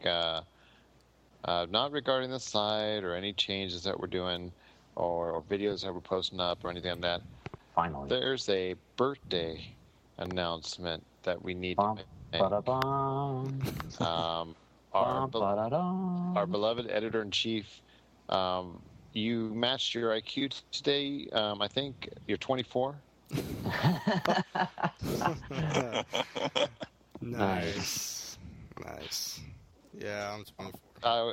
uh, 0.05 0.41
uh, 1.45 1.66
not 1.70 1.93
regarding 1.93 2.30
the 2.30 2.41
site 2.41 3.05
or 3.05 3.14
any 3.14 3.32
changes 3.32 3.85
that 3.85 3.99
we're 3.99 4.07
doing 4.09 4.53
or, 4.97 5.30
or 5.30 5.43
videos 5.43 5.82
that 5.85 5.95
we're 5.95 6.01
posting 6.01 6.41
up 6.41 6.64
or 6.64 6.70
anything 6.70 6.91
like 6.93 7.01
that. 7.03 7.22
Finally. 7.74 8.09
There's 8.09 8.49
a 8.49 8.74
birthday 8.97 9.74
announcement 10.18 11.05
that 11.22 11.43
we 11.43 11.55
need 11.55 11.76
to 11.78 11.95
make. 12.32 12.43
Um, 14.01 14.55
our, 14.93 15.26
be- 15.28 15.39
our 15.39 16.47
beloved 16.47 16.89
editor 16.89 17.22
in 17.22 17.30
chief, 17.30 17.66
um, 18.28 18.80
you 19.14 19.54
matched 19.54 19.94
your 19.94 20.12
IQ 20.12 20.50
today. 20.50 21.28
Um, 21.32 21.62
I 21.62 21.68
think 21.68 22.08
you're 22.26 22.38
24. 22.38 23.02
nice, 27.20 28.38
nice. 28.84 29.40
Yeah, 29.92 30.34
I'm 30.34 30.44
24. 30.44 30.80
I, 31.02 31.32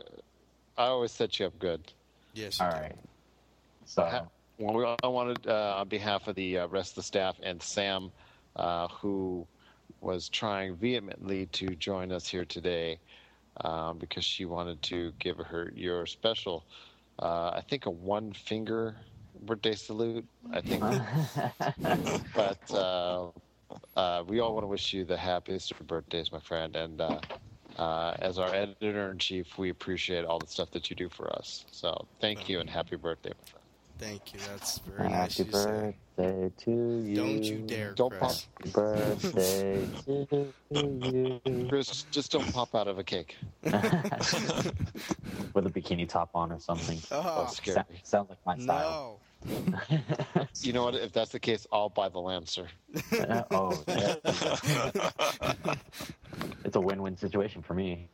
I 0.78 0.86
always 0.86 1.12
set 1.12 1.40
you 1.40 1.48
up 1.48 1.58
good. 1.60 1.92
Yes. 2.34 2.60
you 2.60 2.66
All 2.66 2.68
do. 2.68 2.82
right. 2.82 2.96
So, 3.86 4.04
Ha- 4.04 4.28
Well, 4.60 4.98
I 5.04 5.08
wanted, 5.08 5.48
uh, 5.48 5.76
on 5.80 5.90
behalf 5.90 6.28
of 6.28 6.36
the 6.36 6.60
uh, 6.60 6.68
rest 6.68 6.92
of 6.92 6.96
the 6.96 7.04
staff 7.04 7.40
and 7.44 7.62
Sam, 7.62 8.12
uh, 8.56 8.88
who 8.90 9.48
was 10.00 10.30
trying 10.30 10.78
vehemently 10.78 11.48
to 11.48 11.76
join 11.76 12.12
us 12.12 12.28
here 12.28 12.46
today, 12.46 13.00
um, 13.64 13.98
because 13.98 14.24
she 14.26 14.46
wanted 14.46 14.82
to 14.84 15.12
give 15.20 15.38
her 15.38 15.72
your 15.76 16.06
special, 16.06 16.66
uh, 17.22 17.52
I 17.56 17.62
think 17.62 17.86
a 17.86 17.92
one 17.92 18.34
finger 18.34 18.98
birthday 19.42 19.76
salute. 19.76 20.28
I 20.52 20.62
think, 20.62 20.84
but 22.34 22.72
uh, 22.74 23.32
uh, 23.96 24.24
we 24.28 24.40
all 24.40 24.54
want 24.54 24.64
to 24.64 24.68
wish 24.68 24.94
you 24.94 25.06
the 25.06 25.18
happiest 25.18 25.72
of 25.72 25.88
birthdays, 25.88 26.32
my 26.32 26.40
friend, 26.40 26.76
and. 26.76 27.02
Uh, 27.02 27.22
uh, 27.78 28.16
as 28.20 28.38
our 28.38 28.54
editor 28.54 29.12
in 29.12 29.18
chief, 29.18 29.58
we 29.58 29.70
appreciate 29.70 30.26
all 30.26 30.40
the 30.40 30.48
stuff 30.48 30.72
that 30.72 30.90
you 30.90 30.96
do 30.96 31.10
for 31.10 31.32
us. 31.36 31.66
So, 31.72 32.08
thank 32.20 32.50
you 32.50 32.60
and 32.60 32.70
happy 32.70 32.98
birthday, 32.98 33.32
my 33.38 33.46
friend. 33.46 33.61
Thank 34.02 34.34
you. 34.34 34.40
That's 34.50 34.80
very 34.80 35.10
nice 35.10 35.38
Happy 35.38 35.44
of 35.44 35.48
you 35.48 35.54
to 35.54 35.94
birthday 36.18 36.52
to 36.58 36.72
you. 37.06 37.16
Don't 37.16 37.44
you 37.44 37.58
dare, 37.60 37.94
Don't 37.94 38.10
Chris. 38.12 38.48
Happy 38.58 38.72
birthday 38.72 39.88
to 40.06 40.52
you. 41.46 41.68
Chris, 41.70 42.06
just 42.10 42.32
don't 42.32 42.52
pop 42.52 42.74
out 42.74 42.88
of 42.88 42.98
a 42.98 43.04
cake. 43.04 43.38
With 43.62 43.76
a 45.68 45.70
bikini 45.70 46.10
top 46.10 46.32
on 46.34 46.52
or 46.52 46.60
something. 46.60 47.00
Oh, 47.12 47.44
That's 47.44 47.58
scary. 47.58 47.76
Sa- 47.76 47.84
sounds 48.04 48.30
like 48.30 48.40
my 48.44 48.58
style. 48.58 49.20
no. 49.46 49.78
You 50.62 50.74
know 50.74 50.84
what? 50.86 50.96
If 50.96 51.14
that's 51.14 51.32
the 51.32 51.40
case, 51.40 51.68
I'll 51.72 51.90
buy 51.90 52.10
the 52.10 52.20
Lancer. 52.20 52.70
oh, 53.52 53.84
yeah. 53.88 54.16
it's 56.66 56.76
a 56.76 56.80
win-win 56.82 57.18
situation 57.18 57.62
for 57.62 57.76
me. 57.76 58.08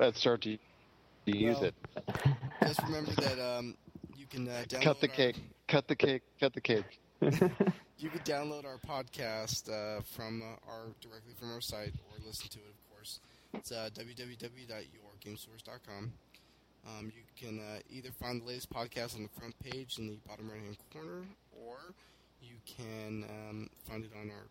Let's 0.00 0.18
start 0.18 0.42
to 0.42 0.58
to 1.26 1.36
use 1.36 1.56
Well, 1.56 1.64
it. 1.66 1.74
Just 2.66 2.82
remember 2.82 3.12
that 3.12 3.38
um, 3.38 3.76
you 3.93 3.93
can 4.34 4.48
uh, 4.48 4.64
download 4.68 4.82
Cut 4.82 5.00
the 5.00 5.08
our- 5.08 5.14
cake. 5.14 5.36
Cut 5.68 5.88
the 5.88 5.96
cake. 5.96 6.22
Cut 6.40 6.52
the 6.54 6.60
cake. 6.60 7.00
You 7.96 8.10
can 8.10 8.20
download 8.20 8.64
our 8.66 8.76
podcast 8.86 9.70
uh, 9.70 10.02
from 10.02 10.42
uh, 10.42 10.56
our 10.70 10.88
directly 11.00 11.32
from 11.38 11.52
our 11.52 11.60
site 11.62 11.94
or 12.10 12.18
listen 12.26 12.48
to 12.50 12.58
it, 12.58 12.64
of 12.68 12.90
course. 12.94 13.20
It's 13.54 13.70
uh, 13.72 13.88
www.yourgamesource.com. 13.94 16.12
Um, 16.86 17.12
you 17.14 17.22
can 17.40 17.60
uh, 17.60 17.78
either 17.88 18.10
find 18.10 18.42
the 18.42 18.46
latest 18.46 18.68
podcast 18.70 19.14
on 19.16 19.22
the 19.22 19.30
front 19.40 19.58
page 19.60 19.96
in 19.98 20.08
the 20.08 20.18
bottom 20.28 20.50
right 20.50 20.60
hand 20.60 20.76
corner, 20.92 21.22
or 21.64 21.76
you 22.42 22.56
can 22.66 23.24
um, 23.30 23.70
find 23.88 24.04
it 24.04 24.10
on 24.20 24.30
our 24.30 24.44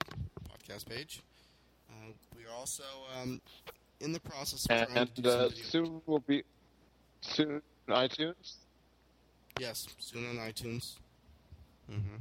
podcast 0.58 0.88
page. 0.90 1.22
Uh, 1.90 2.14
we 2.36 2.46
are 2.46 2.56
also 2.58 2.84
um, 3.22 3.40
in 4.00 4.14
the 4.14 4.20
process 4.22 4.66
of 4.66 4.70
trying 4.70 4.98
And 4.98 5.14
to 5.16 5.22
do 5.22 5.30
uh, 5.30 5.50
soon 5.54 6.02
we'll 6.08 6.20
be 6.20 6.44
soon 7.22 7.62
iTunes. 7.90 8.56
Yes, 9.60 9.88
soon 10.00 10.26
on 10.30 10.36
iTunes. 10.38 10.96
Mm-hmm. 11.92 12.16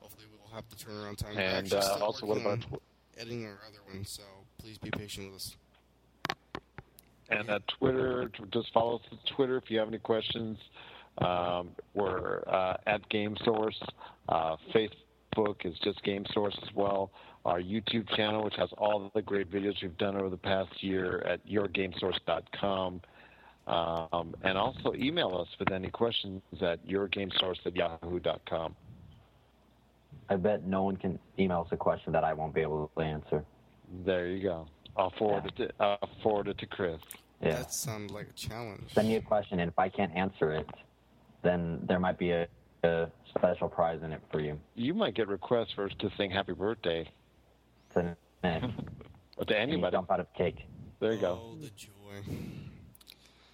Hopefully, 0.00 0.24
we 0.30 0.38
will 0.38 0.54
have 0.54 0.64
the 0.70 0.76
turnaround 0.76 1.16
time. 1.16 1.34
We're 1.36 1.40
And 1.42 1.66
actually 1.72 1.78
uh, 1.78 2.04
also, 2.04 2.26
what 2.26 2.38
about 2.38 2.64
on 2.72 2.78
editing 3.18 3.44
our 3.46 3.58
other 3.68 3.78
one? 3.92 4.04
So 4.04 4.22
please 4.58 4.78
be 4.78 4.90
patient 4.90 5.26
with 5.32 5.36
us. 5.36 5.56
and 7.30 7.50
uh, 7.50 7.58
Twitter? 7.78 8.30
Just 8.52 8.72
follow 8.72 8.96
us 8.96 9.02
on 9.12 9.18
Twitter 9.36 9.56
if 9.56 9.70
you 9.70 9.78
have 9.78 9.88
any 9.88 9.98
questions. 9.98 10.58
Um, 11.18 11.70
we're 11.94 12.42
uh, 12.48 12.76
at 12.86 13.08
Game 13.08 13.36
Source. 13.44 13.80
Uh, 14.28 14.56
Facebook 14.74 15.64
is 15.64 15.78
just 15.84 16.02
Game 16.02 16.24
Source 16.32 16.58
as 16.62 16.74
well. 16.74 17.10
Our 17.44 17.60
YouTube 17.60 18.08
channel, 18.16 18.42
which 18.42 18.54
has 18.56 18.70
all 18.78 19.10
the 19.14 19.22
great 19.22 19.50
videos 19.50 19.74
we've 19.82 19.96
done 19.98 20.16
over 20.16 20.30
the 20.30 20.36
past 20.36 20.82
year, 20.82 21.22
at 21.26 21.46
yourgamesource.com. 21.46 23.00
Um, 23.66 24.34
and 24.42 24.58
also 24.58 24.92
email 24.94 25.36
us 25.40 25.48
with 25.58 25.72
any 25.72 25.88
questions 25.90 26.42
at 26.60 26.86
yourgamesource 26.86 27.64
at 27.64 27.74
yahoo.com. 27.74 28.76
I 30.28 30.36
bet 30.36 30.64
no 30.66 30.82
one 30.82 30.96
can 30.96 31.18
email 31.38 31.62
us 31.62 31.68
a 31.72 31.76
question 31.76 32.12
that 32.12 32.24
I 32.24 32.34
won't 32.34 32.54
be 32.54 32.60
able 32.60 32.90
to 32.96 33.02
answer. 33.02 33.44
There 34.04 34.28
you 34.28 34.42
go. 34.42 34.66
I'll 34.96 35.10
forward 35.18 35.46
it. 35.46 35.56
To, 35.56 35.70
I'll 35.82 36.10
forward 36.22 36.48
it 36.48 36.58
to 36.58 36.66
Chris. 36.66 37.00
Yeah. 37.42 37.56
That 37.56 37.72
sounds 37.72 38.12
like 38.12 38.28
a 38.28 38.32
challenge. 38.32 38.82
Send 38.92 39.08
me 39.08 39.16
a 39.16 39.20
question, 39.22 39.60
and 39.60 39.68
if 39.70 39.78
I 39.78 39.88
can't 39.88 40.14
answer 40.14 40.52
it, 40.52 40.68
then 41.42 41.80
there 41.88 41.98
might 42.00 42.18
be 42.18 42.30
a, 42.30 42.46
a 42.84 43.08
special 43.36 43.68
prize 43.68 44.00
in 44.02 44.12
it 44.12 44.20
for 44.30 44.40
you. 44.40 44.58
You 44.74 44.94
might 44.94 45.14
get 45.14 45.28
requests 45.28 45.72
for 45.74 45.84
us 45.86 45.92
to 45.98 46.10
sing 46.16 46.30
Happy 46.30 46.52
Birthday 46.52 47.10
To 47.94 48.02
Nick. 48.42 48.62
or 49.36 49.44
to 49.44 49.56
And 49.58 49.70
you 49.70 49.74
anybody. 49.76 49.92
jump 49.96 50.10
out 50.10 50.20
of 50.20 50.26
a 50.34 50.38
cake. 50.38 50.64
There 51.00 51.12
you 51.12 51.20
go. 51.20 51.40
Oh, 51.42 51.56
the 51.60 51.70
joy. 51.70 51.90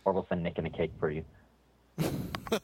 Or 0.04 0.12
we'll 0.12 0.26
send 0.28 0.42
Nick 0.42 0.58
in 0.58 0.66
a 0.66 0.70
cake 0.70 0.92
for 0.98 1.10
you. 1.10 1.24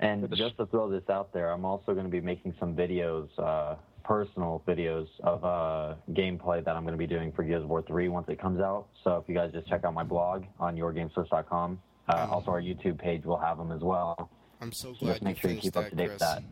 and 0.00 0.28
just 0.34 0.56
to 0.58 0.66
throw 0.66 0.90
this 0.90 1.08
out 1.08 1.32
there, 1.32 1.50
I'm 1.50 1.64
also 1.64 1.92
going 1.92 2.04
to 2.06 2.10
be 2.10 2.20
making 2.20 2.54
some 2.58 2.74
videos, 2.74 3.28
uh, 3.38 3.76
personal 4.04 4.62
videos 4.66 5.06
of 5.22 5.44
uh, 5.44 5.94
gameplay 6.12 6.64
that 6.64 6.74
I'm 6.74 6.82
going 6.82 6.94
to 6.94 6.98
be 6.98 7.06
doing 7.06 7.30
for 7.32 7.44
Gears 7.44 7.62
of 7.62 7.68
War 7.68 7.82
3 7.82 8.08
once 8.08 8.28
it 8.28 8.40
comes 8.40 8.60
out. 8.60 8.86
So 9.04 9.16
if 9.18 9.28
you 9.28 9.34
guys 9.34 9.52
just 9.52 9.68
check 9.68 9.84
out 9.84 9.94
my 9.94 10.02
blog 10.02 10.44
on 10.58 10.76
yourgamesource.com, 10.76 11.80
uh, 12.08 12.26
also 12.30 12.50
our 12.50 12.60
YouTube 12.60 12.98
page 12.98 13.24
will 13.24 13.38
have 13.38 13.58
them 13.58 13.70
as 13.70 13.82
well. 13.82 14.30
I'm 14.60 14.72
so 14.72 14.92
So 14.94 14.98
glad 15.00 15.12
just 15.12 15.22
make 15.22 15.36
you 15.36 15.40
sure 15.42 15.50
you 15.50 15.56
finished 15.60 15.64
keep 15.64 15.76
up 15.76 15.84
that, 15.84 15.90
to 15.90 15.96
date 15.96 16.06
Chris. 16.08 16.12
with 16.14 16.20
that. 16.20 16.42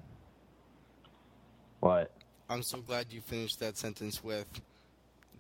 What? 1.81 2.13
I'm 2.49 2.63
so 2.63 2.79
glad 2.79 3.07
you 3.13 3.21
finished 3.21 3.61
that 3.61 3.77
sentence 3.77 4.23
with 4.25 4.47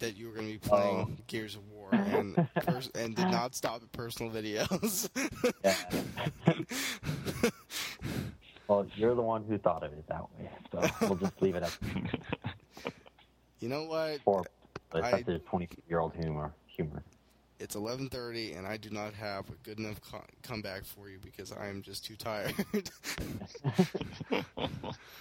that 0.00 0.16
you 0.16 0.26
were 0.28 0.34
going 0.34 0.46
to 0.46 0.52
be 0.52 0.58
playing 0.58 1.06
Oh. 1.18 1.22
Gears 1.26 1.54
of 1.56 1.66
War 1.70 1.88
and 1.92 2.34
pers- 2.56 2.90
and 2.94 3.14
did 3.16 3.28
not 3.28 3.54
stop 3.54 3.82
at 3.82 3.92
personal 3.92 4.32
videos. 4.32 5.08
Yeah. 5.64 5.74
well, 8.68 8.86
you're 8.96 9.14
the 9.14 9.22
one 9.22 9.44
who 9.44 9.58
thought 9.58 9.82
of 9.82 9.92
it 9.92 10.06
that 10.08 10.22
way, 10.38 10.50
so 10.72 11.06
we'll 11.06 11.16
just 11.16 11.40
leave 11.42 11.54
it 11.56 11.62
at 11.62 11.76
you 13.60 13.68
know 13.68 13.84
what? 13.84 14.20
four. 14.22 14.44
But 14.90 15.04
I- 15.04 15.10
that's 15.12 15.26
his 15.28 15.40
20-year-old 15.42 16.14
humor. 16.14 16.52
Humor. 16.76 17.02
It's 17.60 17.74
11:30 17.74 18.56
and 18.56 18.66
I 18.68 18.76
do 18.76 18.88
not 18.90 19.12
have 19.14 19.48
a 19.50 19.54
good 19.64 19.80
enough 19.80 20.00
co- 20.00 20.22
comeback 20.44 20.84
for 20.84 21.08
you 21.10 21.18
because 21.20 21.50
I 21.50 21.66
am 21.66 21.82
just 21.82 22.04
too 22.04 22.14
tired. 22.16 22.54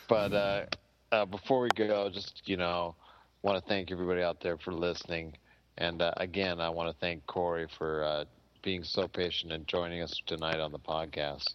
But 0.08 0.32
uh, 0.34 0.66
uh, 1.12 1.26
before 1.26 1.60
we 1.62 1.70
go, 1.76 2.10
just 2.10 2.48
you 2.48 2.56
know, 2.56 2.96
want 3.44 3.62
to 3.64 3.70
thank 3.70 3.92
everybody 3.92 4.22
out 4.22 4.40
there 4.42 4.58
for 4.58 4.74
listening, 4.74 5.38
and 5.78 6.02
uh, 6.02 6.12
again, 6.18 6.60
I 6.60 6.70
want 6.70 6.90
to 6.90 6.96
thank 7.00 7.26
Corey 7.28 7.68
for 7.78 8.04
uh, 8.04 8.26
being 8.64 8.84
so 8.84 9.08
patient 9.08 9.52
and 9.52 9.68
joining 9.68 10.02
us 10.02 10.14
tonight 10.26 10.60
on 10.60 10.72
the 10.72 10.80
podcast. 10.80 11.54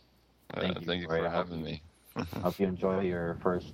Uh, 0.54 0.60
Thank 0.60 0.80
you, 0.80 0.86
thank 0.86 1.02
you 1.02 1.08
for 1.08 1.26
I 1.26 1.30
having 1.30 1.58
you- 1.60 1.64
me. 1.64 1.82
Hope 2.42 2.58
you 2.60 2.66
enjoy 2.66 3.00
your 3.00 3.38
first 3.42 3.72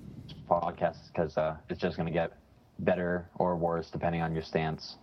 podcast 0.49 1.07
because 1.11 1.37
uh, 1.37 1.57
it's 1.69 1.79
just 1.81 1.97
going 1.97 2.07
to 2.07 2.13
get 2.13 2.31
better 2.79 3.29
or 3.35 3.57
worse 3.57 3.89
depending 3.89 4.21
on 4.21 4.33
your 4.33 4.43
stance 4.43 4.95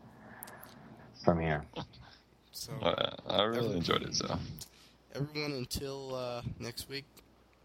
from 1.22 1.38
here. 1.40 1.64
so 2.52 2.72
Uh, 2.80 3.10
I 3.28 3.42
really 3.42 3.76
enjoyed 3.76 4.02
it. 4.02 4.14
So 4.14 4.38
everyone 5.14 5.52
until 5.52 6.14
uh, 6.14 6.42
next 6.58 6.88
week 6.88 7.04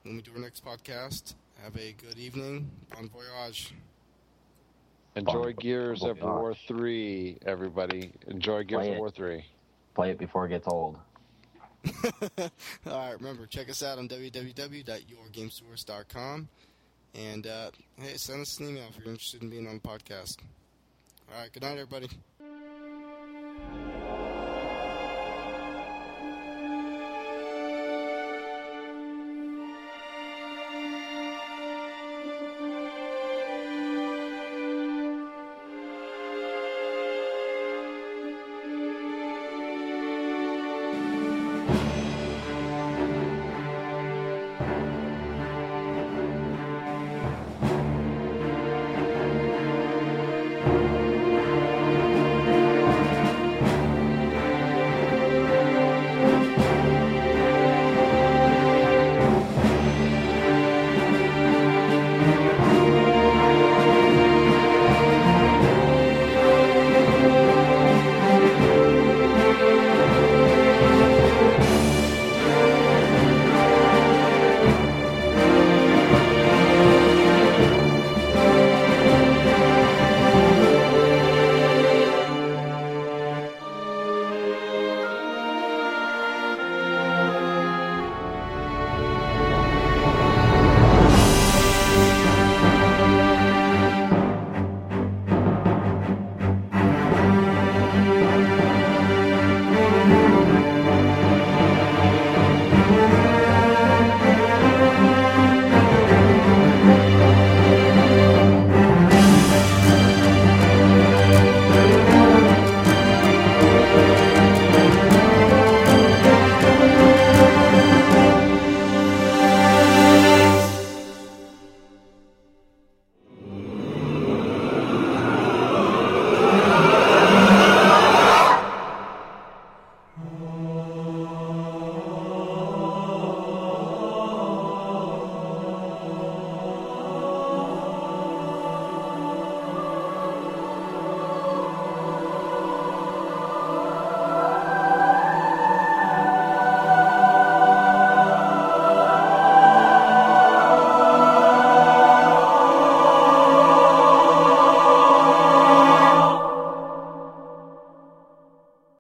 when 0.04 0.16
we 0.18 0.22
do 0.22 0.32
our 0.34 0.40
next 0.40 0.66
podcast, 0.66 1.36
have 1.64 1.78
a 1.78 1.94
good 1.94 2.18
evening. 2.18 2.70
Bon 2.94 3.08
voyage. 3.08 3.74
Enjoy 5.16 5.44
Fun. 5.44 5.56
Gears 5.60 6.04
of 6.04 6.20
Gosh. 6.20 6.26
War 6.26 6.54
three, 6.68 7.38
everybody. 7.46 8.12
Enjoy 8.28 8.64
Gears 8.64 8.82
Play 8.82 8.90
of 8.90 8.96
it. 8.96 9.00
War 9.00 9.10
three. 9.10 9.46
Play 9.94 10.12
it 10.12 10.18
before 10.18 10.46
it 10.46 10.50
gets 10.50 10.68
old. 10.68 10.98
All 12.38 12.50
right, 12.86 13.20
remember, 13.20 13.46
check 13.48 13.70
us 13.70 13.84
out 13.84 13.98
on 13.98 14.08
www.yourgamesource.com. 14.08 16.48
And, 17.14 17.46
uh, 17.46 17.72
hey, 17.98 18.14
send 18.16 18.40
us 18.42 18.58
an 18.60 18.70
email 18.70 18.86
if 18.90 18.98
you're 18.98 19.10
interested 19.12 19.42
in 19.42 19.50
being 19.50 19.68
on 19.68 19.82
the 19.84 19.88
podcast. 19.88 20.38
All 21.34 21.42
right, 21.42 21.52
good 21.52 21.64
night, 21.64 21.78
everybody. 21.78 22.08